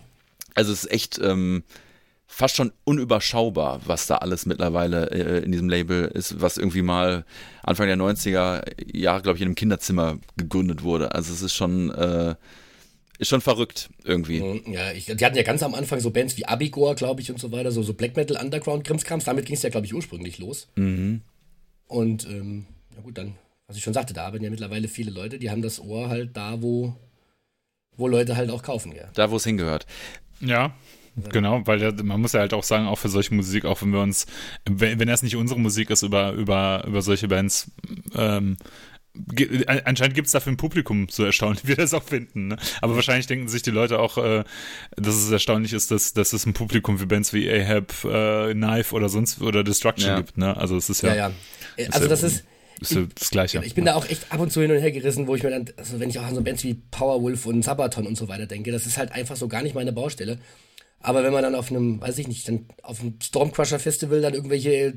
[0.56, 1.64] also es ist echt ähm,
[2.28, 7.26] fast schon unüberschaubar, was da alles mittlerweile äh, in diesem Label ist, was irgendwie mal
[7.62, 8.64] Anfang der 90er
[8.96, 11.14] Jahre, glaube ich, in einem Kinderzimmer gegründet wurde.
[11.14, 12.36] Also es ist schon, äh,
[13.20, 14.42] ist schon verrückt irgendwie.
[14.42, 17.30] Mhm, ja, ich, die hatten ja ganz am Anfang so Bands wie Abigor, glaube ich,
[17.30, 19.26] und so weiter, so, so Black Metal Underground Krimskrams.
[19.26, 20.68] Damit ging es ja, glaube ich, ursprünglich los.
[20.76, 21.22] Mhm.
[21.88, 22.66] Und ähm,
[22.96, 23.36] ja gut, dann,
[23.68, 26.36] was ich schon sagte, da arbeiten ja mittlerweile viele Leute, die haben das Ohr halt
[26.36, 26.96] da, wo,
[27.96, 29.10] wo Leute halt auch kaufen, ja.
[29.14, 29.86] Da, wo es hingehört.
[30.40, 30.74] Ja,
[31.16, 33.92] Genau, weil der, man muss ja halt auch sagen, auch für solche Musik, auch wenn
[33.92, 34.26] wir uns,
[34.66, 37.70] wenn, wenn das nicht unsere Musik ist, über, über, über solche Bands,
[38.16, 38.58] ähm,
[39.86, 42.48] anscheinend gibt es dafür ein Publikum, so erstaunlich wir das auch finden.
[42.48, 42.58] Ne?
[42.82, 44.44] Aber wahrscheinlich denken sich die Leute auch, äh,
[44.96, 48.96] dass es erstaunlich ist, dass, dass es ein Publikum für Bands wie Ahab, äh, Knife
[48.96, 50.18] oder sonst oder Destruction ja.
[50.18, 50.38] gibt.
[50.38, 50.58] Ne?
[50.58, 51.14] Also es ist ja.
[51.14, 51.32] Ja,
[51.78, 51.90] ja.
[51.92, 52.44] Also das ist.
[52.84, 53.62] Ist ich, das Gleiche.
[53.66, 55.50] Ich bin da auch echt ab und zu hin und her gerissen, wo ich mir
[55.50, 58.46] dann, also wenn ich auch an so Bands wie Powerwolf und Sabaton und so weiter
[58.46, 60.40] denke, das ist halt einfach so gar nicht meine Baustelle.
[61.00, 64.34] Aber wenn man dann auf einem, weiß ich nicht, dann auf einem Stormcrusher Festival dann
[64.34, 64.94] irgendwelche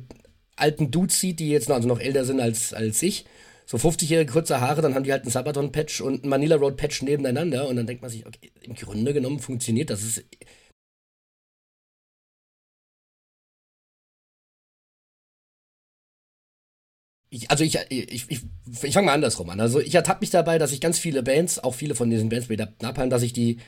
[0.54, 3.26] alten Dudes sieht, die jetzt noch, also noch älter sind als, als ich,
[3.66, 7.68] so 50-jährige kurze Haare, dann haben die halt einen Sabaton-Patch und einen Manila Road-Patch nebeneinander
[7.68, 10.02] und dann denkt man sich, okay, im Grunde genommen funktioniert das.
[10.02, 10.24] Ist,
[17.36, 18.40] ich, also ich, ich, ich,
[18.82, 19.60] ich fange mal andersrum an.
[19.60, 22.48] Also ich ertappe mich dabei, dass ich ganz viele Bands, auch viele von diesen Bands
[22.48, 23.58] wie Napalm, dass ich die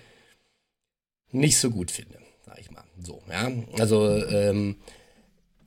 [1.31, 2.19] nicht so gut finde
[2.49, 2.85] sag ich mal.
[3.03, 3.51] So, ja.
[3.79, 4.77] Also, ähm,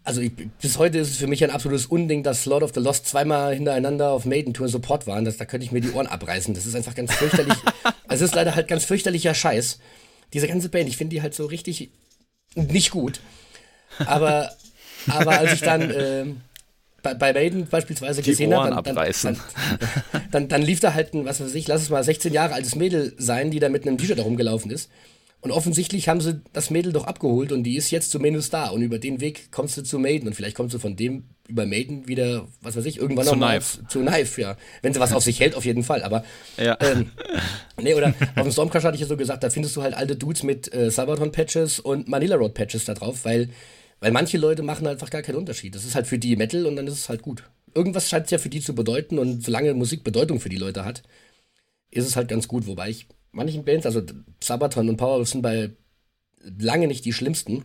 [0.03, 2.79] also ich, bis heute ist es für mich ein absolutes Unding, dass Lord of the
[2.79, 5.25] Lost zweimal hintereinander auf Maiden Tour Support waren.
[5.25, 6.53] Das, da könnte ich mir die Ohren abreißen.
[6.53, 7.57] Das ist einfach ganz fürchterlich.
[8.09, 9.79] es ist leider halt ganz fürchterlicher Scheiß.
[10.33, 11.91] Diese ganze Band, ich finde die halt so richtig
[12.55, 13.19] nicht gut.
[13.99, 14.51] Aber,
[15.07, 16.25] aber als ich dann äh,
[17.01, 19.37] bei, bei Maiden beispielsweise die gesehen habe, dann, dann, dann,
[20.31, 22.75] dann, dann, lief da halt ein, was weiß ich, lass es mal 16 Jahre altes
[22.75, 24.89] Mädel sein, die da mit einem T-Shirt herumgelaufen ist.
[25.41, 28.69] Und offensichtlich haben sie das Mädel doch abgeholt und die ist jetzt zumindest da.
[28.69, 31.65] Und über den Weg kommst du zu Maiden und vielleicht kommst du von dem über
[31.65, 33.87] Maiden wieder, was weiß ich, irgendwann zu nochmal Knife.
[33.87, 34.55] zu Knife, ja.
[34.83, 36.03] Wenn sie was auf sich hält, auf jeden Fall.
[36.03, 36.23] Aber
[36.57, 36.77] ja.
[36.79, 37.11] ähm,
[37.81, 40.15] nee, oder auf dem Stormcrush hatte ich ja so gesagt, da findest du halt alte
[40.15, 43.49] Dudes mit äh, Sabaton-Patches und Manila Road-Patches da drauf, weil,
[44.01, 45.73] weil manche Leute machen einfach gar keinen Unterschied.
[45.75, 47.43] Das ist halt für die Metal und dann ist es halt gut.
[47.73, 50.83] Irgendwas scheint es ja für die zu bedeuten und solange Musik Bedeutung für die Leute
[50.83, 51.03] hat,
[51.91, 52.67] ist es halt ganz gut.
[52.67, 54.01] Wobei ich manchen Bands, also
[54.43, 55.69] Sabaton und Power sind bei
[56.39, 57.63] lange nicht die schlimmsten.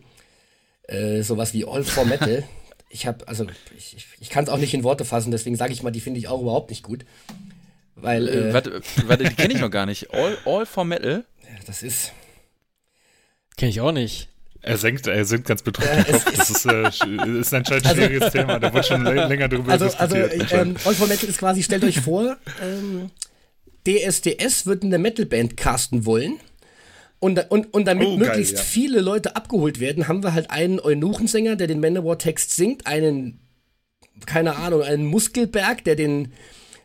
[0.83, 2.43] Äh, sowas wie All for Metal.
[2.89, 5.73] ich habe, also ich, ich, ich kann es auch nicht in Worte fassen, deswegen sage
[5.73, 7.03] ich mal, die finde ich auch überhaupt nicht gut.
[7.95, 10.13] Weil, äh, äh, warte, warte, die kenne ich noch gar nicht.
[10.13, 11.25] All, All for Metal?
[11.65, 12.13] Das ist.
[13.57, 14.29] Kenne ich auch nicht.
[14.67, 16.31] Er singt, er singt ganz ja, Kopf.
[16.35, 16.87] Das ist, äh,
[17.39, 18.59] ist anscheinend ein also, schwieriges Thema.
[18.59, 20.31] Da wird schon länger drüber also, diskutiert.
[20.41, 23.09] Also, ähm, for Metal ist quasi, stellt euch vor, ähm,
[23.87, 26.39] DSDS wird eine Metalband casten wollen.
[27.19, 28.69] Und, und, und damit oh, möglichst geil, ja.
[28.69, 33.39] viele Leute abgeholt werden, haben wir halt einen Eunuchensänger, der den Manowar-Text singt, einen,
[34.25, 36.33] keine Ahnung, einen Muskelberg, der den,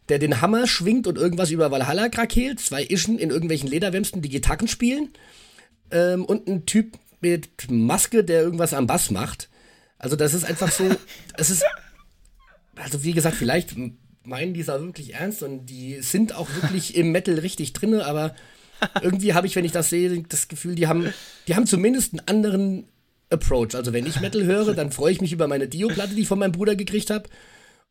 [0.09, 4.31] der den Hammer schwingt und irgendwas über Valhalla krakeelt, zwei Ischen in irgendwelchen Lederwämsten, die
[4.31, 5.11] Gitarren spielen,
[5.91, 9.49] ähm, und ein Typ mit Maske, der irgendwas am Bass macht.
[9.99, 10.91] Also das ist einfach so,
[11.37, 11.65] es ist,
[12.77, 13.75] also wie gesagt, vielleicht
[14.25, 18.05] meinen die es auch wirklich ernst und die sind auch wirklich im Metal richtig drinne,
[18.07, 18.35] aber
[19.01, 21.13] irgendwie habe ich, wenn ich das sehe, das Gefühl, die haben,
[21.47, 22.89] die haben zumindest einen anderen
[23.31, 23.75] Approach.
[23.75, 26.39] Also wenn ich Metal höre, dann freue ich mich über meine Dio-Platte, die ich von
[26.39, 27.29] meinem Bruder gekriegt habe.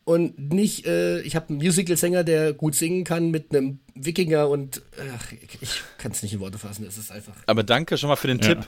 [0.03, 4.82] Und nicht, äh, ich habe einen Musical-Sänger, der gut singen kann mit einem Wikinger und
[5.16, 6.86] ach, ich kann es nicht in Worte fassen.
[6.88, 7.36] Es ist einfach.
[7.45, 8.56] Aber danke schon mal für den Ja.
[8.56, 8.68] Tipp.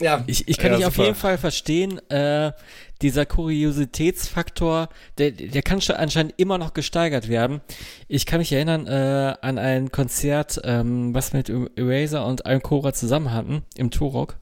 [0.00, 1.06] Ja, Ich, ich kann Ja, dich auf super.
[1.06, 1.98] jeden Fall verstehen.
[2.10, 2.52] Äh,
[3.02, 4.88] dieser Kuriositätsfaktor,
[5.18, 7.60] der, der kann schon anscheinend immer noch gesteigert werden.
[8.08, 12.92] Ich kann mich erinnern äh, an ein Konzert, ähm, was wir mit Eraser und Alcora
[12.92, 14.36] zusammen hatten im Turok,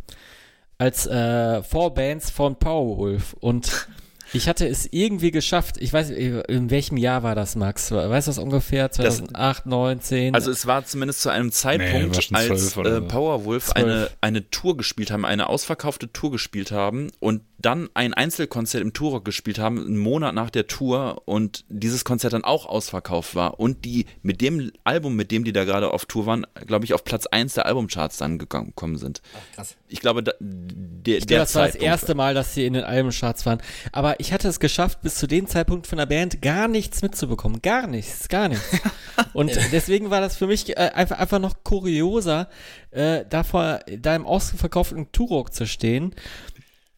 [0.79, 3.35] als äh, Vorbands von Powerwolf.
[3.41, 3.89] Und
[4.37, 5.77] ich hatte es irgendwie geschafft.
[5.79, 7.91] Ich weiß, in welchem Jahr war das, Max?
[7.91, 8.91] Weißt du das ungefähr?
[8.91, 10.35] 2008, 9, 10?
[10.35, 13.01] Also es war zumindest zu einem Zeitpunkt, schon als äh.
[13.03, 18.83] Powerwolf eine, eine Tour gespielt haben, eine ausverkaufte Tour gespielt haben und dann ein Einzelkonzert
[18.83, 23.35] im Turok gespielt haben, einen Monat nach der Tour und dieses Konzert dann auch ausverkauft
[23.35, 26.85] war und die mit dem Album, mit dem die da gerade auf Tour waren, glaube
[26.85, 29.23] ich, auf Platz 1 der Albumcharts dann gegangen- gekommen sind.
[29.35, 29.77] ach, krass.
[29.89, 32.67] Ich glaube, da, der, Ich der glaube, das war das Zeitpunkt- erste Mal, dass sie
[32.67, 33.63] in den Albencharts waren.
[33.93, 37.63] Aber ich hatte es geschafft, bis zu dem Zeitpunkt von der Band gar nichts mitzubekommen.
[37.63, 38.65] Gar nichts, gar nichts.
[39.33, 42.49] Und deswegen war das für mich äh, einfach, einfach noch kurioser,
[42.91, 46.15] äh, da, vor, da im ausverkauften Turok zu stehen.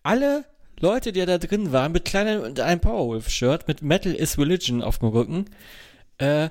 [0.02, 0.44] Alle
[0.80, 4.98] Leute, die da drin waren, mit kleinem und einem Powerwolf-Shirt, mit Metal is Religion auf
[4.98, 5.46] dem Rücken.
[6.18, 6.50] Äh,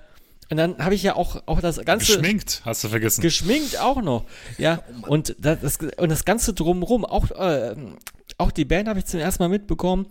[0.50, 3.22] und dann habe ich ja auch, auch das ganze Geschminkt, hast du vergessen.
[3.22, 4.26] geschminkt auch noch.
[4.58, 7.76] Ja, und das, das, und das Ganze drumrum, auch, äh,
[8.38, 10.08] auch die Band habe ich zum ersten Mal mitbekommen,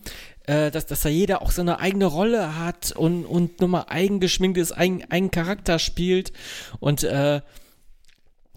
[0.47, 4.20] äh, dass, dass da jeder auch so eine eigene Rolle hat und, und nochmal eigen
[4.20, 6.32] geschminkt ist, eigen, eigen Charakter spielt.
[6.81, 7.40] Und äh,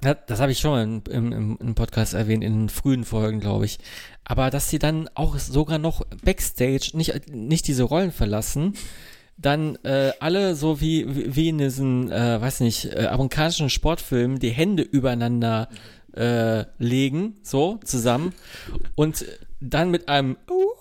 [0.01, 3.39] das, das habe ich schon mal im, im, im- Podcast erwähnt, in den frühen Folgen,
[3.39, 3.79] glaube ich.
[4.23, 8.73] Aber dass sie dann auch sogar noch Backstage nicht, nicht diese Rollen verlassen,
[9.37, 14.49] dann äh, alle so wie, wie in diesen, äh, weiß nicht, äh, amerikanischen Sportfilmen die
[14.51, 15.69] Hände übereinander
[16.13, 18.33] äh, legen, so zusammen
[18.95, 19.25] und
[19.61, 20.78] dann mit einem uh,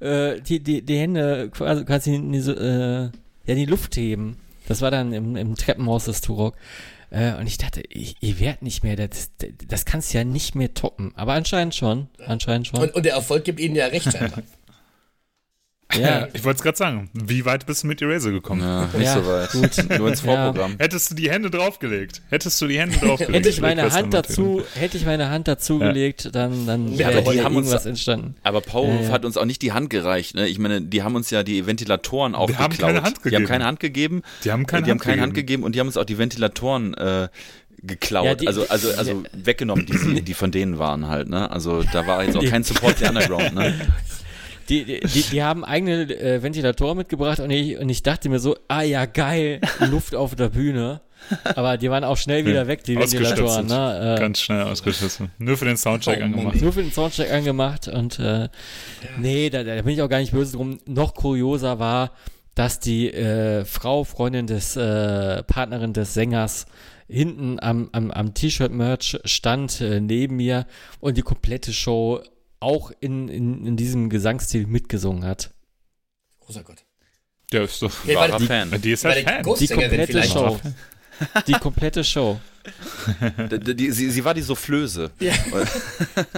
[0.00, 3.10] äh, die, die, die Hände quasi, quasi in, die, äh, ja,
[3.44, 4.36] in die Luft heben.
[4.66, 6.54] Das war dann im, im Treppenhaus des Turok.
[7.10, 9.30] Äh, und ich dachte, ich, ihr werdet nicht mehr, das,
[9.66, 11.12] das kannst du ja nicht mehr toppen.
[11.16, 12.80] Aber anscheinend schon, anscheinend schon.
[12.80, 14.08] Und, und der Erfolg gibt ihnen ja recht.
[15.96, 17.10] ja, Ich wollte es gerade sagen.
[17.14, 18.60] Wie weit bist du mit Eraser gekommen?
[18.60, 19.50] Ja, nicht Ja, so weit.
[19.52, 19.88] gut.
[19.98, 20.26] Nur ins Ja.
[20.34, 20.76] Vorprogramm.
[20.78, 22.22] Hättest du die Hände draufgelegt?
[22.28, 23.34] Hättest du die Hände draufgelegt?
[23.34, 25.88] Hätte ich meine Hand dann dazu, hätte ich meine Hand dazu Ja.
[25.88, 28.34] gelegt, dann, dann Ja, wäre haben uns- irgendwas entstanden.
[28.42, 29.12] Aber Powerwolf Ja, ja.
[29.12, 30.34] hat uns auch nicht die Hand gereicht.
[30.34, 30.46] Ne?
[30.48, 32.78] Ich meine, die haben uns ja die Ventilatoren haben aufgeklaut.
[32.80, 33.46] keine Hand Die haben gegeben.
[33.46, 34.22] keine Hand gegeben.
[34.44, 35.46] Die haben keine die haben Hand keine Hand gegeben.
[35.48, 37.28] gegeben und die haben uns auch die Ventilatoren äh,
[37.82, 38.26] geklaut.
[38.26, 41.28] Ja, die- also also also weggenommen, die, die von denen waren halt.
[41.28, 41.50] Ne?
[41.50, 43.54] Also da war jetzt auch kein Support der Underground.
[43.54, 43.74] Ne?
[44.68, 48.38] Die, die, die, die haben eigene äh, Ventilatoren mitgebracht und ich, und ich dachte mir
[48.38, 51.00] so, ah ja, geil, Luft auf der Bühne.
[51.42, 53.66] Aber die waren auch schnell wieder weg, die Ventilatoren.
[53.66, 54.14] Ne?
[54.16, 55.30] Äh, Ganz schnell ausgeschissen.
[55.38, 56.60] Nur für den Soundcheck Oh, angemacht.
[56.60, 58.48] nur für den Soundcheck angemacht und äh,
[59.18, 60.78] nee, da, da bin ich auch gar nicht böse drum.
[60.86, 62.12] Noch kurioser war,
[62.54, 66.66] dass die äh, Frau, Freundin des äh, Partnerin des Sängers
[67.08, 70.66] hinten am, am, am T-Shirt-Merch stand äh, neben mir
[71.00, 72.20] und die komplette Show
[72.60, 75.50] auch in, in, in diesem Gesangsstil mitgesungen hat.
[76.40, 76.84] Großer Gott.
[77.52, 77.92] Der ist doch.
[78.06, 78.80] War Wahrer die- Fan.
[78.82, 79.44] Die ist War halt Fan.
[79.58, 80.60] Die komplette Show.
[81.46, 82.40] Die komplette Show.
[83.50, 85.10] D- d- die, sie, sie war die Soufflöse.
[85.20, 85.32] Ja.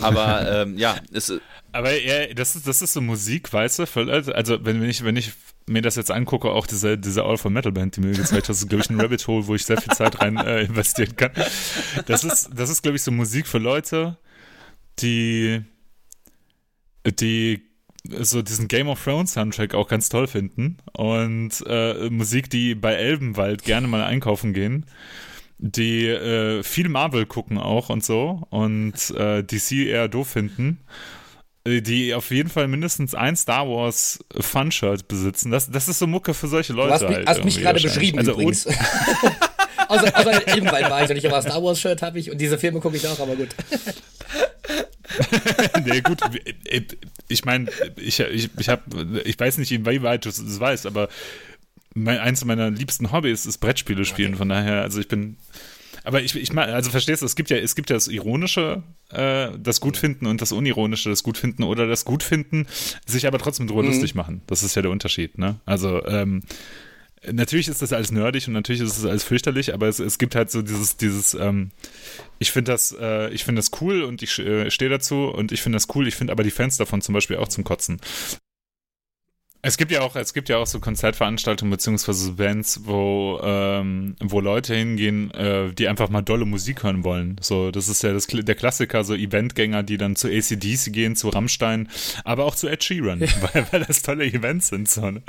[0.00, 1.32] Aber ähm, ja, es,
[1.72, 3.86] Aber ja, das ist, das ist so Musik, weißt du?
[3.86, 5.32] voll- Also, wenn, wenn, ich, wenn ich
[5.66, 8.60] mir das jetzt angucke, auch diese, diese All for Metal Band, die mir gezeigt hast,
[8.62, 11.30] ist, glaube ich, ein Rabbit Hole, wo ich sehr viel Zeit rein äh, investieren kann.
[12.06, 14.16] Das ist, das ist, glaube ich, so Musik für Leute,
[15.00, 15.62] die,
[17.06, 17.62] die
[18.18, 22.94] so diesen Game of Thrones Soundtrack auch ganz toll finden und äh, Musik, die bei
[22.94, 24.86] Elbenwald gerne mal einkaufen gehen,
[25.58, 30.80] die äh, viel Marvel gucken auch und so und äh, DC eher doof finden,
[31.64, 35.50] äh, die auf jeden Fall mindestens ein Star Wars Fun-Shirt besitzen.
[35.50, 36.88] Das, das ist so Mucke für solche Leute.
[36.88, 38.66] Du hast mich, halt hast mich gerade beschrieben also, übrigens.
[39.88, 42.58] außer, außer ebenfalls war ich noch nicht, aber Star Wars Shirt habe ich und diese
[42.58, 43.48] Filme gucke ich auch, aber gut.
[45.84, 46.20] nee, gut,
[46.64, 46.82] äh,
[47.28, 48.82] ich meine, ich, ich, ich, hab,
[49.24, 51.08] ich weiß nicht, wie weit du es weißt, aber
[51.94, 55.36] mein, eins meiner liebsten Hobbys ist Brettspiele spielen, von daher, also ich bin.
[56.06, 58.82] Aber ich, ich meine, also verstehst du, es gibt ja, es gibt ja das Ironische,
[59.10, 62.66] äh, das Gutfinden und das Unironische, das Gutfinden oder das Gutfinden,
[63.06, 64.42] sich aber trotzdem drüber lustig machen.
[64.46, 65.60] Das ist ja der Unterschied, ne?
[65.64, 66.42] Also, ähm,
[67.32, 70.34] natürlich ist das alles nerdig und natürlich ist es alles fürchterlich, aber es, es gibt
[70.34, 71.70] halt so dieses, dieses, ähm,
[72.38, 75.62] ich finde das, äh, ich finde das cool und ich äh, stehe dazu und ich
[75.62, 78.00] finde das cool, ich finde aber die Fans davon zum Beispiel auch zum Kotzen.
[79.66, 84.40] Es gibt ja auch, es gibt ja auch so Konzertveranstaltungen beziehungsweise Bands, wo, ähm, wo
[84.40, 87.36] Leute hingehen, äh, die einfach mal dolle Musik hören wollen.
[87.40, 91.30] So, das ist ja das, der Klassiker, so Eventgänger, die dann zu ACDC gehen, zu
[91.30, 91.88] Rammstein,
[92.24, 93.20] aber auch zu Ed Sheeran,
[93.52, 94.86] weil, weil das tolle Events sind.
[94.86, 95.22] So, ne?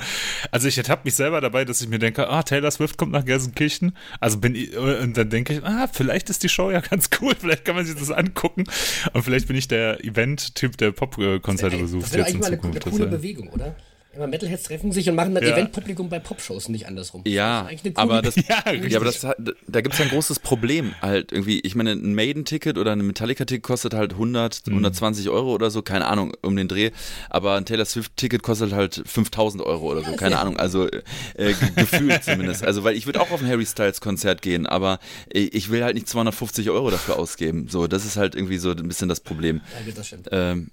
[0.51, 3.23] Also ich ertappe mich selber dabei, dass ich mir denke, ah, Taylor Swift kommt nach
[3.23, 3.95] Gelsenkirchen.
[4.19, 7.35] Also bin ich, und dann denke ich, ah, vielleicht ist die Show ja ganz cool,
[7.39, 8.65] vielleicht kann man sich das angucken.
[9.13, 12.03] Und vielleicht bin ich der Event-Typ, der Popkonzerte besucht.
[12.03, 13.77] Das wäre eigentlich mal eine, eine coole Bewegung, oder?
[14.15, 15.51] Immer Metalheads treffen sich und machen dann ja.
[15.51, 17.23] Eventpublikum bei Popshows, nicht andersrum.
[17.27, 19.21] Ja, das aber das, ja, ja, aber das,
[19.67, 21.59] da gibt es ein großes Problem halt irgendwie.
[21.61, 24.73] Ich meine, ein Maiden-Ticket oder ein Metallica-Ticket kostet halt 100, mhm.
[24.73, 26.91] 120 Euro oder so, keine Ahnung, um den Dreh.
[27.29, 30.57] Aber ein Taylor Swift-Ticket kostet halt 5000 Euro oder so, ja, keine Ahnung.
[30.57, 32.63] Also äh, gefühlt zumindest.
[32.63, 36.07] Also, weil ich würde auch auf ein Harry Styles-Konzert gehen, aber ich will halt nicht
[36.07, 37.67] 250 Euro dafür ausgeben.
[37.69, 39.61] So, das ist halt irgendwie so ein bisschen das Problem.
[39.85, 40.29] Ja, das stimmt.
[40.31, 40.71] Ähm,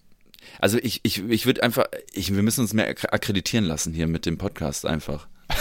[0.58, 4.26] also ich, ich, ich würde einfach, ich, wir müssen uns mehr akkreditieren lassen hier mit
[4.26, 5.26] dem Podcast einfach.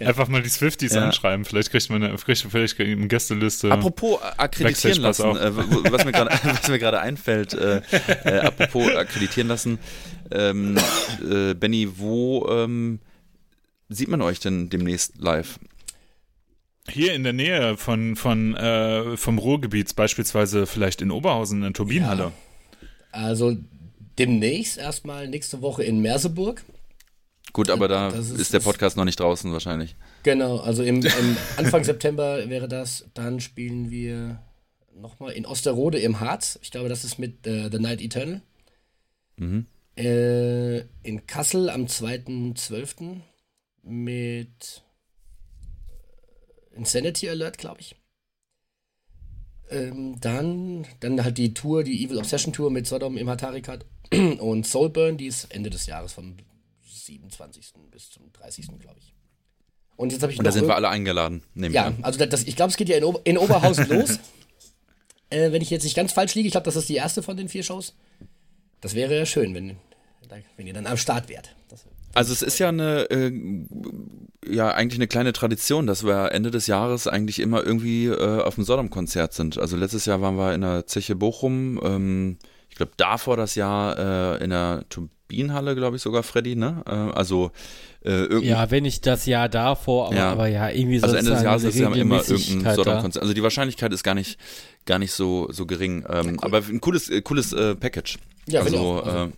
[0.00, 1.04] Einfach mal die Swifties ja.
[1.04, 1.44] anschreiben.
[1.44, 3.70] Vielleicht kriegt man eine, vielleicht, eine Gästeliste.
[3.70, 7.52] Apropos akkreditieren lassen, äh, was mir gerade was mir gerade einfällt.
[7.52, 7.82] Äh,
[8.24, 9.78] äh, apropos akkreditieren lassen,
[10.30, 10.78] ähm,
[11.30, 13.00] äh, Benny, wo ähm,
[13.88, 15.58] sieht man euch denn demnächst live?
[16.90, 22.22] Hier in der Nähe von, von, äh, vom Ruhrgebiet, beispielsweise vielleicht in Oberhausen, in Turbinenhalle.
[22.22, 22.32] Ja.
[23.12, 23.56] Also
[24.18, 26.64] demnächst erstmal nächste Woche in Merseburg.
[27.52, 29.96] Gut, aber da ist, ist, der Podcast noch nicht draußen wahrscheinlich.
[30.24, 33.06] Genau, also im, im Anfang September wäre das.
[33.14, 34.40] Dann spielen wir
[34.94, 36.58] nochmal in Osterode im Harz.
[36.62, 38.42] Ich glaube, das ist mit äh, The Night Eternal.
[39.36, 39.66] Mhm.
[39.96, 43.20] Äh, in Kassel am 2.12.
[43.82, 44.82] mit
[46.76, 47.96] Insanity Alert, glaube ich.
[49.68, 53.84] Ähm, dann, dann halt die Tour, die Evil Obsession Tour mit Sodom im Hatari-Cut
[54.38, 56.36] und Soulburn, die ist Ende des Jahres vom
[56.84, 57.72] 27.
[57.90, 58.66] bis zum 30.
[58.78, 59.12] glaube ich.
[59.96, 62.54] Und jetzt habe ich Und da sind wir alle eingeladen, nehme Ja, also das, ich
[62.54, 64.20] glaube, es geht ja in, Ober in Oberhausen los.
[65.30, 67.36] Äh, wenn ich jetzt nicht ganz falsch liege, ich glaube, das ist die erste von
[67.36, 67.94] den vier Shows.
[68.80, 69.76] Das wäre ja schön, wenn,
[70.56, 71.56] wenn ihr dann am Start wärt.
[71.68, 71.86] Das
[72.16, 73.32] also es ist ja eine, äh,
[74.48, 78.54] ja eigentlich eine kleine Tradition, dass wir Ende des Jahres eigentlich immer irgendwie äh, auf
[78.54, 79.58] dem Sodom-Konzert sind.
[79.58, 82.38] Also letztes Jahr waren wir in der Zeche Bochum, ähm,
[82.70, 83.98] ich glaube davor das Jahr
[84.38, 86.82] äh, in der Turbinenhalle, glaube ich sogar, Freddy, ne?
[86.86, 87.50] Äh, also
[88.04, 91.06] äh, ja, wenn ich das Jahr davor, aber ja, aber ja irgendwie so.
[91.06, 93.22] Also Ende des Jahres ist ja immer irgendein Sodom-Konzert.
[93.22, 94.38] Also die Wahrscheinlichkeit ist gar nicht,
[94.86, 96.04] gar nicht so, so gering.
[96.08, 96.38] Ähm, ja, cool.
[96.40, 98.18] Aber ein cooles, äh, cooles äh, Package.
[98.48, 99.28] Ja, also, also äh,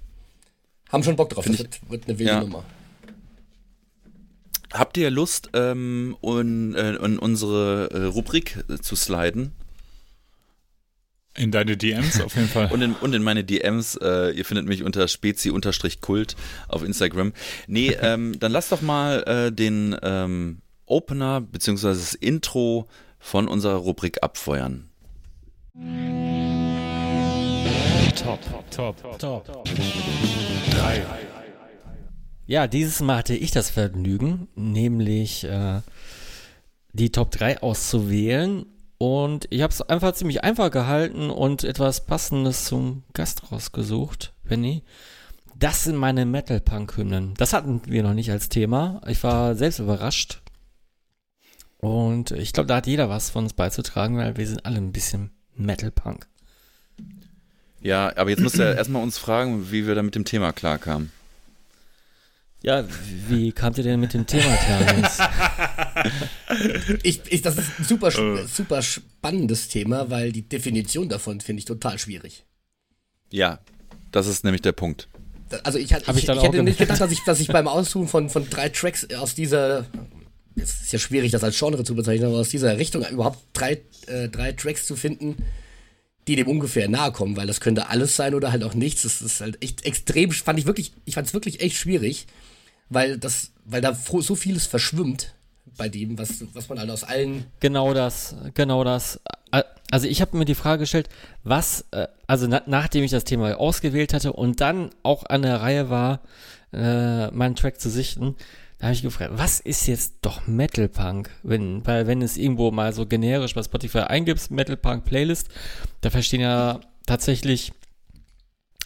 [0.89, 2.41] haben schon Bock drauf, das wird, wird, eine wilde ja.
[2.41, 2.65] Nummer.
[4.73, 9.53] Habt ihr Lust, ähm, in, äh, in unsere äh, Rubrik äh, zu sliden?
[11.35, 12.67] In deine DMs auf jeden Fall.
[12.73, 13.97] und, in, und in meine DMs.
[13.97, 16.37] Äh, ihr findet mich unter spezi-kult
[16.67, 17.33] auf Instagram.
[17.67, 21.89] Nee, ähm, dann lass doch mal äh, den ähm, Opener bzw.
[21.89, 22.89] das Intro
[23.19, 24.91] von unserer Rubrik abfeuern.
[28.29, 29.65] Top, top, top, top.
[30.71, 31.03] Drei.
[32.45, 35.81] Ja, dieses Mal hatte ich das Vergnügen, nämlich äh,
[36.93, 38.67] die Top 3 auszuwählen.
[38.99, 44.83] Und ich habe es einfach ziemlich einfach gehalten und etwas Passendes zum Gast rausgesucht, Benny.
[45.57, 47.33] Das sind meine Metal-Punk-Hymnen.
[47.39, 49.01] Das hatten wir noch nicht als Thema.
[49.07, 50.43] Ich war selbst überrascht.
[51.79, 54.93] Und ich glaube, da hat jeder was von uns beizutragen, weil wir sind alle ein
[54.93, 56.29] bisschen Metal-Punk.
[57.81, 60.53] Ja, aber jetzt musst du ja erstmal uns fragen, wie wir da mit dem Thema
[60.53, 61.13] klarkamen.
[62.63, 62.85] Ja,
[63.29, 66.11] wie kamt ihr denn mit dem Thema klar?
[67.05, 68.47] ich, ich, das ist ein super, äh.
[68.47, 72.45] super spannendes Thema, weil die Definition davon finde ich total schwierig.
[73.31, 73.61] Ja,
[74.11, 75.09] das ist nämlich der Punkt.
[75.63, 78.29] Also ich, ich, ich, ich hätte nicht gedacht, dass ich, dass ich beim Aussuchen von,
[78.29, 79.87] von drei Tracks aus dieser,
[80.57, 83.81] es ist ja schwierig, das als Genre zu bezeichnen, aber aus dieser Richtung überhaupt drei,
[84.09, 85.37] äh, drei Tracks zu finden,
[86.29, 89.03] die dem ungefähr nahe kommen, weil das könnte alles sein oder halt auch nichts.
[89.03, 92.27] Das ist halt echt extrem, fand ich wirklich, ich fand es wirklich echt schwierig,
[92.91, 95.35] weil das, weil da so vieles verschwimmt
[95.77, 97.47] bei dem, was, was man halt aus allen.
[97.61, 99.21] Genau das, genau das.
[99.91, 101.09] Also ich habe mir die Frage gestellt,
[101.45, 105.63] was, äh, also na, nachdem ich das Thema ausgewählt hatte und dann auch an der
[105.63, 106.21] Reihe war,
[106.75, 108.37] äh, meinen Track zu sichten,
[108.79, 111.31] da habe ich gefragt, was ist jetzt doch Metal Punk?
[111.43, 115.49] Wenn, weil wenn es irgendwo mal so generisch bei Spotify eingibst, Metal Punk Playlist,
[116.01, 117.73] da verstehen ja tatsächlich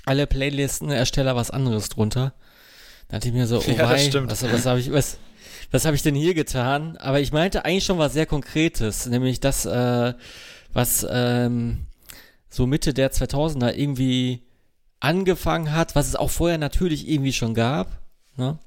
[0.07, 2.33] alle Playlisten-Ersteller was anderes drunter.
[3.09, 5.19] Da dachte ich mir so, oh ja, wei, was, was habe ich, was,
[5.71, 6.97] was habe ich denn hier getan?
[6.97, 10.15] Aber ich meinte eigentlich schon was sehr Konkretes, nämlich das, äh,
[10.73, 11.87] was ähm,
[12.49, 14.43] so Mitte der 2000er irgendwie
[15.01, 18.01] angefangen hat, was es auch vorher natürlich irgendwie schon gab.
[18.37, 18.59] Ne?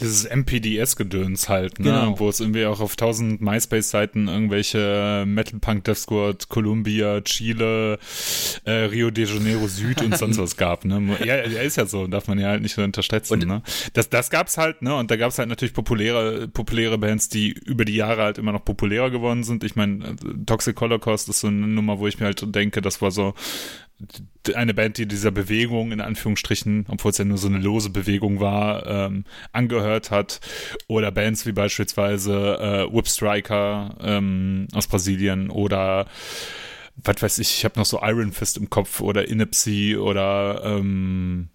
[0.00, 1.84] Dieses MPDS-Gedöns halt, ne?
[1.86, 2.18] Genau.
[2.18, 7.98] Wo es irgendwie auch auf tausend MySpace-Seiten irgendwelche Metal Punk Death Squad, Columbia, Chile,
[8.64, 10.94] äh, Rio de Janeiro Süd und sonst was gab, ne?
[11.24, 13.62] Ja, er ist ja so, darf man ja halt nicht so unterschätzen, Und- ne?
[13.92, 14.94] Das, das gab's halt, ne?
[14.96, 18.64] Und da gab's halt natürlich populäre, populäre Bands, die über die Jahre halt immer noch
[18.64, 19.64] populärer geworden sind.
[19.64, 23.10] Ich meine, Toxic Holocaust ist so eine Nummer, wo ich mir halt denke, das war
[23.10, 23.34] so
[24.54, 28.40] eine Band, die dieser Bewegung in Anführungsstrichen, obwohl es ja nur so eine lose Bewegung
[28.40, 30.40] war, ähm, angehört hat.
[30.88, 36.06] Oder Bands wie beispielsweise äh, Whip Striker ähm, aus Brasilien oder
[36.96, 41.48] was weiß ich, ich habe noch so Iron Fist im Kopf oder Inepsy oder ähm,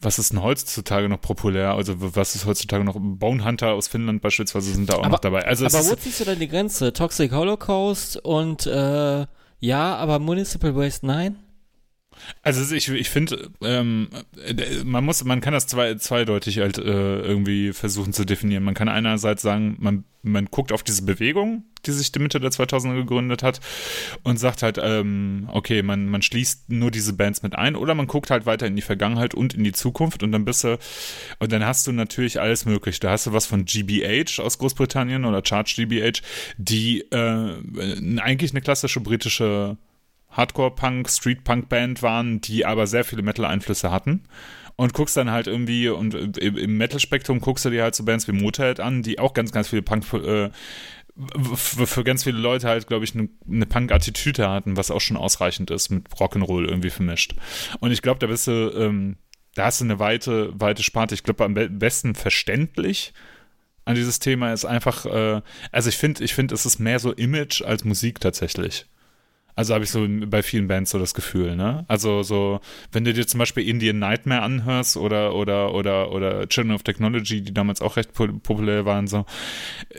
[0.00, 1.74] was ist denn heutzutage noch populär?
[1.74, 2.96] Also was ist heutzutage noch?
[2.98, 5.44] Bone Hunter aus Finnland beispielsweise sind da auch Aber- noch dabei.
[5.44, 6.92] Also aber wo ziehst du denn die Grenze?
[6.92, 9.26] Toxic Holocaust und äh,
[9.62, 11.36] ja, aber Municipal Waste nein?
[12.42, 14.08] Also ich, ich finde, ähm,
[14.46, 18.64] äh, man muss, man kann das zwei, zweideutig halt äh, irgendwie versuchen zu definieren.
[18.64, 22.94] Man kann einerseits sagen, man, man guckt auf diese Bewegung, die sich Mitte der 2000er
[22.94, 23.60] gegründet hat
[24.22, 28.06] und sagt halt, ähm, okay, man, man schließt nur diese Bands mit ein oder man
[28.06, 30.78] guckt halt weiter in die Vergangenheit und in die Zukunft und dann bist du,
[31.38, 33.00] und dann hast du natürlich alles möglich.
[33.00, 36.20] Da hast du was von GBH aus Großbritannien oder Charge GBH,
[36.58, 39.76] die äh, eigentlich eine klassische britische
[40.30, 44.22] Hardcore-Punk, Street-Punk-Band waren, die aber sehr viele Metal-Einflüsse hatten.
[44.76, 48.26] Und guckst dann halt irgendwie, und im im Metal-Spektrum guckst du dir halt so Bands
[48.28, 50.50] wie Motorhead an, die auch ganz, ganz viele Punk, äh,
[51.54, 55.70] für, ganz viele Leute halt, glaube ich, eine, eine Punk-Attitüde hatten, was auch schon ausreichend
[55.70, 57.34] ist, mit Rock'n'Roll irgendwie vermischt.
[57.80, 59.16] Und ich glaube, da bist du, ähm,
[59.54, 61.14] da hast du eine weite, weite Sparte.
[61.14, 63.12] Ich glaube, am be besten verständlich
[63.84, 65.42] an dieses Thema ist einfach, äh,
[65.72, 68.86] also ich finde, ich finde, es ist mehr so Image als Musik tatsächlich.
[69.60, 71.84] Also habe ich so bei vielen Bands so das Gefühl, ne?
[71.86, 72.62] Also so,
[72.92, 77.42] wenn du dir zum Beispiel Indian Nightmare anhörst oder oder oder oder Children of Technology,
[77.42, 79.26] die damals auch recht po populär waren, so,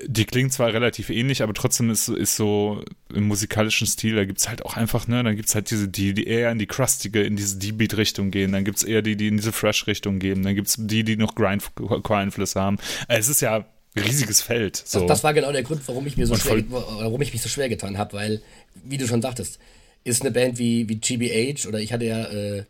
[0.07, 2.83] die klingen zwar relativ ähnlich, aber trotzdem ist, ist so
[3.13, 6.25] im musikalischen Stil, da gibt's halt auch einfach, ne, dann gibt's halt diese, die, die
[6.25, 9.51] eher in die crustige, in diese D-Beat-Richtung gehen, dann gibt's eher die, die in diese
[9.51, 12.77] Fresh-Richtung gehen, dann gibt's die, die noch Grindcore-Einflüsse haben.
[13.07, 13.63] Es ist ja
[13.95, 14.75] riesiges Feld.
[14.77, 14.99] So.
[14.99, 17.49] Das, das war genau der Grund, warum ich mir so schwer, warum ich mich so
[17.49, 18.41] schwer getan habe, weil,
[18.83, 19.59] wie du schon sagtest,
[20.03, 22.63] ist eine Band wie, wie GBH oder ich hatte ja äh,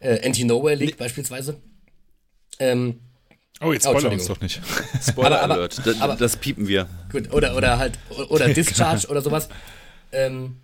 [0.00, 1.60] äh, Anti-Nowhere League beispielsweise.
[2.60, 3.00] Ähm,
[3.60, 4.34] oh, jetzt Oh, spoiler uns Entschuldigung.
[4.34, 4.60] doch nicht.
[5.08, 5.86] Spoiler Aber- aber- Alert.
[5.86, 6.88] das, aber- das piepen wir.
[7.12, 7.98] gut, oder, oder halt,
[8.30, 9.48] oder Discharge oder sowas.
[10.12, 10.56] Ähm,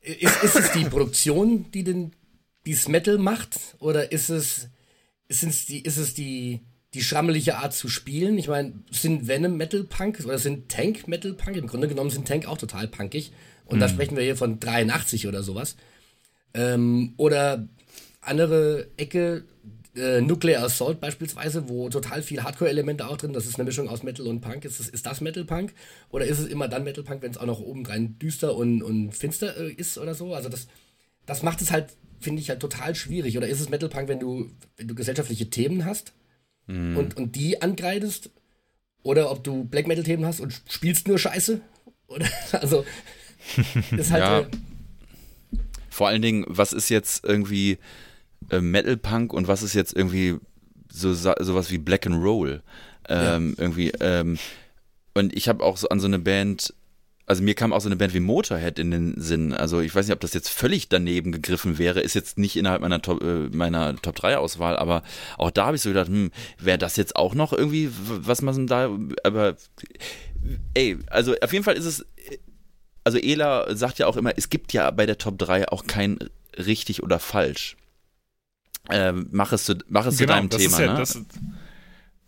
[0.00, 2.12] ist, ist es die Produktion, die den,
[2.64, 3.56] die's Metal macht?
[3.78, 4.68] Oder ist es,
[5.28, 6.60] ist es die, ist es die,
[6.96, 8.38] die schrammelige Art zu spielen?
[8.38, 11.56] Ich meine, sind Venom Metal Punk oder sind Tank Metal Punk?
[11.56, 13.32] Im Grunde genommen sind Tank auch total punkig.
[13.66, 15.76] Und da sprechen wir hier von 83 oder sowas.
[16.54, 17.68] Ähm, oder
[18.22, 19.44] andere Ecke,
[19.94, 24.02] äh, Nuclear Assault beispielsweise, wo total viel Hardcore-Elemente auch drin, das ist eine Mischung aus
[24.02, 24.64] Metal und Punk.
[24.64, 25.74] Ist das, ist das Metal Punk?
[26.10, 29.12] Oder ist es immer dann Metal Punk, wenn es auch noch obendrein düster und, und
[29.12, 30.32] finster äh, ist oder so?
[30.32, 30.66] Also das,
[31.26, 31.90] das macht es halt,
[32.20, 33.36] finde ich, halt total schwierig.
[33.36, 36.14] Oder ist es Metal Punk, wenn du, wenn du gesellschaftliche Themen hast
[36.68, 38.30] und, und die angreidest?
[39.02, 41.60] Oder ob du Black Metal-Themen hast und spielst nur Scheiße?
[42.08, 42.84] Oder, also,
[43.96, 44.40] ist halt, Ja.
[44.40, 44.46] äh,
[45.90, 47.78] Vor allen Dingen, was ist jetzt irgendwie
[48.50, 50.36] äh, Metal Punk und was ist jetzt irgendwie
[50.92, 52.62] so sowas wie Black and Roll?
[53.08, 53.90] Ähm, Irgendwie.
[54.00, 54.38] Ähm,
[55.14, 56.74] und ich habe auch so an so eine Band,
[57.26, 59.52] also mir kam auch so eine Band wie Motorhead in den Sinn.
[59.52, 62.80] Also ich weiß nicht, ob das jetzt völlig daneben gegriffen wäre, ist jetzt nicht innerhalb
[62.80, 65.02] meiner Top, äh, meiner Top 3 Auswahl, aber
[65.36, 68.66] auch da habe ich so gedacht, hm, wäre das jetzt auch noch irgendwie, was man
[68.66, 68.90] da,
[69.24, 69.56] aber
[70.74, 72.06] ey, also auf jeden Fall ist es
[73.06, 76.18] also Ela sagt ja auch immer, es gibt ja bei der Top 3 auch kein
[76.58, 77.76] richtig oder falsch.
[78.90, 80.98] Ähm, mach es zu, mach es zu deinem Thema, ja, ne?
[80.98, 81.20] das,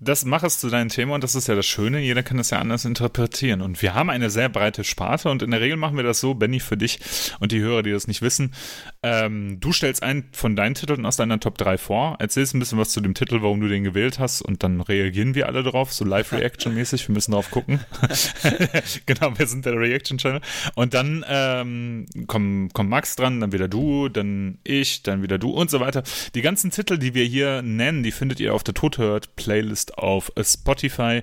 [0.00, 2.50] das mach es zu deinem Thema und das ist ja das Schöne, jeder kann das
[2.50, 3.60] ja anders interpretieren.
[3.60, 6.34] Und wir haben eine sehr breite Sparte und in der Regel machen wir das so,
[6.34, 7.00] Benny, für dich
[7.40, 8.54] und die Hörer, die das nicht wissen.
[9.02, 12.78] Ähm, du stellst einen von deinen Titeln aus deiner Top 3 vor, erzählst ein bisschen
[12.78, 15.92] was zu dem Titel, warum du den gewählt hast und dann reagieren wir alle drauf,
[15.92, 17.80] so Live-Reaction-mäßig, wir müssen drauf gucken.
[19.06, 20.40] genau, wir sind der Reaction-Channel.
[20.74, 25.50] Und dann ähm, kommt komm Max dran, dann wieder du, dann ich, dann wieder du
[25.50, 26.02] und so weiter.
[26.34, 30.44] Die ganzen Titel, die wir hier nennen, die findet ihr auf der Tothört-Playlist auf äh,
[30.44, 31.22] Spotify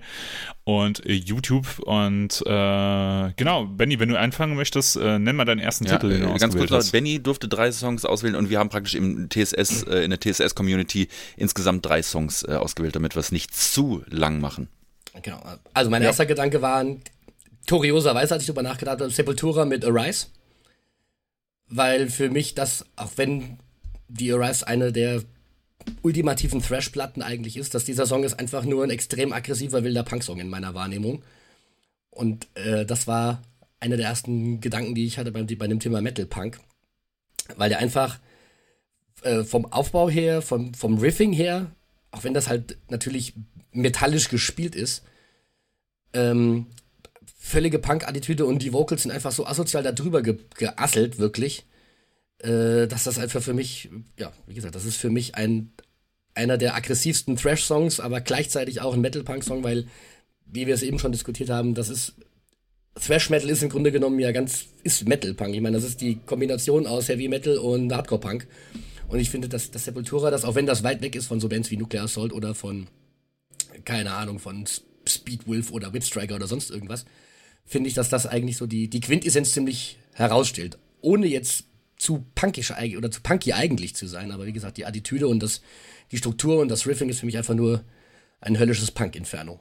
[0.63, 1.79] und äh, YouTube.
[1.79, 6.09] Und äh, genau, Benny, wenn du anfangen möchtest, äh, nenn mal deinen ersten Ja, Titel,
[6.09, 6.91] den du äh, ganz kurz, hast.
[6.91, 11.07] Benny durfte drei Songs auswählen und wir haben praktisch im TSS, äh, in der TSS-Community
[11.37, 14.69] insgesamt drei Songs äh, ausgewählt, damit wir es nicht zu lang machen.
[15.21, 15.41] Genau.
[15.73, 16.85] Also mein erster Gedanke war,
[17.67, 20.27] kurioserweise, als ich darüber nachgedacht habe, Sepultura mit Arise.
[21.67, 23.57] Weil für mich das, auch wenn
[24.07, 25.23] die Arise eine der
[26.05, 30.39] ultimativen Thrash-Platten eigentlich ist, dass dieser Song ist einfach nur ein extrem aggressiver wilder Punk-Song
[30.39, 31.23] in meiner Wahrnehmung.
[32.11, 33.41] Und äh, das war
[33.79, 36.59] einer der ersten Gedanken, die ich hatte beim, bei dem Thema Metal Punk.
[37.55, 38.19] Weil der einfach
[39.23, 41.71] äh, vom Aufbau her, vom, vom Riffing her,
[42.11, 43.33] auch wenn das halt natürlich
[43.71, 45.03] metallisch gespielt ist,
[46.13, 46.67] ähm,
[47.37, 51.65] völlige Punk-Attitüde und die Vocals sind einfach so asozial darüber ge geasselt, wirklich,
[52.39, 55.71] äh, dass das einfach für mich, ja, wie gesagt, das ist für mich ein,
[56.35, 59.87] einer der aggressivsten Thrash-Songs, aber gleichzeitig auch ein Metal-Punk-Song, weil,
[60.45, 62.13] wie wir es eben schon diskutiert haben, das ist
[62.95, 65.53] Thrash Metal ist im Grunde genommen ja ganz, ist Metal Punk.
[65.53, 68.47] Ich meine, das ist die Kombination aus Heavy Metal und Hardcore Punk.
[69.07, 71.49] Und ich finde, dass, dass Sepultura das, auch wenn das weit weg ist von so
[71.49, 72.87] Bands wie Nuclear Assault oder von,
[73.83, 74.65] keine Ahnung, von
[75.07, 77.05] Speedwolf oder Whipstriker oder sonst irgendwas,
[77.65, 80.77] finde ich, dass das eigentlich so die, die Quintessenz ziemlich herausstellt.
[81.01, 81.65] Ohne jetzt
[82.05, 84.31] zu punkisch oder zu punky eigentlich zu sein.
[84.31, 85.61] Aber wie gesagt, die Attitüde und das,
[86.11, 87.83] die Struktur und das Riffing ist für mich einfach nur
[88.39, 89.59] ein höllisches Punk-Inferno.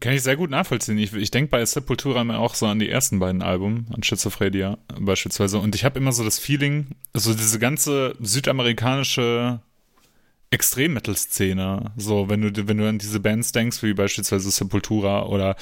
[0.00, 0.98] Kann ich sehr gut nachvollziehen.
[0.98, 4.78] Ich, ich denke bei Sepultura immer auch so an die ersten beiden Alben, an Schizophrenia
[4.98, 5.60] beispielsweise.
[5.60, 9.60] Und ich habe immer so das Feeling, so diese ganze südamerikanische
[10.54, 11.92] Extrem-Metal-Szene.
[11.96, 15.56] So, wenn du, wenn du an diese Bands denkst, wie beispielsweise Sepultura oder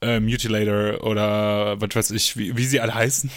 [0.00, 3.30] äh, Mutilator oder was weiß ich, wie, wie sie alle heißen,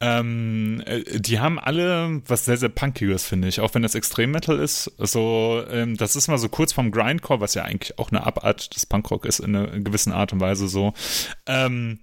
[0.00, 3.60] ähm, äh, die haben alle was sehr, sehr Punkiges, finde ich.
[3.60, 4.92] Auch wenn das Extrem-Metal ist.
[4.98, 8.74] So, ähm, das ist mal so kurz vom Grindcore, was ja eigentlich auch eine Abart
[8.76, 10.94] des Punkrock ist, in einer gewissen Art und Weise so.
[11.46, 11.98] Ähm,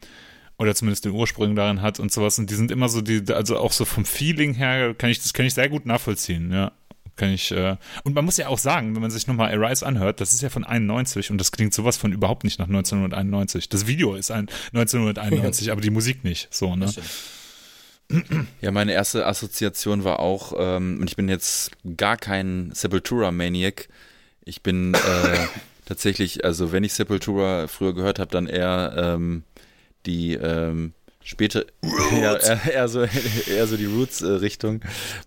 [0.58, 2.38] oder zumindest den Ursprung darin hat und sowas.
[2.38, 5.34] Und die sind immer so, die, also auch so vom Feeling her kann ich, das
[5.34, 6.74] kann ich sehr gut nachvollziehen, ja.
[7.20, 7.76] Kann ich, äh,
[8.06, 10.48] und man muss ja auch sagen, wenn man sich nochmal Arise anhört, das ist ja
[10.48, 13.68] von 91 und das klingt sowas von überhaupt nicht nach 1991.
[13.68, 16.48] Das Video ist ein 1991, aber die Musik nicht.
[16.50, 16.90] So, ne?
[18.62, 23.90] Ja, meine erste Assoziation war auch, ähm, und ich bin jetzt gar kein Sepultura-Maniac.
[24.46, 25.48] Ich bin äh,
[25.86, 29.44] tatsächlich, also wenn ich Sepultura früher gehört habe, dann eher ähm,
[30.06, 30.94] die ähm,
[31.24, 31.66] später
[32.14, 32.42] eher,
[32.72, 33.02] eher, so,
[33.48, 34.82] eher so die Roots-Richtung,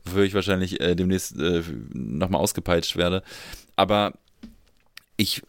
[0.05, 1.63] wofür ich wahrscheinlich äh, demnächst äh,
[1.93, 3.23] nochmal ausgepeitscht werde.
[3.77, 4.15] Aber
[5.17, 5.43] ich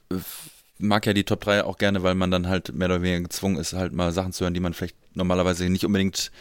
[0.78, 3.57] mag ja die Top 3 auch gerne, weil man dann halt mehr oder weniger gezwungen
[3.57, 6.32] ist, halt mal Sachen zu hören, die man vielleicht normalerweise nicht unbedingt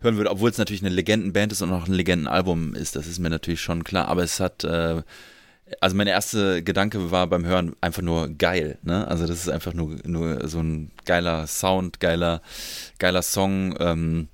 [0.00, 3.18] hören würde, obwohl es natürlich eine Legendenband ist und auch ein Legendenalbum ist, das ist
[3.18, 5.02] mir natürlich schon klar, aber es hat äh,
[5.80, 9.06] also mein erster Gedanke war beim Hören einfach nur geil, ne?
[9.08, 12.42] Also das ist einfach nur, nur so ein geiler Sound, geiler,
[12.98, 13.74] geiler Song.
[13.80, 14.28] Ähm,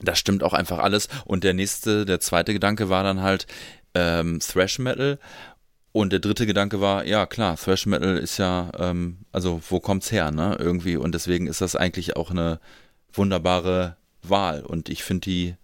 [0.00, 1.08] da stimmt auch einfach alles.
[1.24, 3.46] Und der nächste, der zweite Gedanke war dann halt
[3.94, 5.18] ähm, Thrash Metal.
[5.92, 10.12] Und der dritte Gedanke war, ja klar, Thrash Metal ist ja, ähm, also wo kommt's
[10.12, 10.56] her, ne?
[10.58, 10.96] Irgendwie.
[10.96, 12.60] Und deswegen ist das eigentlich auch eine
[13.12, 14.62] wunderbare Wahl.
[14.64, 15.54] Und ich finde, die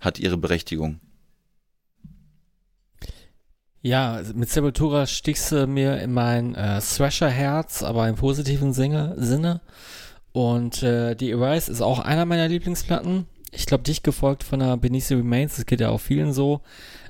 [0.00, 1.00] hat ihre Berechtigung.
[3.84, 9.14] Ja, mit Sepultura stichst du mir in mein äh, Thrasher-Herz, aber im positiven Sinne.
[9.18, 9.60] Sinne.
[10.30, 13.26] Und äh, die Arise ist auch einer meiner Lieblingsplatten.
[13.50, 15.56] Ich glaube, dich gefolgt von der Benicio Remains.
[15.56, 16.60] Das geht ja auch vielen so.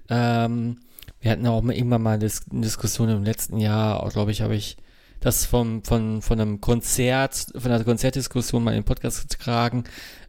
[0.08, 0.78] Ähm,
[1.20, 4.78] wir hatten auch irgendwann mal eine Diskussion im letzten Jahr, glaube ich, habe ich
[5.20, 9.84] das vom, von, von einem Konzert, von einer Konzertdiskussion mal in den Podcast getragen.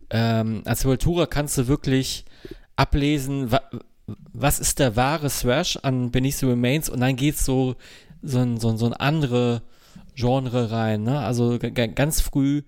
[0.10, 2.26] Ähm, als Sepultura kannst du wirklich
[2.76, 3.50] ablesen,
[4.06, 7.76] was ist der wahre Thrash an Benicio Remains und dann geht's so
[8.22, 9.64] so ein, so, so ein andere
[10.16, 11.20] Genre rein, ne?
[11.20, 12.64] Also ganz früh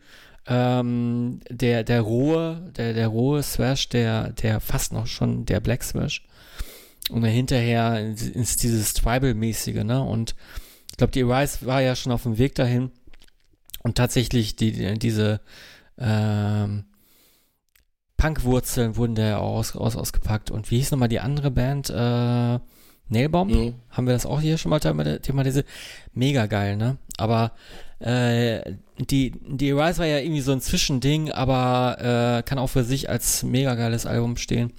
[0.48, 5.82] ähm, der der rohe der der rohe Thrash, der der fast noch schon der Black
[5.82, 6.26] Thrash
[7.10, 10.02] und dann hinterher ist dieses Tribal-mäßige, ne?
[10.02, 10.36] Und
[10.91, 12.91] ich glaube, die Arise war ja schon auf dem Weg dahin
[13.84, 15.41] und tatsächlich die diese
[15.98, 16.86] ähm,
[18.26, 20.49] Punkwurzeln wurden da aus, aus, ausgepackt.
[20.49, 21.89] Und wie hieß nochmal die andere Band?
[21.89, 22.60] Äh,
[23.10, 23.52] Nailbomb?
[23.52, 23.76] Mhm.
[23.91, 25.68] Haben wir das auch hier schon mal thematisiert?
[26.14, 26.97] Mega geil, ne?
[27.18, 27.52] Aber
[27.99, 32.84] äh, die, die Rise war ja irgendwie so ein Zwischending, aber äh, kann auch für
[32.84, 34.73] sich als mega geiles Album stehen.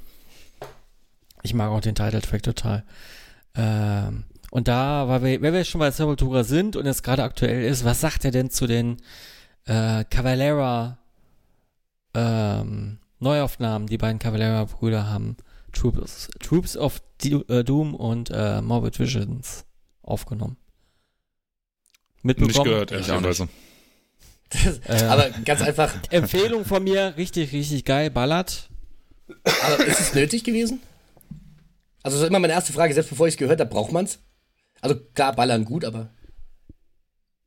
[1.42, 2.82] Ich mag auch den Titeltrack total.
[3.54, 7.62] Ähm, und da, weil wir, wenn wir schon bei Sepultura sind und es gerade aktuell
[7.62, 8.96] ist, was sagt er denn zu den
[9.66, 10.98] äh, Cavalera
[12.14, 15.36] ähm, Neuaufnahmen, die beiden Cavalera-Brüder haben
[15.72, 19.64] Troops, Troops of äh, Doom und äh, Morbid Visions
[20.02, 20.56] aufgenommen.
[22.22, 22.52] Mitbekommen?
[22.52, 23.48] Nicht gehört, ehrlicherweise.
[24.86, 25.94] äh, aber ganz einfach.
[26.10, 28.68] Empfehlung von mir, richtig, richtig geil, ballert.
[29.44, 30.80] Aber ist es nötig gewesen?
[32.02, 34.04] Also, das ist immer meine erste Frage, selbst bevor ich es gehört habe, braucht man
[34.04, 34.20] es?
[34.80, 36.10] Also, klar, ballern gut, aber.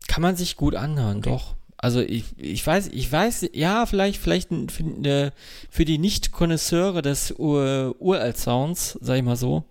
[0.08, 1.30] Kann man sich gut anhören, okay.
[1.30, 1.56] doch.
[1.82, 5.32] Also ich, ich weiß, ich weiß, ja, vielleicht, vielleicht für,
[5.70, 9.64] für die Nicht-Konnoisseure des Ur Uralt-Sounds, sag ich mal so,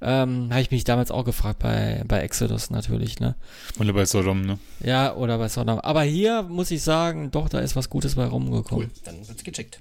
[0.00, 3.34] ähm, habe ich mich damals auch gefragt bei, bei Exodus natürlich, ne?
[3.80, 4.58] Oder bei Sodom, ne?
[4.84, 5.80] Ja, oder bei Sodom.
[5.80, 8.86] Aber hier muss ich sagen, doch, da ist was Gutes bei rumgekommen.
[8.86, 9.80] Cool, dann wird's gecheckt.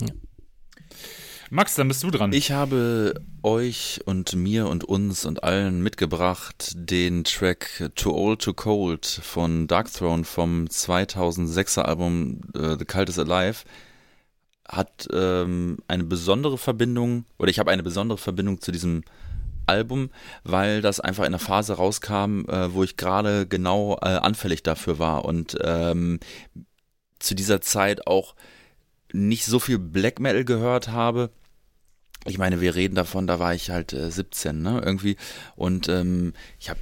[0.00, 0.08] Ja.
[1.52, 2.32] Max, dann bist du dran.
[2.32, 8.54] Ich habe euch und mir und uns und allen mitgebracht den Track Too Old to
[8.54, 13.64] Cold von Darkthrone vom 2006er Album uh, The Cult is Alive.
[14.68, 19.02] Hat ähm, eine besondere Verbindung, oder ich habe eine besondere Verbindung zu diesem
[19.66, 20.10] Album,
[20.44, 25.00] weil das einfach in einer Phase rauskam, äh, wo ich gerade genau äh, anfällig dafür
[25.00, 26.20] war und ähm,
[27.18, 28.36] zu dieser Zeit auch
[29.12, 31.30] nicht so viel Black Metal gehört habe
[32.26, 35.16] ich meine, wir reden davon, da war ich halt äh, 17, ne, irgendwie.
[35.56, 36.80] Und ähm, ich habe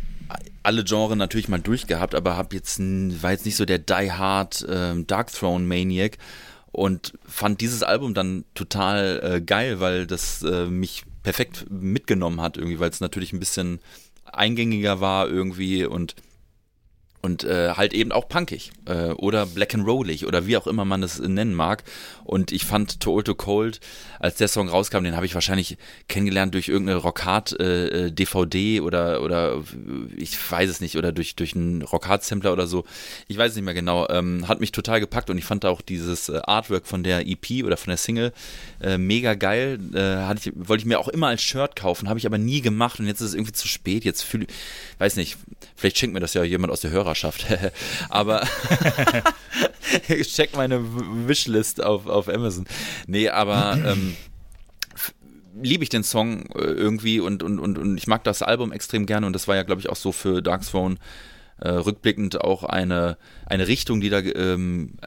[0.63, 4.67] alle Genres natürlich mal durchgehabt, aber hab jetzt war jetzt nicht so der Die Hard
[4.69, 6.19] ähm, Dark Throne Maniac
[6.73, 12.57] und fand dieses Album dann total äh, geil, weil das äh, mich perfekt mitgenommen hat
[12.57, 13.81] irgendwie, weil es natürlich ein bisschen
[14.25, 16.15] eingängiger war irgendwie und
[17.23, 20.85] und äh, halt eben auch punkig äh, oder black and rollig oder wie auch immer
[20.85, 21.85] man das nennen mag.
[22.25, 23.81] Und ich fand To Old To Cold,
[24.21, 25.79] als der Song rauskam, den habe ich wahrscheinlich
[26.09, 29.63] kennengelernt durch irgendeine Rockhard äh, DVD äh, oder oder
[30.17, 32.85] ich weiß es nicht oder durch durch einen Rockhard Sampler oder so.
[33.27, 34.09] Ich weiß es nicht mehr genau.
[34.09, 37.65] Ähm, hat mich total gepackt und ich fand auch dieses äh, Artwork von der EP
[37.65, 38.33] oder von der Single
[38.81, 39.79] äh, mega geil.
[39.95, 42.61] Äh, hatte ich, wollte ich mir auch immer als Shirt kaufen, habe ich aber nie
[42.61, 44.05] gemacht und jetzt ist es irgendwie zu spät.
[44.05, 44.47] Jetzt fühle
[44.99, 45.37] weiß nicht,
[45.77, 47.47] vielleicht schenkt mir das ja jemand aus der Hörer Hörerschaft.
[48.09, 48.47] Aber
[50.09, 50.81] ich check meine
[51.27, 52.67] Wishlist auf, auf Amazon.
[53.07, 54.17] Nee, aber ähm,
[55.61, 59.07] liebe ich den Song äh, irgendwie und, und, und, und ich mag das Album extrem
[59.07, 60.97] gerne und das war ja, glaube ich, auch so für Darkthrone
[61.61, 63.17] äh, rückblickend auch eine,
[63.47, 64.99] eine Richtung, die da ähm,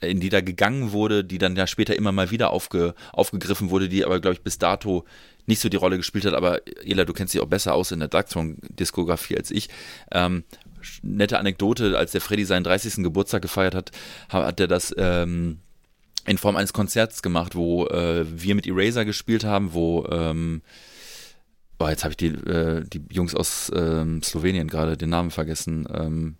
[0.00, 3.88] in die da gegangen wurde, die dann ja später immer mal wieder aufge, aufgegriffen wurde,
[3.88, 5.04] die aber, glaube ich, bis dato
[5.46, 8.00] nicht so die Rolle gespielt hat, aber Ela, du kennst dich auch besser aus in
[8.00, 9.68] der Darkthrone-Diskografie als ich.
[10.10, 10.44] Ähm,
[11.02, 13.04] nette Anekdote, als der Freddy seinen 30.
[13.04, 13.90] Geburtstag gefeiert hat,
[14.28, 15.58] hat er das ähm,
[16.26, 20.62] in Form eines Konzerts gemacht, wo äh, wir mit Eraser gespielt haben, wo ähm,
[21.78, 25.86] boah, jetzt habe ich die, äh, die Jungs aus ähm, Slowenien gerade den Namen vergessen.
[25.92, 26.36] Ähm,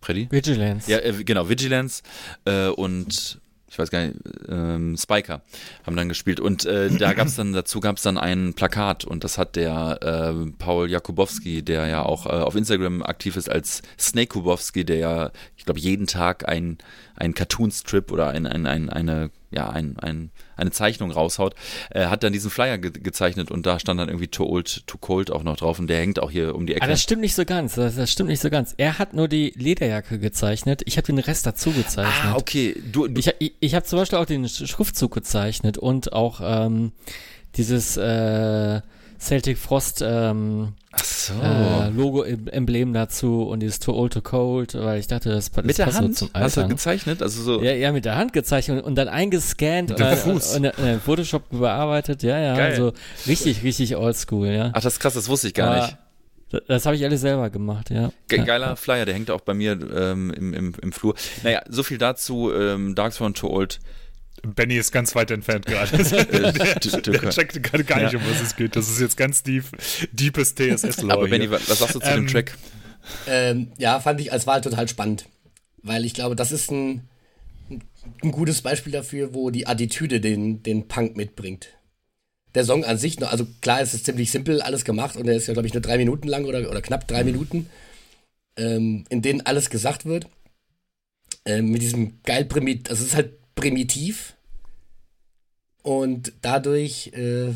[0.00, 0.28] Freddy?
[0.30, 0.90] Vigilance.
[0.90, 2.02] Ja, äh, genau, Vigilance
[2.44, 3.40] äh, und
[3.72, 4.16] ich weiß gar nicht,
[4.50, 5.40] ähm, Spiker
[5.86, 6.40] haben dann gespielt.
[6.40, 9.56] Und äh, da gab es dann, dazu gab es dann ein Plakat und das hat
[9.56, 14.84] der äh, Paul Jakubowski, der ja auch äh, auf Instagram aktiv ist als Snake Kubowski,
[14.84, 16.76] der ja, ich glaube, jeden Tag ein,
[17.16, 21.54] ein Cartoon-Strip oder ein, ein, ein, eine ja, ein, ein, eine Zeichnung raushaut,
[21.90, 24.98] äh, hat dann diesen Flyer ge gezeichnet und da stand dann irgendwie Too Old, Too
[24.98, 26.82] Cold auch noch drauf und der hängt auch hier um die Ecke.
[26.82, 28.74] Aber das stimmt nicht so ganz, das, das stimmt nicht so ganz.
[28.76, 32.14] Er hat nur die Lederjacke gezeichnet, ich habe den Rest dazu gezeichnet.
[32.24, 32.76] Ah, okay.
[32.90, 36.92] Du, du ich ich, ich habe zum Beispiel auch den Schriftzug gezeichnet und auch ähm,
[37.56, 38.80] dieses äh,
[39.22, 41.32] Celtic Frost ähm, so.
[41.34, 45.78] äh, Logo-Emblem dazu und dieses Too Old to Cold, weil ich dachte, das, das mit
[45.78, 47.22] der Hand so Hast du gezeichnet?
[47.22, 47.62] Also so.
[47.62, 50.56] Ja, ja, mit der Hand gezeichnet und, dann eingescannt mit äh, Fuß.
[50.56, 52.24] und, und, und, Photoshop bearbeitet.
[52.24, 52.72] Ja, ja, Geil.
[52.72, 52.92] also
[53.28, 54.70] richtig, richtig oldschool, ja.
[54.74, 55.96] Ach, das ist krass, das wusste ich gar Aber nicht.
[56.66, 58.10] Das, habe ich alles selber gemacht, ja.
[58.28, 61.14] Ge geiler Flyer, der hängt auch bei mir ähm, im, im, im Flur.
[61.44, 62.52] Naja, so viel dazu.
[62.52, 63.78] Ähm, Darkthrone Too Old
[64.42, 65.96] Benny ist ganz weit entfernt gerade.
[66.04, 68.18] der, der checkt gerade gar nicht, ja.
[68.18, 68.74] um was es geht.
[68.74, 69.64] Das ist jetzt ganz deep,
[70.10, 71.12] deepes TSS-Lore.
[71.12, 72.58] Aber Benny, was sagst du zu ähm, dem Track?
[73.26, 75.26] Ähm, ja, fand ich als Wahl total spannend.
[75.82, 77.08] Weil ich glaube, das ist ein,
[78.22, 81.68] ein gutes Beispiel dafür, wo die Attitüde den, den Punk mitbringt.
[82.54, 85.46] Der Song an sich, also klar, es ist ziemlich simpel alles gemacht und er ist
[85.46, 87.70] ja, glaube ich, nur drei Minuten lang oder, oder knapp drei Minuten,
[88.56, 90.26] ähm, in denen alles gesagt wird.
[91.44, 94.34] Ähm, mit diesem geil primitiv, also es ist halt primitiv.
[95.82, 97.52] Und dadurch äh,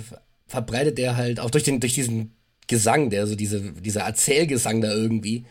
[0.47, 2.33] verbreitet er halt auch durch, den, durch diesen
[2.67, 5.45] Gesang, der so diese, dieser Erzählgesang da irgendwie,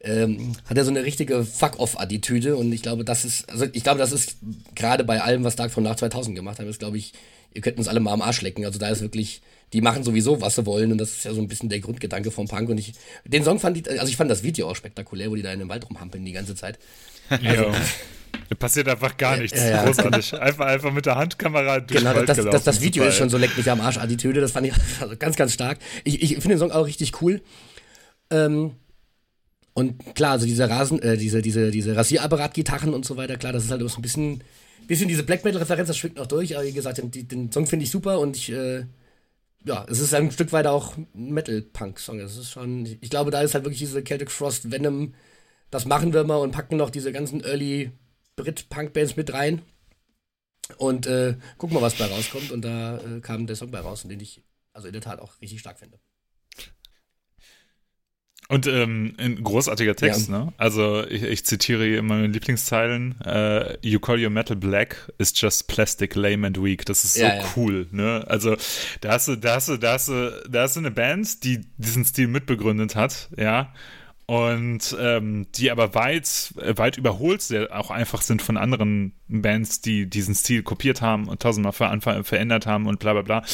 [0.00, 2.56] ähm, hat er so eine richtige Fuck-off-Attitüde.
[2.56, 4.36] Und ich glaube, das ist, also ich glaube, das ist
[4.74, 7.12] gerade bei allem, was Dark von nach 2000 gemacht haben, ist, glaube ich,
[7.54, 8.64] ihr könnt uns alle mal am Arsch lecken.
[8.64, 9.42] Also da ist wirklich,
[9.72, 10.92] die machen sowieso, was sie wollen.
[10.92, 12.68] Und das ist ja so ein bisschen der Grundgedanke vom Punk.
[12.70, 15.42] Und ich, den Song fand ich, also ich fand das Video auch spektakulär, wo die
[15.42, 16.78] da in den Wald rumhampeln die ganze Zeit.
[17.28, 17.72] Also,
[18.58, 19.58] passiert einfach gar nichts.
[19.58, 19.84] Ja, ja.
[19.84, 20.34] Großartig.
[20.40, 23.56] Einfach, einfach mit der Handkamera durch Genau, das, das, das, Video ist schon so leck
[23.56, 24.40] mich am Arsch Attitüde.
[24.40, 25.78] Das fand ich also ganz, ganz stark.
[26.04, 27.40] Ich, ich finde den Song auch richtig cool.
[28.30, 28.72] Ähm,
[29.74, 33.64] und klar, also diese Rasen, äh, diese, diese, diese Rasierapparat-Gitarren und so weiter, klar, das
[33.64, 34.44] ist halt so ein bisschen,
[34.86, 37.84] bisschen diese Black Metal-Referenz, das schwingt noch durch, aber wie gesagt, den, den Song finde
[37.84, 38.84] ich super und ich, äh,
[39.64, 42.20] ja, es ist ein Stück weit auch Metal-Punk-Song.
[42.20, 45.14] Es ist schon, ich glaube, da ist halt wirklich diese Celtic Frost Venom
[45.72, 47.92] das machen wir mal und packen noch diese ganzen Early
[48.36, 49.62] Brit-Punk-Bands mit rein.
[50.78, 52.50] Und äh, gucken mal, was bei rauskommt.
[52.50, 54.42] Und da äh, kam der Song bei raus, den ich
[54.72, 55.98] also in der Tat auch richtig stark finde.
[58.48, 60.44] Und ähm, ein großartiger Text, ja.
[60.44, 60.52] ne?
[60.58, 63.14] Also ich, ich, zitiere hier meine Lieblingszeilen.
[63.24, 66.84] Uh, you call your metal black is just plastic, lame and weak.
[66.84, 67.44] Das ist so ja, ja.
[67.56, 68.24] cool, ne?
[68.26, 68.56] Also
[69.00, 71.62] da hast du, da hast du, da hast du, da hast du eine Band, die
[71.78, 73.72] diesen Stil mitbegründet hat, ja
[74.32, 80.08] und ähm, die aber weit, weit überholt sehr, auch einfach sind von anderen Bands, die
[80.08, 83.44] diesen Stil kopiert haben und tausendmal ver verändert haben und bla bla bla,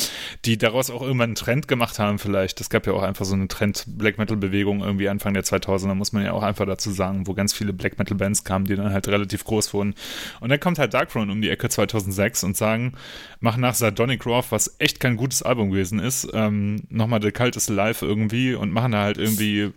[0.44, 2.60] die daraus auch irgendwann einen Trend gemacht haben vielleicht.
[2.60, 6.24] Es gab ja auch einfach so eine Trend-Black Metal-Bewegung irgendwie Anfang der 2000er, muss man
[6.24, 9.42] ja auch einfach dazu sagen, wo ganz viele Black Metal-Bands kamen, die dann halt relativ
[9.42, 9.96] groß wurden.
[10.38, 12.92] Und dann kommt halt Darkthrone um die Ecke 2006 und sagen,
[13.40, 17.56] machen nach Sardonic Wrath, was echt kein gutes Album gewesen ist, ähm, nochmal The Cult
[17.56, 19.72] is Alive irgendwie und machen da halt irgendwie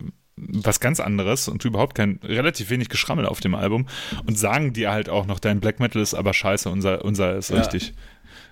[0.48, 3.88] was ganz anderes und überhaupt kein, relativ wenig Geschrammel auf dem Album
[4.26, 7.50] und sagen dir halt auch noch, dein Black Metal ist aber scheiße, unser, unser ist
[7.50, 7.58] ja.
[7.58, 7.94] richtig.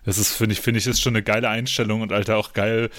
[0.06, 2.90] Das ist, finde ich, finde ich, ist schon eine geile Einstellung und Alter auch geil.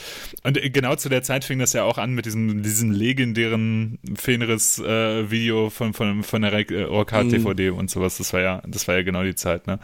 [0.43, 5.67] Und genau zu der Zeit fing das ja auch an mit diesem, diesem legendären Fenris-Video
[5.67, 7.79] äh, von, von, von der äh, Orca-DVD mhm.
[7.79, 8.19] und sowas.
[8.19, 9.79] Das war ja, das war ja genau die Zeit, ne?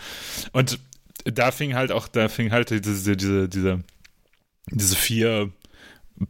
[0.53, 0.79] Und
[1.25, 3.81] da fing halt auch, da fing halt diese, diese, diese,
[4.71, 5.51] diese vier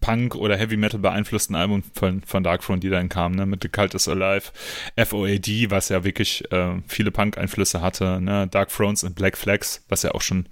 [0.01, 3.69] Punk oder Heavy Metal beeinflussten Album von, von Darkthrone, die dann kamen, ne, mit The
[3.69, 4.51] Cult is Alive,
[4.97, 10.03] FOAD, was ja wirklich äh, viele Punk-Einflüsse hatte, ne, Dark Thrones und Black Flags, was
[10.03, 10.49] ja auch schon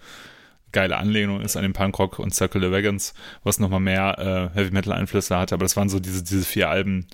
[0.74, 4.72] geile Anlehnung ist an den Punkrock und Circle the Wagons, was nochmal mehr äh, Heavy
[4.72, 7.06] Metal Einflüsse hatte, aber das waren so diese, diese vier Alben,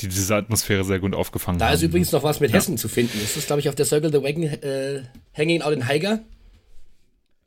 [0.00, 1.70] die diese Atmosphäre sehr gut aufgefangen da haben.
[1.72, 2.56] Da ist übrigens noch was mit ja.
[2.56, 3.18] Hessen zu finden.
[3.20, 5.02] Das ist, glaube ich, auf der Circle the Wagon äh,
[5.32, 6.20] Hanging Out in Haiger.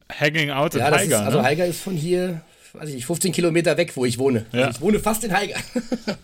[0.10, 1.04] Hanging Out in ja, Haiger.
[1.04, 1.44] Ist, also ne?
[1.44, 2.42] Haiger ist von hier
[2.80, 4.46] weiß ich nicht, 15 Kilometer weg, wo ich wohne.
[4.52, 4.70] Ja.
[4.70, 5.58] Ich wohne fast in Haiger.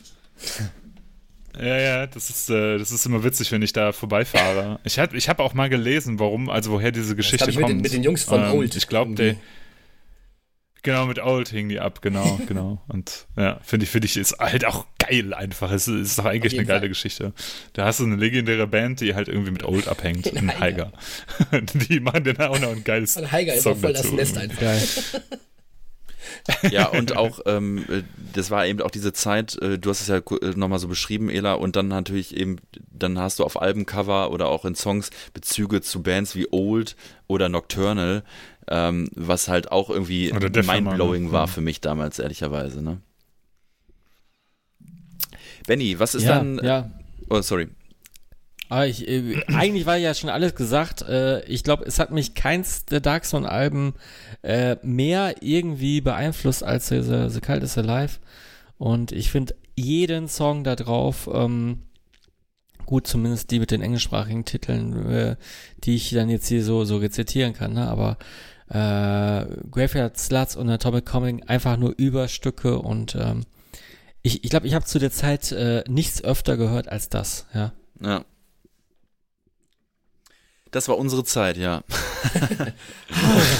[1.59, 4.79] Ja, ja, das ist, äh, das ist immer witzig, wenn ich da vorbeifahre.
[4.83, 7.67] Ich habe ich hab auch mal gelesen, warum, also woher diese Geschichte das kommt.
[7.67, 8.75] Mit den, mit den Jungs von ähm, Old.
[8.75, 9.35] Ich glaube, der.
[10.81, 12.81] Genau, mit Old hingen die ab, genau, genau.
[12.87, 15.71] Und ja, finde ich, finde ich, ist halt auch geil einfach.
[15.71, 16.89] Es ist, ist doch eigentlich eine geile Fall.
[16.89, 17.33] Geschichte.
[17.73, 20.91] Da hast du eine legendäre Band, die halt irgendwie mit Old abhängt, in, in Haiger.
[21.87, 24.09] die machen dann auch noch ein geiles Und Haiger ist auch voll dazu.
[24.09, 24.59] das Nest einfach.
[24.59, 24.81] Geil.
[26.69, 30.07] Ja, und auch, ähm, äh, das war eben auch diese Zeit, äh, du hast es
[30.07, 32.57] ja äh, nochmal so beschrieben, Ela, und dann natürlich eben,
[32.91, 36.95] dann hast du auf Albencover oder auch in Songs Bezüge zu Bands wie Old
[37.27, 38.23] oder Nocturnal,
[38.67, 41.51] ähm, was halt auch irgendwie mindblowing war mhm.
[41.51, 42.99] für mich damals, ehrlicherweise, ne?
[45.67, 46.59] Benny, was ist ja, dann.
[46.63, 46.89] Ja.
[47.29, 47.69] Oh, sorry.
[48.69, 51.01] Aber ich, äh, eigentlich war ja schon alles gesagt.
[51.03, 53.93] Äh, ich glaube, es hat mich keins der Dark Zone-Alben
[54.41, 58.19] äh, mehr irgendwie beeinflusst als The, The Cult is Alive.
[58.77, 61.83] Und ich finde jeden Song da drauf, ähm,
[62.85, 65.35] gut, zumindest die mit den englischsprachigen Titeln, äh,
[65.83, 67.87] die ich dann jetzt hier so, so rezitieren kann, ne?
[67.87, 68.17] aber
[68.69, 73.45] äh, Graveyard Sluts und Atomic Coming einfach nur Überstücke und ähm,
[74.21, 77.45] ich glaube, ich, glaub, ich habe zu der Zeit äh, nichts öfter gehört als das,
[77.53, 77.73] ja.
[78.01, 78.25] Ja.
[80.73, 81.83] Das war unsere Zeit, ja.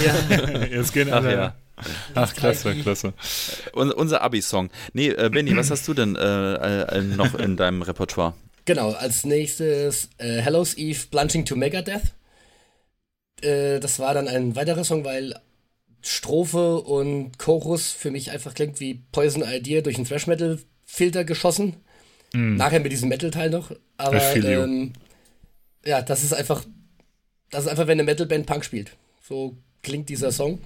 [0.04, 0.64] Ja.
[0.66, 1.28] Jetzt gehen alle.
[1.28, 1.54] Ach, ja.
[2.14, 3.14] Ach, klasse, klasse.
[3.74, 4.68] Un unser Abi-Song.
[4.92, 8.34] Nee, äh, Benny, was hast du denn äh, äh, noch in deinem Repertoire?
[8.64, 12.02] Genau, als nächstes äh, Hello's Eve Plunging to Megadeth.
[13.42, 15.38] Äh, das war dann ein weiterer Song, weil
[16.02, 21.24] Strophe und Chorus für mich einfach klingt wie Poison Idea durch einen Thrash Metal Filter
[21.24, 21.76] geschossen.
[22.32, 22.56] Mm.
[22.56, 23.70] Nachher mit diesem Metal-Teil noch.
[23.96, 24.92] Aber ähm,
[25.84, 26.64] ja, das ist einfach
[27.50, 28.96] das ist einfach, wenn eine Metalband Punk spielt.
[29.22, 30.58] So klingt dieser Song.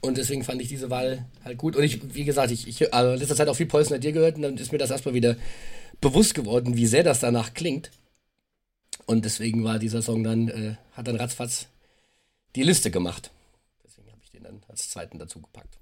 [0.00, 1.74] Und deswegen fand ich diese Wahl halt gut.
[1.74, 4.36] Und ich, wie gesagt, ich, ich also in letzter Zeit auch viel Poison dir gehört
[4.36, 5.36] und dann ist mir das erstmal wieder
[6.00, 7.90] bewusst geworden, wie sehr das danach klingt.
[9.06, 11.66] Und deswegen war dieser Song dann, äh, hat dann ratzfatz
[12.54, 13.30] die Liste gemacht.
[13.84, 15.78] Deswegen habe ich den dann als zweiten dazu gepackt.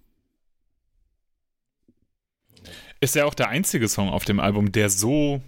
[3.00, 5.42] Ist ja auch der einzige Song auf dem Album, der so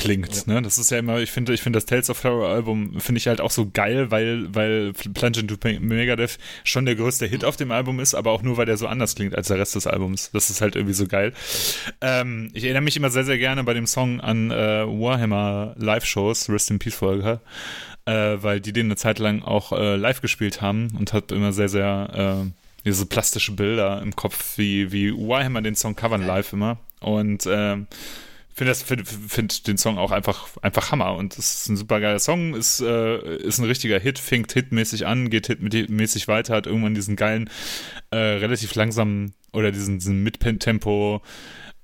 [0.00, 0.46] klingt.
[0.46, 0.54] Ja.
[0.54, 0.62] Ne?
[0.62, 3.28] Das ist ja immer, ich finde, ich finde das Tales of Terror Album finde ich
[3.28, 7.70] halt auch so geil, weil, weil Plunge into Megadeth schon der größte Hit auf dem
[7.70, 10.30] Album ist, aber auch nur, weil der so anders klingt als der Rest des Albums.
[10.32, 11.32] Das ist halt irgendwie so geil.
[12.00, 16.48] Ähm, ich erinnere mich immer sehr, sehr gerne bei dem Song an äh, Warhammer Live-Shows,
[16.48, 17.40] Rest in Peace Folge,
[18.06, 21.52] äh, weil die den eine Zeit lang auch äh, live gespielt haben und hat immer
[21.52, 22.50] sehr, sehr äh,
[22.86, 26.78] diese plastische Bilder im Kopf, wie, wie Warhammer den Song covern live immer.
[27.00, 27.86] Und ähm,
[28.54, 32.18] finde find, find den Song auch einfach, einfach Hammer und es ist ein super geiler
[32.18, 36.94] Song, ist, äh, ist ein richtiger Hit, fängt hitmäßig an, geht hitmäßig weiter, hat irgendwann
[36.94, 37.48] diesen geilen,
[38.10, 41.28] äh, relativ langsamen oder diesen, diesen Mid-Tempo, äh,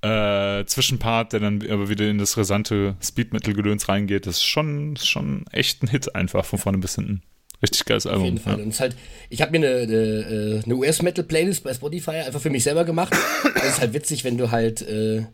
[0.01, 4.45] äh, Zwischenpart, der dann aber wieder in das rasante Speed Metal Gedöns reingeht, das ist
[4.45, 7.23] schon, schon echt ein Hit einfach von vorne bis hinten.
[7.61, 8.21] Richtig geiles Album.
[8.21, 8.57] Auf jeden Fall.
[8.57, 8.63] Ja.
[8.63, 8.95] Und es halt,
[9.29, 13.13] ich habe mir eine, eine, eine US-Metal-Playlist bei Spotify einfach für mich selber gemacht.
[13.55, 15.25] das ist halt witzig, wenn du halt, äh,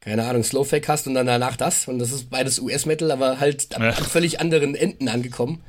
[0.00, 1.86] keine Ahnung, Slowfake hast und dann danach das.
[1.86, 3.90] Und das ist beides US-Metal, aber halt ja.
[3.90, 5.62] an völlig anderen Enden angekommen.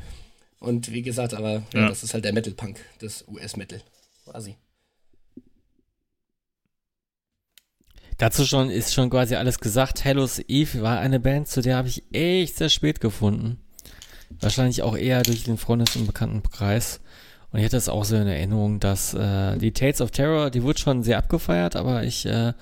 [0.59, 1.89] Und wie gesagt, aber ja.
[1.89, 3.81] das ist halt der Metal-Punk, das US-Metal.
[4.25, 4.55] Quasi.
[8.17, 10.05] Dazu schon ist schon quasi alles gesagt.
[10.05, 13.59] Hellos Eve war eine Band, zu der habe ich echt sehr spät gefunden.
[14.39, 17.01] Wahrscheinlich auch eher durch den Freundes- und Bekanntenkreis.
[17.51, 20.63] Und ich hatte es auch so in Erinnerung, dass äh, die Tales of Terror, die
[20.63, 22.53] wurde schon sehr abgefeiert, aber ich äh,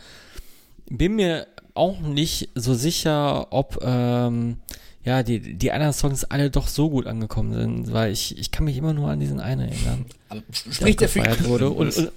[0.89, 4.57] bin mir auch nicht so sicher, ob ähm,
[5.03, 8.65] ja, die, die anderen Songs alle doch so gut angekommen sind, weil ich, ich kann
[8.65, 10.05] mich immer nur an diesen einen erinnern.
[10.27, 12.11] Aber spricht der, der wurde und, und,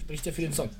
[0.00, 0.70] spricht der für den Song?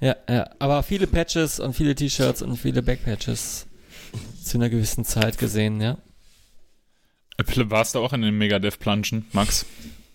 [0.00, 3.66] Ja, ja, aber viele Patches und viele T-Shirts und viele Backpatches
[4.42, 5.98] zu einer gewissen Zeit gesehen, ja.
[7.38, 9.64] Warst du auch in den Megadeth-Planschen, Max?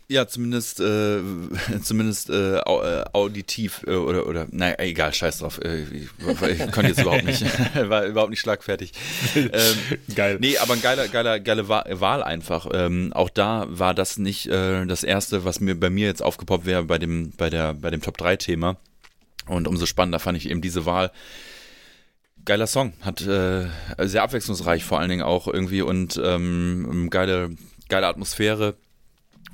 [0.08, 1.20] Ja, zumindest, äh,
[1.82, 5.60] zumindest äh, äh, auditiv äh, oder, oder, naja, egal, scheiß drauf.
[5.64, 7.44] Äh, ich, ich konnte jetzt überhaupt nicht,
[7.90, 8.92] war überhaupt nicht schlagfertig.
[9.36, 10.38] Ähm, Geil.
[10.40, 12.68] Nee, aber ein geiler, geiler, geile Wahl einfach.
[12.74, 16.66] Ähm, auch da war das nicht äh, das erste, was mir bei mir jetzt aufgepoppt
[16.66, 18.78] wäre bei dem, bei der, bei dem Top 3 Thema.
[19.48, 21.12] Und umso spannender fand ich eben diese Wahl
[22.44, 23.68] geiler Song, hat äh,
[24.00, 27.52] sehr abwechslungsreich vor allen Dingen auch irgendwie und ähm, geile,
[27.90, 28.76] geile Atmosphäre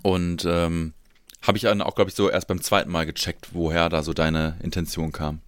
[0.01, 0.93] und ähm,
[1.41, 4.13] habe ich dann auch, glaube ich, so erst beim zweiten Mal gecheckt, woher da so
[4.13, 5.41] deine Intention kam.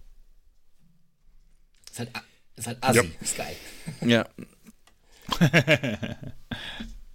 [1.90, 2.10] Ist halt,
[2.56, 3.04] ist halt assi, ja.
[3.20, 3.56] ist geil.
[4.00, 4.26] Ja.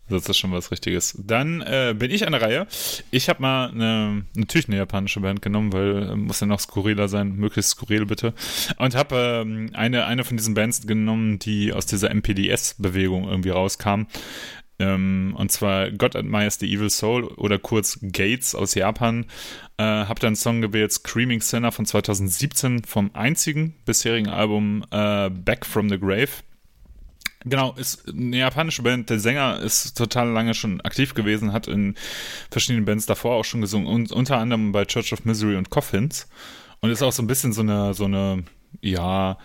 [0.10, 1.16] Das ist schon was Richtiges.
[1.24, 2.68] Dann äh, bin ich an der Reihe.
[3.11, 7.07] Ich habe mal eine, natürlich eine japanische Band genommen, weil äh, muss ja noch skurriler
[7.07, 8.34] sein, möglichst skurril bitte.
[8.78, 14.07] Und habe ähm, eine, eine von diesen Bands genommen, die aus dieser MPDS-Bewegung irgendwie rauskam.
[14.80, 19.26] Ähm, und zwar God Admires the Evil Soul oder kurz Gates aus Japan.
[19.77, 25.30] Äh, habe dann einen Song gewählt, Screaming Sinner von 2017 vom einzigen bisherigen Album äh,
[25.30, 26.30] Back from the Grave.
[27.45, 29.10] Genau, ist eine japanische Band.
[29.10, 31.95] Der Sänger ist total lange schon aktiv gewesen, hat in
[32.51, 36.27] verschiedenen Bands davor auch schon gesungen und unter anderem bei Church of Misery und Coffins
[36.81, 38.43] und ist auch so ein bisschen so eine so eine
[38.81, 39.38] ja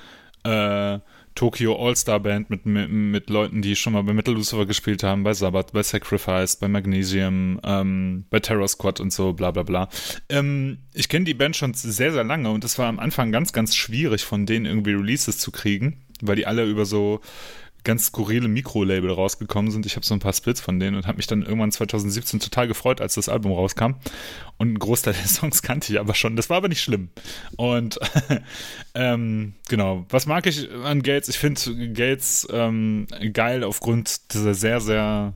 [0.42, 0.98] äh,
[1.34, 5.34] Tokyo All-Star Band mit, mit, Leuten, die schon mal bei Metal Lucifer gespielt haben, bei
[5.34, 9.88] Sabbath, bei Sacrifice, bei Magnesium, ähm, bei Terror Squad und so, bla bla bla.
[10.28, 13.52] Ähm, ich kenne die Band schon sehr, sehr lange und es war am Anfang ganz,
[13.52, 17.20] ganz schwierig, von denen irgendwie Releases zu kriegen, weil die alle über so
[17.84, 19.86] ganz skurrile Mikrolabel rausgekommen sind.
[19.86, 22.66] Ich habe so ein paar Splits von denen und habe mich dann irgendwann 2017 total
[22.66, 23.94] gefreut, als das Album rauskam.
[24.56, 26.36] Und einen Großteil der Songs kannte ich aber schon.
[26.36, 27.10] Das war aber nicht schlimm.
[27.56, 27.98] Und
[28.94, 31.28] ähm, genau, was mag ich an Gates?
[31.28, 35.34] Ich finde Gates ähm, geil aufgrund dieser sehr, sehr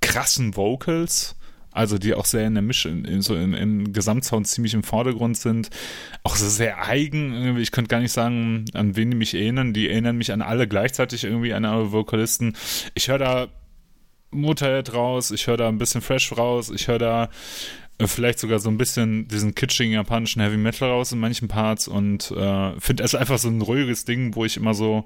[0.00, 1.36] krassen Vocals
[1.72, 5.36] also die auch sehr in der Mischung, in, so im, im Gesamtsound ziemlich im Vordergrund
[5.36, 5.70] sind.
[6.22, 9.72] Auch so sehr eigen, ich könnte gar nicht sagen, an wen die mich erinnern.
[9.72, 12.56] Die erinnern mich an alle gleichzeitig irgendwie an alle Vokalisten.
[12.94, 13.48] Ich höre da
[14.30, 17.28] Motorhead raus, ich höre da ein bisschen Fresh raus, ich höre da
[17.98, 21.88] äh, vielleicht sogar so ein bisschen diesen kitschigen japanischen Heavy Metal raus in manchen Parts
[21.88, 25.04] und äh, finde es einfach so ein ruhiges Ding, wo ich immer so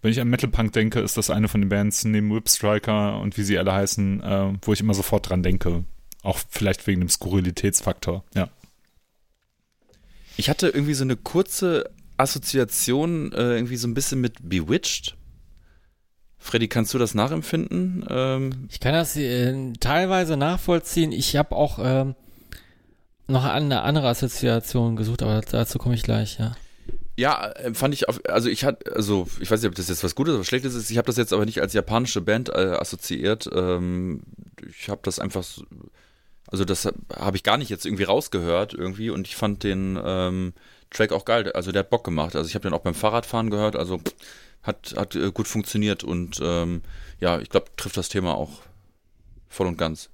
[0.00, 3.20] wenn ich an Metal Punk denke, ist das eine von den Bands neben Whip Striker
[3.20, 5.84] und wie sie alle heißen, äh, wo ich immer sofort dran denke.
[6.22, 8.48] Auch vielleicht wegen dem Skurrilitätsfaktor, ja.
[10.36, 15.16] Ich hatte irgendwie so eine kurze Assoziation, äh, irgendwie so ein bisschen mit Bewitched.
[16.38, 18.04] Freddy, kannst du das nachempfinden?
[18.08, 21.10] Ähm ich kann das äh, teilweise nachvollziehen.
[21.10, 22.14] Ich habe auch ähm,
[23.26, 26.56] noch eine andere Assoziation gesucht, aber dazu komme ich gleich, ja.
[27.18, 30.04] Ja, äh, fand ich, auf, also ich hatte, also ich weiß nicht, ob das jetzt
[30.04, 30.88] was Gutes oder Schlechtes ist.
[30.88, 33.50] Ich habe das jetzt aber nicht als japanische Band äh, assoziiert.
[33.52, 34.20] Ähm,
[34.68, 35.44] ich habe das einfach,
[36.46, 40.52] also das habe ich gar nicht jetzt irgendwie rausgehört irgendwie und ich fand den ähm,
[40.90, 41.50] Track auch geil.
[41.50, 42.36] Also der hat Bock gemacht.
[42.36, 43.74] Also ich habe den auch beim Fahrradfahren gehört.
[43.74, 44.00] Also
[44.62, 46.82] hat hat äh, gut funktioniert und ähm,
[47.18, 48.60] ja, ich glaube trifft das Thema auch
[49.48, 50.08] voll und ganz.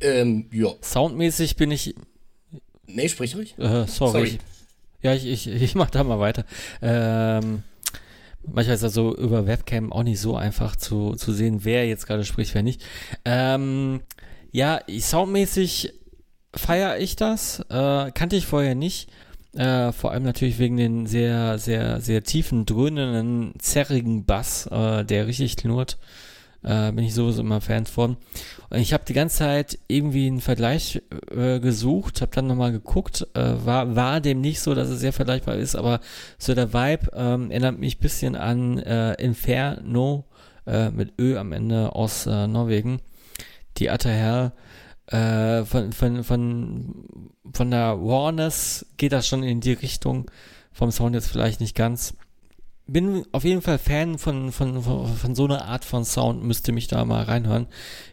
[0.00, 0.70] Ähm, ja.
[0.82, 1.94] Soundmäßig bin ich.
[2.86, 3.56] Nee, sprich ruhig.
[3.56, 4.26] Äh, sorry.
[4.26, 4.38] sorry.
[5.04, 6.44] Ja, ich, ich, ich mach da mal weiter.
[6.82, 7.62] Ähm,
[8.42, 12.06] manchmal ist das so über Webcam auch nicht so einfach zu, zu sehen, wer jetzt
[12.06, 12.82] gerade spricht, wer nicht.
[13.24, 14.00] Ähm,
[14.50, 15.92] ja, soundmäßig
[16.54, 17.60] feiere ich das.
[17.68, 19.10] Äh, kannte ich vorher nicht.
[19.52, 25.26] Äh, vor allem natürlich wegen den sehr, sehr, sehr tiefen, dröhnenden, zerrigen Bass, äh, der
[25.28, 25.98] richtig knurrt.
[26.64, 28.16] Äh, bin ich sowieso immer Fan von.
[28.70, 33.26] Und ich habe die ganze Zeit irgendwie einen Vergleich äh, gesucht, habe dann nochmal geguckt,
[33.34, 36.00] äh, war, war dem nicht so, dass es sehr vergleichbar ist, aber
[36.38, 40.24] so der Vibe ähm, erinnert mich bisschen an äh, Inferno
[40.66, 43.00] äh, mit Ö am Ende aus äh, Norwegen.
[43.76, 44.52] Die Atta
[45.08, 47.04] äh, von, von, von,
[47.52, 50.30] von der Warners geht das schon in die Richtung,
[50.72, 52.14] vom Sound jetzt vielleicht nicht ganz
[52.86, 56.72] bin auf jeden Fall Fan von, von, von, von, so einer Art von Sound, müsste
[56.72, 57.66] mich da mal reinhören.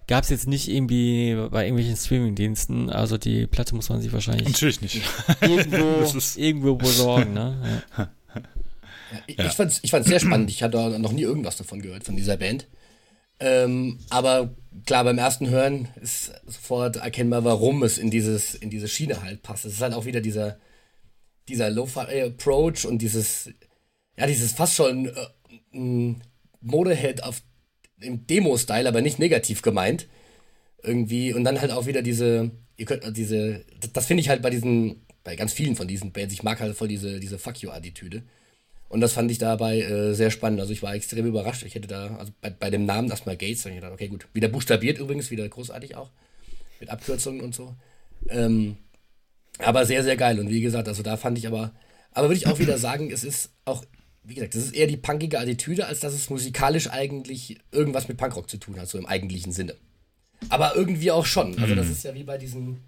[0.07, 4.47] Gab es jetzt nicht irgendwie bei irgendwelchen Streaming-Diensten, also die Platte muss man sich wahrscheinlich
[4.47, 5.01] Natürlich nicht.
[5.41, 7.81] irgendwo, irgendwo besorgen, ne?
[7.97, 8.11] Ja.
[9.11, 9.45] Ja, ich, ja.
[9.45, 10.49] ich fand es ich fand's sehr spannend.
[10.49, 12.67] Ich hatte noch nie irgendwas davon gehört, von dieser Band.
[13.39, 18.87] Ähm, aber klar, beim ersten Hören ist sofort erkennbar, warum es in, dieses, in diese
[18.87, 19.65] Schiene halt passt.
[19.65, 20.59] Es ist halt auch wieder dieser,
[21.49, 23.49] dieser Lo-Fi-Approach und dieses
[24.17, 26.15] ja, dieses fast schon äh,
[26.61, 27.41] Modehead auf
[28.01, 30.07] im Demo-Style, aber nicht negativ gemeint.
[30.83, 31.33] Irgendwie.
[31.33, 33.63] Und dann halt auch wieder diese, ihr könnt, äh, diese,
[33.93, 36.75] das, finde ich halt bei diesen, bei ganz vielen von diesen Bands, ich mag halt
[36.75, 38.23] voll diese, diese Fuck you-Attitüde.
[38.89, 40.59] Und das fand ich dabei äh, sehr spannend.
[40.59, 41.63] Also ich war extrem überrascht.
[41.63, 44.27] Ich hätte da, also bei, bei dem Namen erstmal Gates, dann ich gedacht, okay, gut.
[44.33, 46.09] Wieder buchstabiert übrigens, wieder großartig auch.
[46.79, 47.75] Mit Abkürzungen und so.
[48.27, 48.77] Ähm,
[49.59, 50.39] aber sehr, sehr geil.
[50.39, 51.71] Und wie gesagt, also da fand ich aber,
[52.11, 53.85] aber würde ich auch wieder sagen, es ist auch
[54.23, 58.17] wie gesagt, das ist eher die punkige Attitüde, als dass es musikalisch eigentlich irgendwas mit
[58.17, 59.75] Punkrock zu tun hat, so im eigentlichen Sinne.
[60.49, 61.57] Aber irgendwie auch schon.
[61.59, 61.91] Also das mhm.
[61.91, 62.81] ist ja wie bei diesen,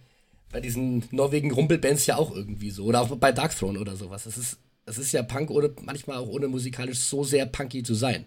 [0.52, 2.86] bei diesen Norwegen Rumpelbands ja auch irgendwie so.
[2.86, 4.26] Oder auch bei Darkthrone oder sowas.
[4.26, 7.94] Es ist, es ist ja Punk oder manchmal auch ohne musikalisch so sehr punky zu
[7.94, 8.26] sein.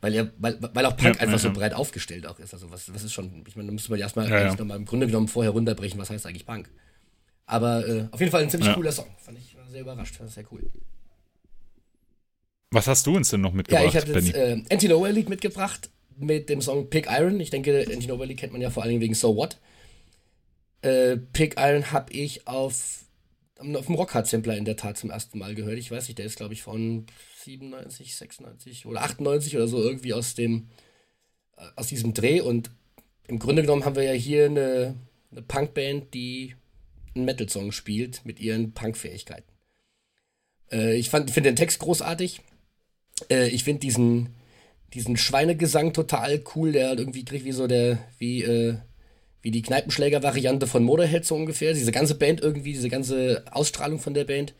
[0.00, 2.54] Weil, ja, weil, weil auch Punk ja, einfach ja, so breit aufgestellt auch ist.
[2.54, 4.54] Also was, was ist schon, ich meine, da müsste man ja erstmal ja, ja.
[4.54, 6.70] nochmal im Grunde genommen vorher runterbrechen, was heißt eigentlich Punk.
[7.44, 9.08] Aber äh, auf jeden Fall ein ziemlich cooler Song.
[9.18, 10.62] Fand ich sehr überrascht, fand ich sehr cool.
[12.72, 15.90] Was hast du uns denn noch mitgebracht, Ja, ich habe jetzt äh, Anti-Nowhere League mitgebracht
[16.16, 17.40] mit dem Song Pig Iron.
[17.40, 19.58] Ich denke, Anti-Nowhere League kennt man ja vor allen Dingen wegen So What.
[20.82, 23.04] Äh, Pig Iron habe ich auf,
[23.58, 25.78] auf dem Rockhard-Sampler in der Tat zum ersten Mal gehört.
[25.78, 27.06] Ich weiß nicht, der ist, glaube ich, von
[27.42, 30.68] 97, 96 oder 98 oder so irgendwie aus dem
[31.56, 32.40] äh, aus diesem Dreh.
[32.40, 32.70] Und
[33.26, 34.94] im Grunde genommen haben wir ja hier eine,
[35.32, 36.54] eine Punkband, die
[37.16, 39.50] einen Metal-Song spielt mit ihren Punk-Fähigkeiten.
[40.70, 42.42] Äh, ich finde den Text großartig.
[43.30, 44.30] Äh, ich finde diesen,
[44.94, 48.76] diesen Schweinegesang total cool, der irgendwie kriegt wie so der, wie, äh,
[49.42, 51.72] wie die Kneipenschläger-Variante von Motorhead so ungefähr.
[51.72, 54.54] Diese ganze Band irgendwie, diese ganze Ausstrahlung von der Band.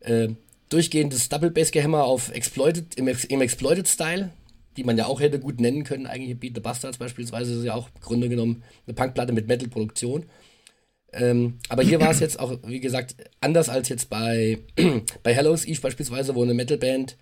[0.00, 0.28] Äh,
[0.68, 4.30] durchgehendes Double Bass Gehämmer auf Exploited, im, im Exploited-Style,
[4.76, 6.06] die man ja auch hätte gut nennen können.
[6.06, 10.24] Eigentlich Beat the Bastards beispielsweise ist ja auch im Grunde genommen eine Punkplatte mit Metal-Produktion.
[11.12, 14.58] Ähm, aber hier war es jetzt auch, wie gesagt, anders als jetzt bei,
[15.22, 17.16] bei Hello's Eve beispielsweise, wo eine Metalband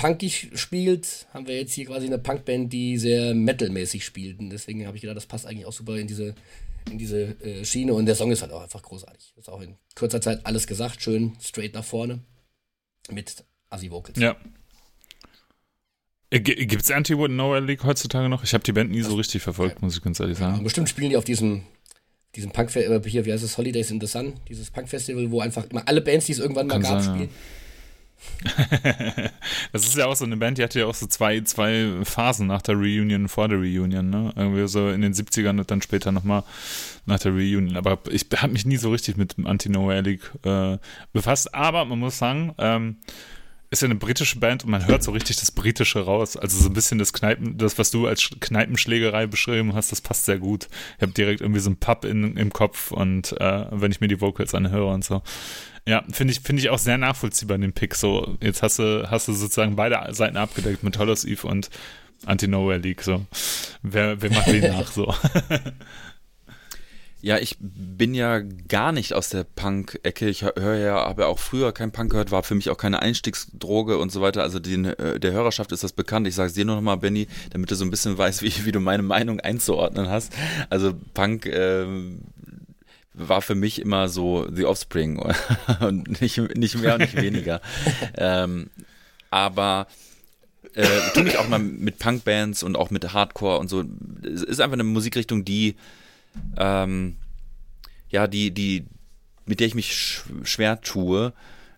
[0.00, 4.38] punkig spielt, haben wir jetzt hier quasi eine Punkband, die sehr metalmäßig spielt.
[4.38, 6.34] Und deswegen habe ich gedacht, das passt eigentlich auch super in diese,
[6.90, 7.92] in diese äh, Schiene.
[7.92, 9.34] Und der Song ist halt auch einfach großartig.
[9.36, 12.20] Ist auch in kurzer Zeit alles gesagt, schön straight nach vorne
[13.10, 14.18] mit Assi Vocals.
[14.18, 14.36] Ja.
[16.30, 18.42] Äh, Gibt es Anti-Wood Nowhere League heutzutage noch?
[18.42, 19.84] Ich habe die Band nie so richtig verfolgt, ja.
[19.84, 20.56] muss ich ganz ehrlich sagen.
[20.56, 21.64] Ja, bestimmt spielen die auf diesem
[22.36, 25.68] diesem Punk äh, hier, wie heißt es, Holidays in the Sun, dieses Punk-Festival, wo einfach
[25.68, 27.30] immer alle Bands, die es irgendwann mal Kann gab, sein, spielen.
[29.72, 32.46] das ist ja auch so eine Band, die hatte ja auch so zwei, zwei Phasen
[32.46, 34.32] nach der Reunion, vor der Reunion, ne?
[34.36, 36.44] Irgendwie so in den 70ern und dann später nochmal
[37.06, 37.76] nach der Reunion.
[37.76, 40.78] Aber ich habe mich nie so richtig mit Anti-Noelic äh,
[41.12, 41.54] befasst.
[41.54, 42.96] Aber man muss sagen, ähm,
[43.70, 46.36] ist ja eine britische Band und man hört so richtig das Britische raus.
[46.36, 50.24] Also so ein bisschen das Kneipen, das, was du als Kneipenschlägerei beschrieben hast, das passt
[50.24, 50.68] sehr gut.
[50.96, 54.08] Ich habe direkt irgendwie so einen Pub in, im Kopf und äh, wenn ich mir
[54.08, 55.22] die Vocals anhöre und so.
[55.86, 57.94] Ja, finde ich, finde ich auch sehr nachvollziehbar, den Pick.
[57.94, 61.70] So, jetzt hast du, hast du sozusagen beide Seiten abgedeckt mit Hollows Eve und
[62.26, 63.02] Anti-Nowhere League.
[63.02, 63.24] So.
[63.82, 64.90] Wer, wer macht den nach?
[64.90, 65.14] So.
[67.22, 70.28] Ja, ich bin ja gar nicht aus der Punk-Ecke.
[70.28, 73.02] Ich höre ja, habe ja auch früher kein Punk gehört, war für mich auch keine
[73.02, 74.42] Einstiegsdroge und so weiter.
[74.42, 76.26] Also den, äh, der Hörerschaft ist das bekannt.
[76.26, 78.72] Ich sage es dir nur nochmal, Benny, damit du so ein bisschen weißt, wie, wie
[78.72, 80.32] du meine Meinung einzuordnen hast.
[80.70, 81.84] Also Punk äh,
[83.12, 85.18] war für mich immer so The Offspring
[85.80, 87.60] und nicht, nicht mehr und nicht weniger.
[88.16, 88.70] ähm,
[89.30, 89.88] aber
[90.74, 93.84] äh, tue mich auch mal mit Punkbands und auch mit Hardcore und so.
[94.24, 95.76] Es ist einfach eine Musikrichtung, die
[96.56, 97.16] ähm,
[98.08, 98.84] ja, die, die,
[99.46, 101.32] mit der ich mich sch schwer tue,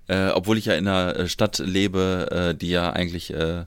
[0.09, 3.65] äh, obwohl ich ja in einer äh, Stadt lebe, äh, die ja eigentlich, äh,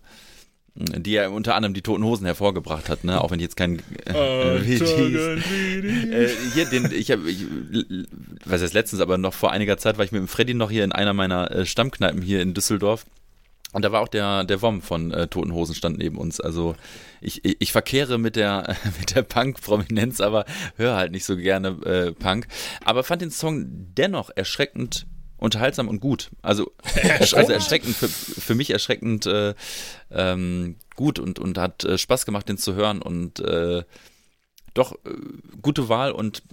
[0.76, 3.22] die ja unter anderem die Toten Hosen hervorgebracht hat, ne?
[3.22, 7.24] Auch wenn ich jetzt kein äh, äh, hier den ich habe
[8.45, 10.84] was heißt letztens, aber noch vor einiger Zeit war ich mit dem Freddy noch hier
[10.84, 13.06] in einer meiner äh, Stammkneipen hier in Düsseldorf
[13.76, 16.39] Und da war auch der, der Wom von äh, Toten Hosen stand neben uns.
[16.39, 16.77] Also
[17.19, 20.45] ich, ich, ich verkehre mit der, mit der Punk-Prominenz, aber
[20.77, 22.47] höre halt nicht so gerne äh, Punk.
[22.85, 26.31] Aber fand den Song dennoch erschreckend unterhaltsam und gut.
[26.41, 26.72] Also,
[27.19, 29.53] also erschreckend, für, für mich erschreckend äh,
[30.10, 33.02] ähm, gut und, und hat äh, Spaß gemacht, den zu hören.
[33.02, 33.84] Und äh,
[34.73, 35.10] doch, äh,
[35.61, 36.43] gute Wahl und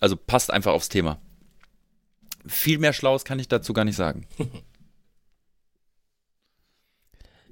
[0.00, 1.20] also passt einfach aufs Thema.
[2.44, 4.26] Viel mehr Schlaues kann ich dazu gar nicht sagen.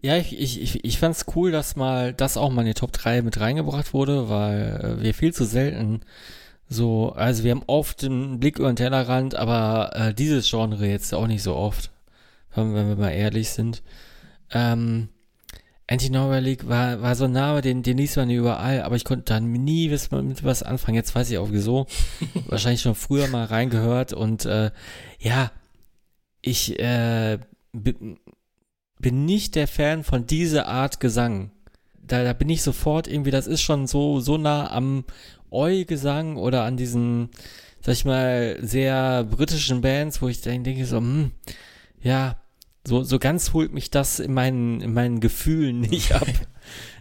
[0.02, 2.74] Ja, ich, ich, ich, ich fand es cool, dass mal das auch mal in die
[2.74, 6.02] Top 3 mit reingebracht wurde, weil äh, wir viel zu selten
[6.68, 11.14] so, also wir haben oft einen Blick über den Tellerrand, aber äh, dieses Genre jetzt
[11.14, 11.90] auch nicht so oft,
[12.54, 13.82] wenn, wir mal ehrlich sind.
[14.52, 15.08] Ähm,
[15.86, 19.32] Anti-Norway League war, war so ein Name, den, den liest man überall, aber ich konnte
[19.32, 20.96] dann nie mit was anfangen.
[20.96, 21.86] Jetzt weiß ich auch wieso.
[22.46, 24.70] Wahrscheinlich schon früher mal reingehört und äh,
[25.18, 25.50] ja,
[26.42, 27.38] ich äh,
[28.98, 31.50] bin nicht der Fan von dieser Art Gesang.
[32.02, 35.04] Da, da bin ich sofort irgendwie, das ist schon so, so nah am
[35.50, 37.30] Eu-Gesang oder an diesen,
[37.80, 41.32] sag ich mal, sehr britischen Bands, wo ich dann denke so, hm,
[42.00, 42.36] ja,
[42.86, 46.26] so, so ganz holt mich das in meinen, in meinen Gefühlen nicht ab.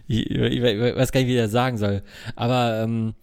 [0.06, 2.02] ich, ich, ich, weiß gar nicht, wie ich das sagen soll.
[2.36, 3.14] Aber ähm,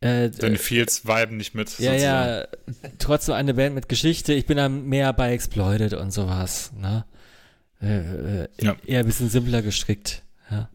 [0.00, 1.78] äh, Dann Fields Vibe nicht mit.
[1.78, 2.02] Ja, sozusagen.
[2.02, 4.32] ja, trotzdem eine Band mit Geschichte.
[4.34, 6.72] Ich bin da mehr bei Exploited und sowas.
[6.78, 7.04] Ne?
[7.82, 8.76] Äh, äh, ja.
[8.86, 10.22] Eher ein bisschen simpler gestrickt.
[10.50, 10.68] Ja.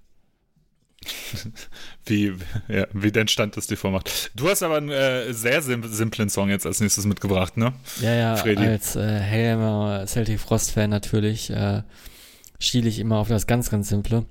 [2.05, 2.33] wie,
[2.67, 4.31] ja, wie dein Stand das dir vormacht.
[4.35, 7.73] Du hast aber einen äh, sehr sim simplen Song jetzt als nächstes mitgebracht, ne?
[8.01, 8.65] Ja, ja, Freddy.
[8.65, 11.83] als äh, Helmer Celtic Frost-Fan natürlich äh,
[12.59, 14.25] schiele ich immer auf das ganz, ganz Simple.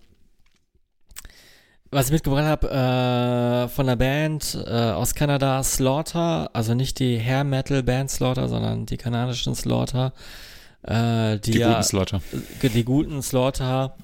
[1.90, 7.18] Was ich mitgebracht habe äh, von der Band äh, aus Kanada, Slaughter, also nicht die
[7.18, 10.12] Hair Metal Band Slaughter, sondern die kanadischen Slaughter.
[10.86, 12.22] Äh, die, die ja, guten Slaughter.
[12.62, 13.96] Die guten Slaughter,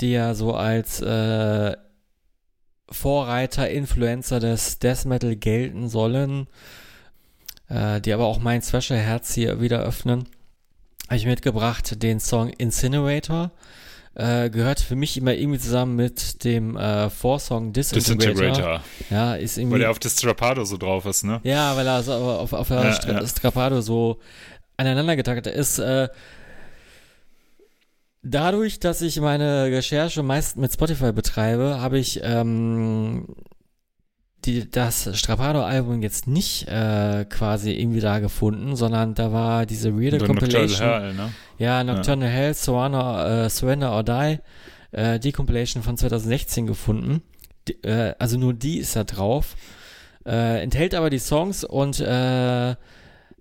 [0.00, 1.76] die ja so als äh,
[2.90, 6.48] Vorreiter, Influencer des Death Metal gelten sollen,
[7.68, 10.28] äh, die aber auch mein Special Herz hier wieder öffnen,
[11.06, 13.52] habe ich mitgebracht den Song Incinerator.
[14.14, 18.32] Äh, gehört für mich immer irgendwie zusammen mit dem äh, Vorsong Disintegrator.
[18.32, 18.80] Disintegrator.
[19.10, 19.76] Ja, ist irgendwie.
[19.76, 21.40] Weil er auf das Strapado so drauf ist, ne?
[21.44, 23.26] Ja, weil er so auf, auf der ja, Stra ja.
[23.28, 24.18] Strapado so
[24.78, 25.78] aneinander getaktet ist.
[25.78, 26.08] Äh,
[28.22, 33.26] dadurch, dass ich meine Recherche meist mit Spotify betreibe, habe ich ähm,
[34.44, 40.18] die, das Strapado-Album jetzt nicht äh, quasi irgendwie da gefunden, sondern da war diese weirde
[40.18, 40.68] Compilation.
[40.68, 41.32] Nocturnal Hell, ne?
[41.58, 42.34] Ja, Nocturnal ja.
[42.34, 44.38] Hell, Surrender, äh, Surrender or Die,
[44.92, 47.22] äh, die Compilation von 2016 gefunden.
[47.66, 49.56] Die, äh, also nur die ist da drauf.
[50.24, 52.76] Äh, enthält aber die Songs und äh,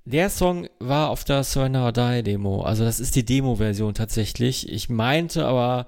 [0.08, 2.62] der Song war auf der Surrender or Die Demo.
[2.62, 4.72] Also das ist die Demo-Version tatsächlich.
[4.72, 5.88] Ich meinte aber,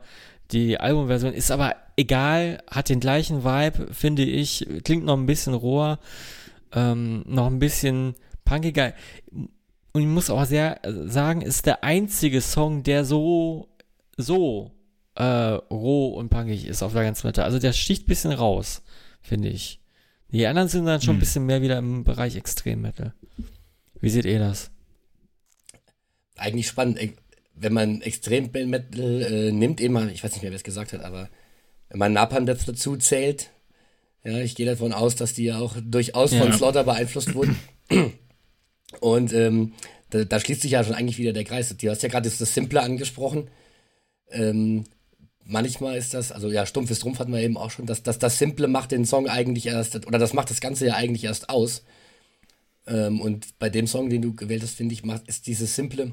[0.52, 4.68] die Albumversion ist aber egal, hat den gleichen Vibe, finde ich.
[4.84, 6.00] Klingt noch ein bisschen roher,
[6.74, 8.94] ähm, noch ein bisschen punkiger.
[9.32, 13.70] Und ich muss auch sehr sagen, ist der einzige Song, der so,
[14.18, 14.72] so
[15.16, 17.46] äh, roh und punkig ist auf der ganzen Platte.
[17.46, 18.82] Also der sticht ein bisschen raus,
[19.22, 19.80] finde ich.
[20.32, 21.18] Die anderen sind dann schon hm.
[21.18, 23.14] ein bisschen mehr wieder im Bereich Extrem Metal.
[24.02, 24.72] Wie seht ihr das?
[26.36, 27.00] Eigentlich spannend.
[27.54, 31.02] Wenn man Extrem Metal äh, nimmt, eben, ich weiß nicht mehr, wer es gesagt hat,
[31.02, 31.30] aber
[31.90, 33.50] wenn man Napalm dazu zählt,
[34.24, 36.42] ja, ich gehe davon aus, dass die ja auch durchaus ja.
[36.42, 37.58] von Slaughter beeinflusst wurden.
[39.00, 39.74] Und ähm,
[40.10, 41.76] da, da, schließt sich ja schon eigentlich wieder der Kreis.
[41.76, 43.50] Du hast ja gerade das Simple angesprochen.
[44.32, 44.84] Ähm,
[45.44, 48.20] manchmal ist das, also ja, stumpf ist Trumpf hatten wir eben auch schon, dass, dass
[48.20, 51.50] das Simple macht den Song eigentlich erst, oder das macht das Ganze ja eigentlich erst
[51.50, 51.84] aus.
[52.90, 56.12] Ähm, und bei dem Song, den du gewählt hast, finde ich, macht, ist dieses Simple,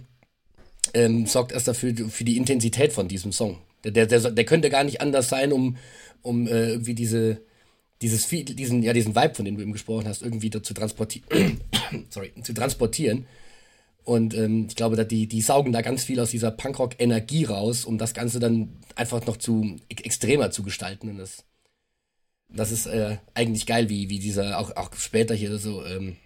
[0.94, 3.58] ähm, sorgt erst dafür, für die Intensität von diesem Song.
[3.82, 5.76] Der, der, der, der könnte gar nicht anders sein, um,
[6.22, 7.40] um äh, irgendwie diese,
[8.02, 11.60] dieses, diesen, ja, diesen Vibe, von dem du eben gesprochen hast, irgendwie zu transportieren.
[12.10, 13.26] sorry, zu transportieren.
[14.04, 17.98] Und ähm, ich glaube, die, die saugen da ganz viel aus dieser Punkrock-Energie raus, um
[17.98, 21.08] das Ganze dann einfach noch zu extremer zu gestalten.
[21.08, 21.44] Und das,
[22.48, 26.16] das ist äh, eigentlich geil, wie, wie dieser, auch, auch später hier so, ähm,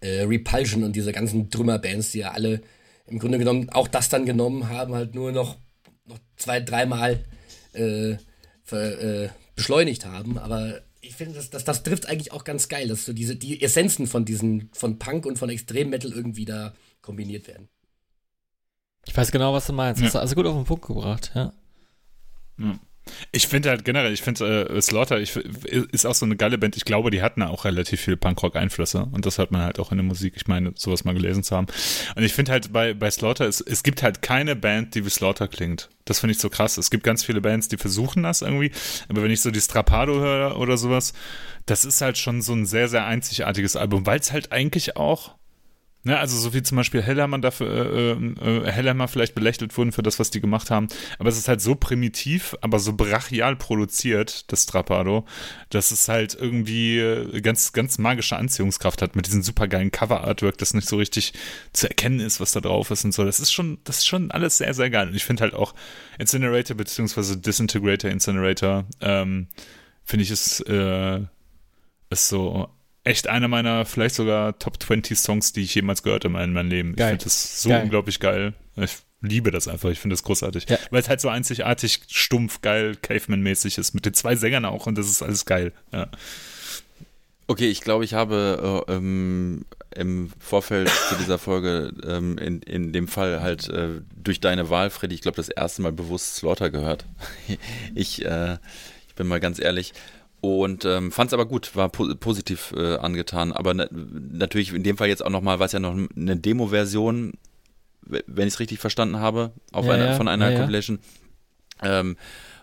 [0.00, 2.60] äh, Repulsion und diese ganzen Trümmerbands, die ja alle
[3.06, 5.58] im Grunde genommen auch das dann genommen haben, halt nur noch,
[6.06, 7.24] noch zwei, dreimal
[7.72, 8.16] äh,
[8.62, 10.38] ver, äh, beschleunigt haben.
[10.38, 13.62] Aber ich finde, das, das, das trifft eigentlich auch ganz geil, dass so diese, die
[13.62, 17.68] Essenzen von diesen, von Punk und von Extremmetal irgendwie da kombiniert werden.
[19.06, 20.00] Ich weiß genau, was du meinst.
[20.00, 20.06] Ja.
[20.06, 21.52] Hast du also gut auf den Punkt gebracht, ja.
[22.58, 22.78] ja.
[23.32, 26.76] Ich finde halt generell, ich finde äh, Slaughter ich, ist auch so eine geile Band.
[26.76, 29.98] Ich glaube, die hatten auch relativ viel Punkrock-Einflüsse und das hört man halt auch in
[29.98, 30.34] der Musik.
[30.36, 31.66] Ich meine, sowas mal gelesen zu haben.
[32.14, 35.10] Und ich finde halt bei, bei Slaughter, es, es gibt halt keine Band, die wie
[35.10, 35.88] Slaughter klingt.
[36.04, 36.78] Das finde ich so krass.
[36.78, 38.70] Es gibt ganz viele Bands, die versuchen das irgendwie,
[39.08, 41.12] aber wenn ich so die Strapado höre oder sowas,
[41.66, 45.34] das ist halt schon so ein sehr, sehr einzigartiges Album, weil es halt eigentlich auch
[46.06, 50.04] Ne, also so wie zum Beispiel Hellhammer dafür, äh, äh, Hellhammer vielleicht belächelt wurden für
[50.04, 50.86] das, was die gemacht haben.
[51.18, 55.26] Aber es ist halt so primitiv, aber so brachial produziert, das Strapado,
[55.68, 60.74] dass es halt irgendwie äh, ganz, ganz magische Anziehungskraft hat mit diesem supergeilen Cover-Artwork, das
[60.74, 61.32] nicht so richtig
[61.72, 63.24] zu erkennen ist, was da drauf ist und so.
[63.24, 65.08] Das ist schon, das ist schon alles sehr, sehr geil.
[65.08, 65.74] Und ich finde halt auch
[66.20, 69.48] Incinerator beziehungsweise Disintegrator Incinerator, ähm,
[70.04, 71.22] finde ich ist, äh,
[72.10, 72.70] ist so
[73.06, 76.68] echt einer meiner vielleicht sogar Top 20 Songs, die ich jemals gehört habe in meinem
[76.68, 76.96] Leben.
[76.96, 77.06] Geil.
[77.06, 77.84] Ich finde das so geil.
[77.84, 78.54] unglaublich geil.
[78.76, 79.90] Ich liebe das einfach.
[79.90, 80.68] Ich finde das großartig.
[80.68, 80.78] Ja.
[80.90, 83.94] Weil es halt so einzigartig, stumpf, geil, Caveman-mäßig ist.
[83.94, 85.72] Mit den zwei Sängern auch und das ist alles geil.
[85.92, 86.08] Ja.
[87.48, 89.64] Okay, ich glaube, ich habe äh, ähm,
[89.94, 94.90] im Vorfeld zu dieser Folge ähm, in, in dem Fall halt äh, durch deine Wahl,
[94.90, 97.06] Freddy, ich glaube, das erste Mal bewusst Slaughter gehört.
[97.94, 98.58] ich, äh,
[99.06, 99.92] ich bin mal ganz ehrlich.
[100.40, 103.52] Und ähm, fand es aber gut, war po positiv äh, angetan.
[103.52, 107.34] Aber na natürlich in dem Fall jetzt auch nochmal, war es ja noch eine Demo-Version,
[108.02, 110.98] wenn ich es richtig verstanden habe, auf ja, einer, ja, von einer ja, Compilation.
[111.82, 112.16] Ähm,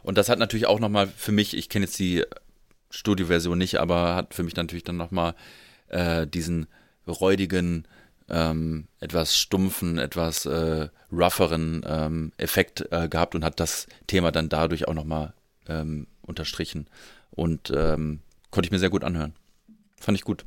[0.03, 2.23] und das hat natürlich auch nochmal für mich, ich kenne jetzt die
[2.89, 5.33] Studio-Version nicht, aber hat für mich natürlich dann nochmal
[5.87, 6.67] äh, diesen
[7.07, 7.87] räudigen,
[8.29, 14.49] ähm, etwas stumpfen, etwas äh, rougheren ähm, Effekt äh, gehabt und hat das Thema dann
[14.49, 15.33] dadurch auch nochmal
[15.67, 16.87] ähm, unterstrichen.
[17.35, 19.33] Und ähm, konnte ich mir sehr gut anhören.
[19.99, 20.45] Fand ich gut.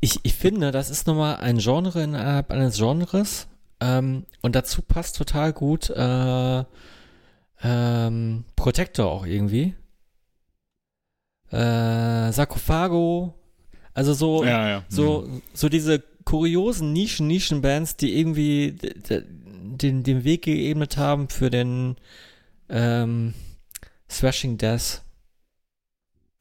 [0.00, 3.46] Ich, ich finde, das ist nochmal ein Genre innerhalb eines Genres.
[3.80, 6.64] Ähm, und dazu passt total gut äh,
[7.62, 9.74] ähm, Protector auch irgendwie.
[11.50, 13.34] Äh, Sarkophago.
[13.94, 14.84] Also so, ja, ja.
[14.88, 15.42] so, mhm.
[15.54, 18.76] so diese kuriosen Nischen, Nischenbands, die irgendwie
[19.80, 21.96] den, den Weg geebnet haben für den
[22.68, 23.34] ähm,
[24.08, 25.02] Thrashing Death.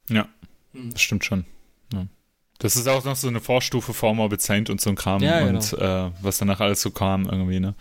[0.10, 0.28] Ja,
[0.74, 0.92] hm.
[0.92, 1.46] das stimmt schon.
[1.94, 2.08] Ja.
[2.60, 5.46] Das ist auch noch so eine Vorstufe vor Morbid Saint und so ein Kram ja,
[5.46, 6.08] und genau.
[6.08, 7.76] äh, was danach alles so kam irgendwie, ne?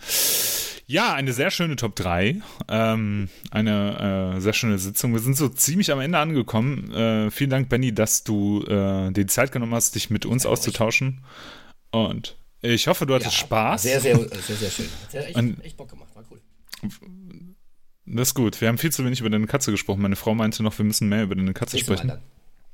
[0.89, 2.39] Ja, eine sehr schöne Top 3.
[2.69, 5.11] Ähm, eine äh, sehr schöne Sitzung.
[5.11, 6.93] Wir sind so ziemlich am Ende angekommen.
[6.93, 10.45] Äh, vielen Dank, Benny, dass du äh, dir die Zeit genommen hast, dich mit uns
[10.45, 11.25] auszutauschen.
[11.91, 13.81] Und ich hoffe, du hattest ja, Spaß.
[13.81, 14.87] Sehr, sehr, sehr, sehr schön.
[15.03, 16.09] Hat ja echt, echt Bock gemacht.
[16.15, 16.39] War cool.
[18.09, 18.59] Das ist gut.
[18.61, 20.01] Wir haben viel zu wenig über deine Katze gesprochen.
[20.01, 22.07] Meine Frau meinte noch, wir müssen mehr über deine Katze Nächste sprechen.
[22.07, 22.21] Mal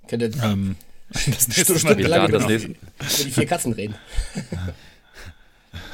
[0.07, 0.75] Könnt ihr ähm,
[1.09, 3.95] das nächste Mal lange über, über die vier Katzen reden.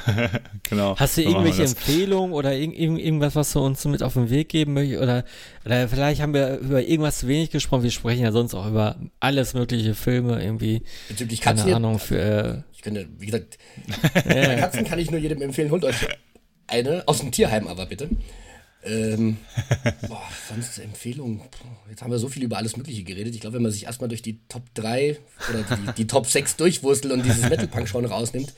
[0.63, 0.97] genau.
[0.97, 4.73] Hast du irgendwelche Empfehlungen oder irg irgendwas, was du uns mit auf den Weg geben
[4.73, 5.01] möchtest?
[5.01, 5.23] Oder,
[5.65, 7.83] oder vielleicht haben wir über irgendwas zu wenig gesprochen.
[7.83, 10.81] Wir sprechen ja sonst auch über alles mögliche Filme irgendwie.
[11.07, 11.65] Bezüglich Katzen.
[11.65, 12.19] Keine Ahnung für.
[12.19, 13.57] Äh, ich könnte, wie gesagt.
[14.13, 15.71] Katzen kann ich nur jedem empfehlen.
[15.71, 15.95] Holt euch
[16.67, 18.09] eine aus dem Tierheim aber bitte.
[18.83, 19.37] Ähm,
[20.07, 21.41] boah, sonst Empfehlungen.
[21.89, 23.35] Jetzt haben wir so viel über alles Mögliche geredet.
[23.35, 25.17] Ich glaube, wenn man sich erstmal durch die Top 3
[25.49, 28.53] oder die, die Top 6 durchwurstelt und dieses Metal-Punk-Genre rausnimmt,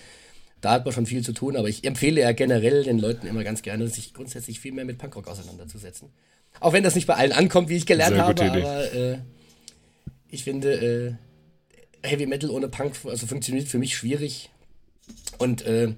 [0.61, 1.55] da hat man schon viel zu tun.
[1.55, 4.99] Aber ich empfehle ja generell den Leuten immer ganz gerne, sich grundsätzlich viel mehr mit
[4.99, 6.09] Punkrock auseinanderzusetzen.
[6.59, 9.17] Auch wenn das nicht bei allen ankommt, wie ich gelernt habe, aber äh,
[10.29, 11.17] ich finde,
[12.03, 14.49] äh, Heavy Metal ohne Punk also funktioniert für mich schwierig.
[15.37, 15.93] Und äh,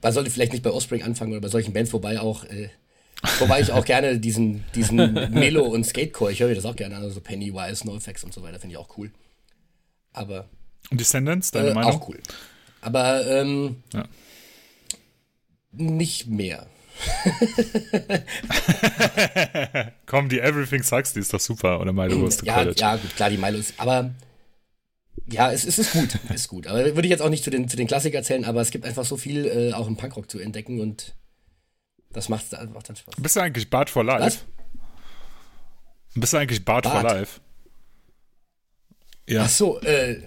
[0.00, 2.68] man sollte vielleicht nicht bei Offspring anfangen oder bei solchen Bands, wobei auch äh,
[3.38, 4.96] Wobei ich auch gerne diesen, diesen
[5.30, 8.42] Melo und Skatecore, ich höre mir das auch gerne an, also Pennywise, NoFX und so
[8.42, 9.10] weiter, finde ich auch cool.
[10.12, 10.48] Aber.
[10.90, 11.92] Und Descendants, deine äh, Meinung?
[11.92, 12.18] Auch cool.
[12.80, 14.04] Aber ähm, ja.
[15.72, 16.66] nicht mehr.
[20.06, 21.80] Komm, die Everything Sucks, die ist doch super.
[21.80, 22.80] Oder Milo Goes to ja, College.
[22.80, 23.74] Ja, gut, klar, die Milo ist.
[23.78, 24.10] Aber
[25.30, 26.18] ja, es, es ist gut.
[26.34, 26.66] ist gut.
[26.66, 28.84] Aber würde ich jetzt auch nicht zu den, zu den Klassikern zählen, aber es gibt
[28.84, 31.14] einfach so viel äh, auch im Punkrock zu entdecken und
[32.12, 33.14] das macht, macht dann Spaß.
[33.18, 34.24] Bist du eigentlich Bart for Life?
[34.24, 34.44] Was?
[36.14, 37.00] Bist du eigentlich Bart, Bart?
[37.00, 37.40] for Life?
[39.28, 39.44] Ja.
[39.44, 40.20] Ach so, äh,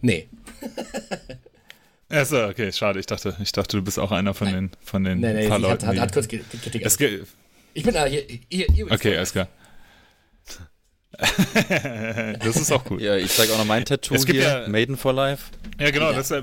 [0.00, 0.28] nee.
[2.10, 2.98] Achso, okay, schade.
[2.98, 5.60] Ich dachte, ich dachte, du bist auch einer von den, von den nee, nee, paar
[5.60, 5.86] Leuten.
[5.86, 6.84] Hat, hat, hat kurz Kritik.
[7.72, 9.48] Ich bin da hier, hier, hier Okay, alles klar.
[12.42, 13.02] das ist auch cool.
[13.02, 15.50] Ja, ich zeige auch noch mein Tattoo es gibt hier, ja, Maiden for Life.
[15.78, 16.16] Ja, genau, ja.
[16.16, 16.42] Das, äh,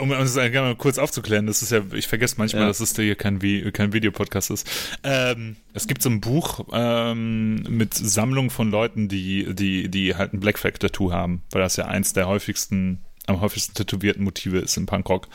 [0.00, 2.68] um es gerne kurz aufzuklären, das ist ja, ich vergesse manchmal, ja.
[2.68, 3.38] dass es hier kein,
[3.72, 4.68] kein Videopodcast ist.
[5.02, 10.32] Ähm, es gibt so ein Buch ähm, mit Sammlung von Leuten, die, die, die halt
[10.32, 14.58] ein Black Flag Tattoo haben, weil das ja eins der häufigsten, am häufigsten tätowierten Motive
[14.58, 15.28] ist im Punkrock.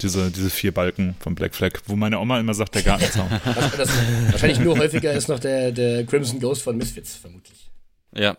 [0.00, 3.28] Diese, diese vier Balken von Black Flag, wo meine Oma immer sagt, der Gartenzaun.
[3.44, 3.90] Was, das,
[4.30, 7.67] wahrscheinlich nur häufiger ist noch der, der Crimson Ghost von Misfits, vermutlich.
[8.14, 8.36] Ja.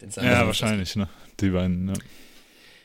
[0.00, 1.08] ja, wahrscheinlich, ne?
[1.40, 1.92] Die beiden, ne?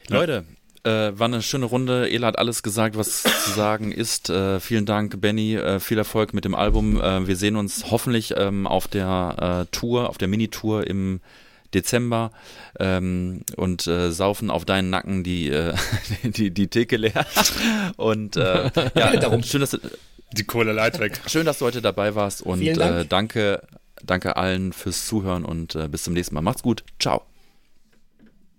[0.10, 0.46] Leute,
[0.84, 2.10] äh, war eine schöne Runde.
[2.10, 4.30] Ela hat alles gesagt, was zu sagen ist.
[4.30, 5.56] Äh, vielen Dank, Benny.
[5.56, 7.02] Äh, viel Erfolg mit dem Album.
[7.02, 11.20] Äh, wir sehen uns hoffentlich ähm, auf der äh, Tour, auf der Mini-Tour im
[11.74, 12.32] Dezember
[12.80, 15.74] ähm, und äh, saufen auf deinen Nacken die, äh,
[16.24, 17.26] die, die Theke leer.
[17.98, 19.80] Und äh, ja, schön, dass du,
[20.32, 21.20] die Kohle leid weg.
[21.28, 22.80] Schön, dass du heute dabei warst und Dank.
[22.80, 23.62] äh, danke,
[24.04, 26.42] danke allen fürs Zuhören und äh, bis zum nächsten Mal.
[26.42, 26.84] Macht's gut.
[27.00, 27.24] Ciao.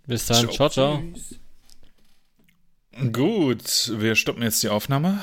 [0.06, 0.50] Bis dann.
[0.50, 1.02] Ciao, ciao.
[2.92, 3.10] ciao.
[3.12, 5.20] Gut, wir stoppen jetzt die Aufnahme.